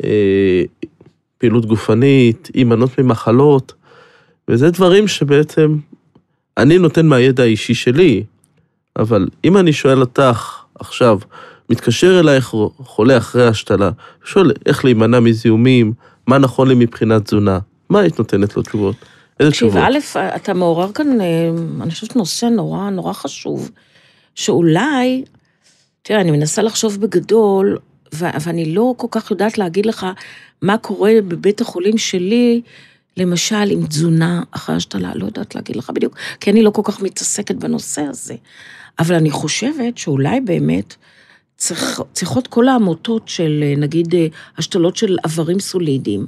אה, 0.05 0.63
פעילות 1.39 1.67
גופנית, 1.67 2.51
הימנעות 2.55 2.99
ממחלות, 2.99 3.73
וזה 4.49 4.71
דברים 4.71 5.09
שבעצם 5.09 5.77
אני 6.57 6.79
נותן 6.79 7.07
מהידע 7.07 7.43
האישי 7.43 7.75
שלי, 7.75 8.25
אבל 8.99 9.29
אם 9.45 9.57
אני 9.57 9.73
שואל 9.73 10.01
אותך 10.01 10.65
עכשיו, 10.75 11.19
מתקשר 11.71 12.21
אלייך 12.21 12.55
חולה 12.79 13.17
אחרי 13.17 13.47
ההשתלה, 13.47 13.91
שואל 14.25 14.53
איך 14.67 14.85
להימנע 14.85 15.21
מזיהומים, 15.21 15.93
מה 16.27 16.39
נכון 16.39 16.69
לי 16.69 16.75
מבחינת 16.75 17.25
תזונה, 17.25 17.59
מה 17.89 18.01
היית 18.01 18.19
נותנת 18.19 18.57
לו 18.57 18.63
תשובות? 18.63 18.97
איזה 19.41 19.53
תשובות? 19.53 19.83
תקשיב, 19.83 20.19
א', 20.19 20.37
אתה 20.37 20.55
מעורר 20.55 20.93
כאן, 20.93 21.21
אה, 21.21 21.27
אני 21.81 21.91
חושבת, 21.91 22.17
נושא 22.17 22.47
נורא 22.47 22.91
נורא 22.91 23.13
חשוב, 23.13 23.71
שאולי 24.35 25.25
תראה, 26.07 26.21
אני 26.21 26.31
מנסה 26.31 26.63
לחשוב 26.63 27.01
בגדול, 27.01 27.79
ואני 28.13 28.75
לא 28.75 28.95
כל 28.97 29.07
כך 29.11 29.31
יודעת 29.31 29.59
להגיד 29.59 29.87
לך 29.87 30.07
מה 30.63 30.79
קורה 30.79 31.13
בבית 31.29 31.61
החולים 31.61 31.99
שלי, 31.99 32.61
למשל 33.17 33.71
עם 33.71 33.87
תזונה 33.87 34.43
אחרי 34.51 34.77
השתלה, 34.77 35.13
לא 35.15 35.25
יודעת 35.25 35.55
להגיד 35.55 35.77
לך 35.77 35.91
בדיוק, 35.91 36.17
כי 36.41 36.51
אני 36.51 36.63
לא 36.63 36.71
כל 36.71 36.83
כך 36.85 37.03
מתעסקת 37.03 37.55
בנושא 37.55 38.03
הזה. 38.03 38.35
אבל 38.99 39.15
אני 39.15 39.31
חושבת 39.31 39.99
שאולי 39.99 40.41
באמת 40.41 40.95
צריך, 41.57 42.01
צריכות 42.13 42.47
כל 42.47 42.69
העמותות 42.69 43.29
של, 43.29 43.61
אה, 43.63 43.75
נגיד, 43.77 44.15
אה, 44.15 44.27
השתלות 44.59 44.97
של 44.97 45.17
איברים 45.25 45.61
סולידיים, 45.61 46.27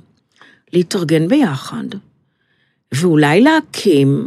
להתארגן 0.73 1.29
ביחד, 1.29 1.85
ואולי 2.95 3.41
להקים, 3.41 4.27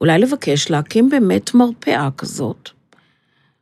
אולי 0.00 0.18
לבקש 0.18 0.70
להקים 0.70 1.08
באמת 1.08 1.54
מרפאה 1.54 2.08
כזאת, 2.16 2.70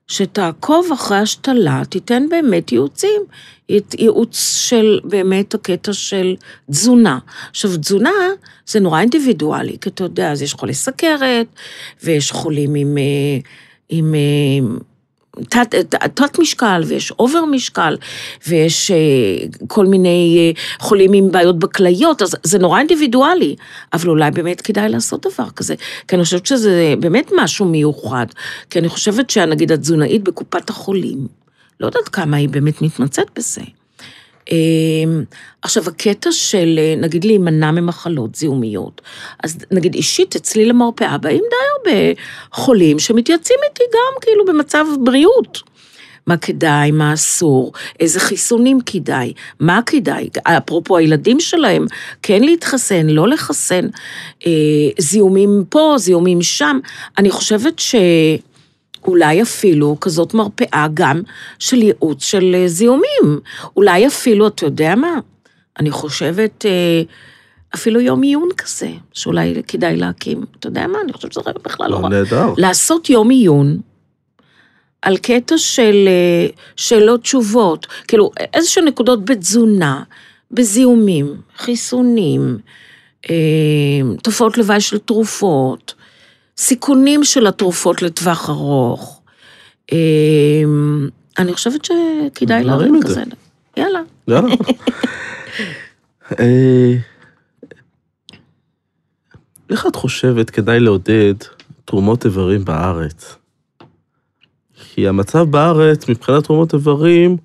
שתעקוב 0.06 0.88
אחרי 0.92 1.16
השתלה, 1.16 1.82
תיתן 1.88 2.28
באמת 2.28 2.72
ייעוצים, 2.72 3.22
ייעוץ 3.98 4.58
של 4.68 5.00
באמת 5.04 5.54
הקטע 5.54 5.92
של 5.92 6.36
תזונה. 6.70 7.18
עכשיו, 7.50 7.76
תזונה 7.76 8.10
זה 8.66 8.80
נורא 8.80 9.00
אינדיבידואלי, 9.00 9.76
כי 9.80 9.88
אתה 9.88 10.04
יודע, 10.04 10.32
אז 10.32 10.42
יש 10.42 10.54
חולי 10.54 10.74
סכרת, 10.74 11.46
ויש 12.02 12.32
חולים 12.32 12.74
עם, 12.74 12.98
אה, 12.98 13.38
עם 13.88 14.14
תת, 15.48 15.74
תת 16.14 16.38
משקל, 16.38 16.82
ויש 16.86 17.10
אובר 17.10 17.44
משקל, 17.44 17.96
ויש 18.48 18.90
אה, 18.90 18.96
כל 19.66 19.86
מיני 19.86 20.36
אה, 20.38 20.62
חולים 20.80 21.12
עם 21.12 21.32
בעיות 21.32 21.58
בכליות, 21.58 22.22
אז 22.22 22.36
זה 22.42 22.58
נורא 22.58 22.78
אינדיבידואלי, 22.78 23.56
אבל 23.92 24.08
אולי 24.08 24.30
באמת 24.30 24.60
כדאי 24.60 24.88
לעשות 24.88 25.26
דבר 25.26 25.50
כזה, 25.50 25.74
כי 26.08 26.16
אני 26.16 26.24
חושבת 26.24 26.46
שזה 26.46 26.94
באמת 27.00 27.30
משהו 27.36 27.66
מיוחד, 27.66 28.26
כי 28.70 28.78
אני 28.78 28.88
חושבת 28.88 29.30
שנגיד 29.30 29.72
התזונאית 29.72 30.22
בקופת 30.22 30.70
החולים, 30.70 31.26
לא 31.80 31.86
יודעת 31.86 32.08
כמה 32.08 32.36
היא 32.36 32.48
באמת 32.48 32.82
מתמצאת 32.82 33.26
בזה. 33.36 33.62
אמ, 34.50 35.24
עכשיו, 35.62 35.82
הקטע 35.88 36.32
של, 36.32 36.78
אה, 36.78 36.94
נגיד, 36.96 37.24
להימנע 37.24 37.70
ממחלות 37.70 38.34
זיהומיות, 38.34 39.00
אז 39.44 39.58
נגיד 39.70 39.94
אישית, 39.94 40.36
אצלי 40.36 40.64
למרפאה 40.64 41.18
באים 41.18 41.44
די 41.50 41.90
הרבה 41.90 42.20
חולים 42.52 42.98
שמתייעצים 42.98 43.56
איתי 43.68 43.84
גם 43.92 44.20
כאילו 44.20 44.44
במצב 44.44 44.86
בריאות. 45.04 45.72
מה 46.26 46.36
כדאי, 46.36 46.90
מה 46.90 47.14
אסור, 47.14 47.72
איזה 48.00 48.20
חיסונים 48.20 48.80
כדאי, 48.86 49.32
מה 49.60 49.80
כדאי, 49.86 50.28
אפרופו 50.42 50.96
הילדים 50.96 51.40
שלהם, 51.40 51.86
כן 52.22 52.42
להתחסן, 52.42 53.06
לא 53.06 53.28
לחסן, 53.28 53.86
אה, 54.46 54.50
זיהומים 54.98 55.64
פה, 55.68 55.94
זיהומים 55.98 56.42
שם. 56.42 56.78
אני 57.18 57.30
חושבת 57.30 57.78
ש... 57.78 57.94
אולי 59.06 59.42
אפילו 59.42 59.96
כזאת 60.00 60.34
מרפאה 60.34 60.86
גם 60.94 61.20
של 61.58 61.82
ייעוץ 61.82 62.24
של 62.24 62.54
אה, 62.54 62.68
זיהומים. 62.68 63.40
אולי 63.76 64.06
אפילו, 64.06 64.48
אתה 64.48 64.64
יודע 64.64 64.94
מה? 64.94 65.18
אני 65.78 65.90
חושבת, 65.90 66.66
אה, 66.66 67.02
אפילו 67.74 68.00
יום 68.00 68.22
עיון 68.22 68.48
כזה, 68.58 68.90
שאולי 69.12 69.62
כדאי 69.68 69.96
להקים. 69.96 70.44
אתה 70.58 70.66
יודע 70.66 70.86
מה? 70.86 70.98
אני 71.04 71.12
חושבת 71.12 71.32
שזה 71.32 71.50
בכלל 71.64 71.90
לא 71.90 71.96
רע. 71.96 72.08
נהדר. 72.08 72.54
לעשות 72.56 73.10
יום 73.10 73.30
עיון. 73.30 73.80
על 75.02 75.16
קטע 75.16 75.58
של 75.58 76.08
אה, 76.08 76.46
שאלות 76.76 77.22
תשובות, 77.22 77.86
כאילו 78.08 78.30
איזשהן 78.54 78.84
נקודות 78.84 79.24
בתזונה, 79.24 80.02
בזיהומים, 80.50 81.36
חיסונים, 81.56 82.58
תופעות 84.22 84.58
לוואי 84.58 84.80
של 84.80 84.98
תרופות, 84.98 85.94
סיכונים 86.62 87.24
של 87.24 87.46
התרופות 87.46 88.02
לטווח 88.02 88.50
ארוך. 88.50 89.20
אמ, 89.92 91.08
אני 91.38 91.52
חושבת 91.52 91.84
שכדאי 91.84 92.64
להרים 92.64 93.00
כזה. 93.02 93.22
יאללה. 93.76 94.00
יאללה. 94.28 94.54
אה, 96.40 96.94
איך 99.70 99.86
את 99.86 99.96
חושבת 99.96 100.50
כדאי 100.50 100.80
לעודד 100.80 101.34
תרומות 101.84 102.24
איברים 102.24 102.64
בארץ? 102.64 103.36
כי 104.74 105.08
המצב 105.08 105.50
בארץ 105.50 106.08
מבחינת 106.08 106.44
תרומות 106.44 106.74
איברים 106.74 107.36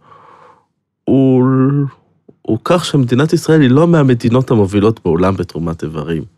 הוא, 1.04 1.44
הוא 2.42 2.58
כך 2.64 2.86
שמדינת 2.86 3.34
ישראל 3.34 3.62
היא 3.62 3.70
לא 3.70 3.88
מהמדינות 3.88 4.52
המובילות 4.52 5.00
בעולם 5.06 5.36
בתרומת 5.36 5.84
איברים. 5.84 6.37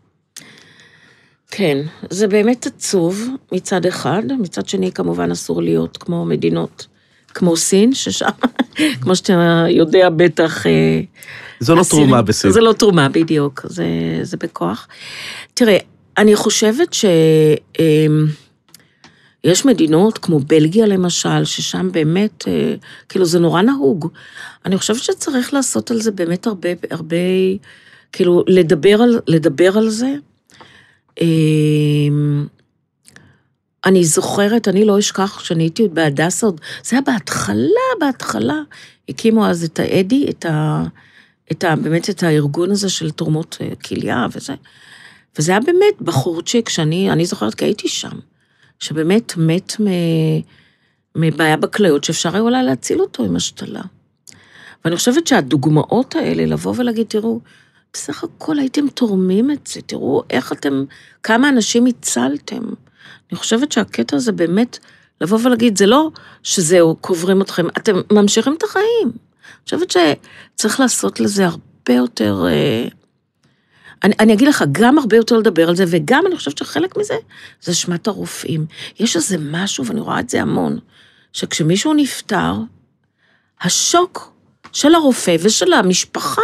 כן, 1.50 1.78
זה 2.10 2.28
באמת 2.28 2.66
עצוב 2.66 3.28
מצד 3.52 3.86
אחד, 3.86 4.22
מצד 4.38 4.68
שני 4.68 4.92
כמובן 4.92 5.30
אסור 5.30 5.62
להיות 5.62 5.96
כמו 5.96 6.24
מדינות 6.24 6.86
כמו 7.34 7.56
סין, 7.56 7.94
ששם, 7.94 8.26
כמו 9.02 9.16
שאתה 9.16 9.66
יודע 9.68 10.08
בטח... 10.10 10.66
אה, 10.66 11.00
זה 11.60 11.74
לא 11.74 11.82
תרומה 11.90 12.22
בסין. 12.22 12.50
זה 12.50 12.60
לא 12.60 12.72
תרומה, 12.72 13.08
בדיוק, 13.08 13.60
זה, 13.68 13.84
זה 14.22 14.36
בכוח. 14.36 14.88
תראה, 15.54 15.78
אני 16.18 16.36
חושבת 16.36 16.92
ש... 16.92 17.04
אמ, 17.78 18.26
מדינות 19.64 20.18
כמו 20.18 20.38
בלגיה 20.38 20.86
למשל, 20.86 21.44
ששם 21.44 21.92
באמת, 21.92 22.44
אה, 22.48 22.74
כאילו 23.08 23.24
זה 23.24 23.38
נורא 23.38 23.62
נהוג. 23.62 24.08
אני 24.66 24.78
חושבת 24.78 25.02
שצריך 25.02 25.54
לעשות 25.54 25.90
על 25.90 26.00
זה 26.00 26.10
באמת 26.10 26.46
הרבה, 26.46 26.68
הרבה, 26.90 27.16
כאילו 28.12 28.44
לדבר 28.46 29.02
על, 29.02 29.20
לדבר 29.26 29.78
על 29.78 29.88
זה. 29.88 30.14
אמ, 31.20 32.46
אני 33.84 34.04
זוכרת, 34.04 34.68
אני 34.68 34.84
לא 34.84 34.98
אשכח, 34.98 35.38
כשאני 35.40 35.62
הייתי 35.62 35.82
עוד 35.82 35.94
בהדסה, 35.94 36.46
זה 36.84 36.96
היה 36.96 37.00
בהתחלה, 37.00 37.86
בהתחלה, 38.00 38.60
הקימו 39.08 39.46
אז 39.46 39.64
את 39.64 39.78
האדי, 39.78 40.26
את 40.30 40.44
ה... 40.44 40.84
את 41.52 41.64
ה... 41.64 41.76
באמת 41.76 42.10
את 42.10 42.22
הארגון 42.22 42.70
הזה 42.70 42.88
של 42.88 43.10
תרומות 43.10 43.58
אה, 43.60 43.76
כליה 43.76 44.26
וזה. 44.32 44.54
וזה 45.38 45.52
היה 45.52 45.60
באמת 45.60 46.00
בחורצ'יק, 46.00 46.68
שאני, 46.68 47.10
אני 47.10 47.26
זוכרת 47.26 47.54
כי 47.54 47.64
הייתי 47.64 47.88
שם, 47.88 48.18
שבאמת 48.78 49.32
מת 49.36 49.80
מ... 49.80 49.86
מבעיה 51.16 51.56
בכליות, 51.56 52.04
שאפשר 52.04 52.32
היה 52.32 52.40
אולי 52.40 52.62
להציל 52.62 53.00
אותו 53.00 53.24
עם 53.24 53.36
השתלה. 53.36 53.82
ואני 54.84 54.96
חושבת 54.96 55.26
שהדוגמאות 55.26 56.14
האלה, 56.14 56.46
לבוא 56.46 56.74
ולהגיד, 56.76 57.06
תראו, 57.06 57.40
בסך 57.92 58.24
הכל 58.24 58.58
הייתם 58.58 58.88
תורמים 58.88 59.50
את 59.50 59.66
זה, 59.66 59.80
תראו 59.82 60.22
איך 60.30 60.52
אתם, 60.52 60.84
כמה 61.22 61.48
אנשים 61.48 61.86
הצלתם. 61.86 62.62
אני 63.30 63.38
חושבת 63.38 63.72
שהקטע 63.72 64.16
הזה 64.16 64.32
באמת, 64.32 64.78
לבוא 65.20 65.38
ולהגיד, 65.42 65.78
זה 65.78 65.86
לא 65.86 66.10
שזהו, 66.42 66.96
קוברים 66.96 67.42
אתכם, 67.42 67.68
אתם 67.68 68.00
ממשיכים 68.12 68.54
את 68.58 68.62
החיים. 68.62 69.02
אני 69.04 69.64
חושבת 69.64 69.90
שצריך 69.90 70.80
לעשות 70.80 71.20
לזה 71.20 71.46
הרבה 71.46 71.94
יותר... 71.94 72.46
אה, 72.48 72.88
אני, 74.04 74.14
אני 74.20 74.32
אגיד 74.32 74.48
לך, 74.48 74.64
גם 74.72 74.98
הרבה 74.98 75.16
יותר 75.16 75.36
לדבר 75.36 75.68
על 75.68 75.76
זה, 75.76 75.84
וגם 75.88 76.26
אני 76.26 76.36
חושבת 76.36 76.58
שחלק 76.58 76.96
מזה 76.96 77.14
זה 77.62 77.72
אשמת 77.72 78.06
הרופאים. 78.06 78.66
יש 79.00 79.16
איזה 79.16 79.36
משהו, 79.40 79.86
ואני 79.86 80.00
רואה 80.00 80.20
את 80.20 80.30
זה 80.30 80.42
המון, 80.42 80.78
שכשמישהו 81.32 81.94
נפטר, 81.94 82.54
השוק 83.60 84.32
של 84.72 84.94
הרופא 84.94 85.36
ושל 85.40 85.72
המשפחה 85.72 86.42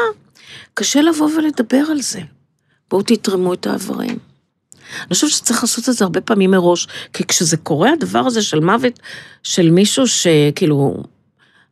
קשה 0.78 1.02
לבוא 1.02 1.30
ולדבר 1.36 1.82
על 1.90 2.00
זה. 2.00 2.20
בואו 2.90 3.02
תתרמו 3.02 3.54
את 3.54 3.66
האיברים. 3.66 4.18
אני 5.00 5.14
חושבת 5.14 5.30
שצריך 5.30 5.62
לעשות 5.62 5.88
את 5.88 5.94
זה 5.94 6.04
הרבה 6.04 6.20
פעמים 6.20 6.50
מראש, 6.50 6.88
כי 7.12 7.24
כשזה 7.24 7.56
קורה, 7.56 7.92
הדבר 7.92 8.18
הזה 8.18 8.42
של 8.42 8.60
מוות 8.60 9.00
של 9.42 9.70
מישהו 9.70 10.04
שכאילו, 10.06 11.02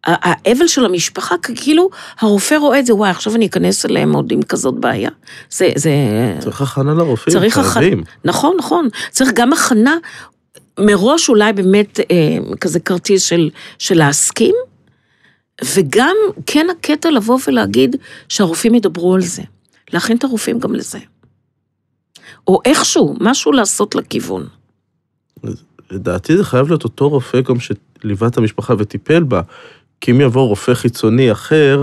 האבל 0.04 0.66
של 0.66 0.84
המשפחה, 0.84 1.34
כאילו 1.54 1.90
הרופא 2.20 2.54
רואה 2.54 2.78
את 2.78 2.86
זה, 2.86 2.94
וואי, 2.94 3.10
עכשיו 3.10 3.34
אני 3.34 3.46
אכנס 3.46 3.86
אליהם 3.86 4.12
עוד 4.12 4.32
עם 4.32 4.42
כזאת 4.42 4.74
בעיה. 4.74 5.10
זה, 5.50 5.68
זה... 5.76 5.90
צריך 6.40 6.60
הכנה 6.60 6.94
לרופאים, 6.94 7.36
צריך 7.36 7.58
הכנה, 7.58 8.02
נכון, 8.24 8.56
נכון. 8.58 8.88
צריך 9.10 9.30
גם 9.34 9.52
הכנה, 9.52 9.96
מראש 10.80 11.28
אולי 11.28 11.52
באמת 11.52 12.00
אה, 12.00 12.56
כזה 12.60 12.80
כרטיס 12.80 13.22
של, 13.22 13.50
של 13.78 13.98
להסכים, 13.98 14.54
וגם 15.64 16.16
כן 16.46 16.66
הקטע 16.70 17.10
לבוא 17.10 17.38
ולהגיד 17.46 17.96
שהרופאים 18.28 18.74
ידברו 18.74 19.14
על 19.14 19.22
זה. 19.22 19.42
להכין 19.92 20.16
את 20.16 20.24
הרופאים 20.24 20.58
גם 20.58 20.74
לזה. 20.74 20.98
או 22.46 22.60
איכשהו, 22.64 23.14
משהו 23.20 23.52
לעשות 23.52 23.94
לכיוון. 23.94 24.46
לדעתי 25.90 26.36
זה 26.36 26.44
חייב 26.44 26.68
להיות 26.68 26.84
אותו 26.84 27.08
רופא 27.08 27.40
גם 27.40 27.54
שליווה 27.60 28.28
את 28.28 28.36
המשפחה 28.36 28.74
וטיפל 28.78 29.22
בה. 29.22 29.40
כי 30.00 30.10
אם 30.10 30.20
יבוא 30.20 30.48
רופא 30.48 30.74
חיצוני 30.74 31.32
אחר, 31.32 31.82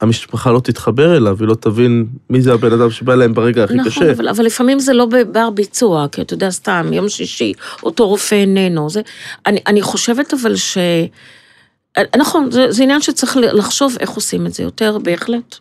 המשפחה 0.00 0.52
לא 0.52 0.60
תתחבר 0.60 1.16
אליו, 1.16 1.36
היא 1.40 1.48
לא 1.48 1.54
תבין 1.54 2.06
מי 2.30 2.42
זה 2.42 2.52
הבן 2.52 2.72
אדם 2.72 2.90
שבא 2.90 3.14
להם 3.14 3.34
ברגע 3.34 3.64
הכי 3.64 3.74
נכון, 3.74 3.90
קשה. 3.90 4.00
נכון, 4.00 4.10
אבל, 4.10 4.28
אבל 4.28 4.44
לפעמים 4.44 4.78
זה 4.78 4.92
לא 4.92 5.06
בר 5.32 5.50
ביצוע, 5.50 6.06
כי 6.12 6.22
אתה 6.22 6.34
יודע, 6.34 6.50
סתם, 6.50 6.90
יום 6.92 7.08
שישי, 7.08 7.52
אותו 7.82 8.08
רופא 8.08 8.34
איננו. 8.34 8.90
זה, 8.90 9.00
אני, 9.46 9.60
אני 9.66 9.82
חושבת 9.82 10.34
אבל 10.34 10.56
ש... 10.56 10.78
נכון, 12.16 12.50
זה, 12.50 12.66
זה 12.70 12.82
עניין 12.82 13.02
שצריך 13.02 13.36
לחשוב 13.36 13.96
איך 14.00 14.10
עושים 14.10 14.46
את 14.46 14.54
זה 14.54 14.62
יותר, 14.62 14.98
בהחלט. 14.98 15.56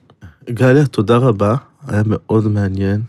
גליה, 0.49 0.85
תודה 0.85 1.17
רבה, 1.17 1.55
היה 1.87 2.01
מאוד 2.05 2.47
מעניין. 2.47 3.01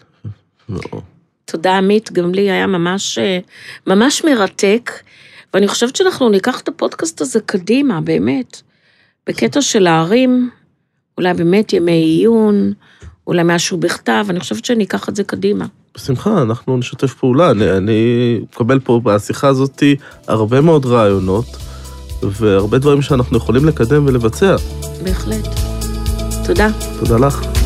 תודה, 1.44 1.78
עמית, 1.78 2.12
גם 2.12 2.34
לי 2.34 2.50
היה 2.50 2.66
ממש, 2.66 3.18
ממש 3.86 4.24
מרתק. 4.24 4.90
ואני 5.54 5.68
חושבת 5.68 5.96
שאנחנו 5.96 6.28
ניקח 6.28 6.60
את 6.60 6.68
הפודקאסט 6.68 7.20
הזה 7.20 7.40
קדימה, 7.40 8.00
באמת. 8.00 8.62
בקטע 9.26 9.62
של 9.62 9.78
להרים, 9.78 10.50
אולי 11.18 11.34
באמת 11.34 11.72
ימי 11.72 11.92
עיון, 11.92 12.72
אולי 13.26 13.42
משהו 13.44 13.78
בכתב, 13.78 14.26
אני 14.30 14.40
חושבת 14.40 14.64
שאני 14.64 14.84
אקח 14.84 15.08
את 15.08 15.16
זה 15.16 15.24
קדימה. 15.24 15.66
בשמחה, 15.94 16.42
אנחנו 16.42 16.76
נשתף 16.76 17.14
פעולה. 17.14 17.50
אני, 17.50 17.70
אני 17.70 18.40
מקבל 18.42 18.80
פה 18.80 19.00
בשיחה 19.04 19.48
הזאת 19.48 19.82
הרבה 20.26 20.60
מאוד 20.60 20.86
רעיונות, 20.86 21.46
והרבה 22.22 22.78
דברים 22.78 23.02
שאנחנו 23.02 23.36
יכולים 23.36 23.64
לקדם 23.64 24.06
ולבצע. 24.06 24.56
בהחלט. 25.04 25.48
תודה. 26.46 26.68
תודה 27.00 27.26
לך. 27.26 27.59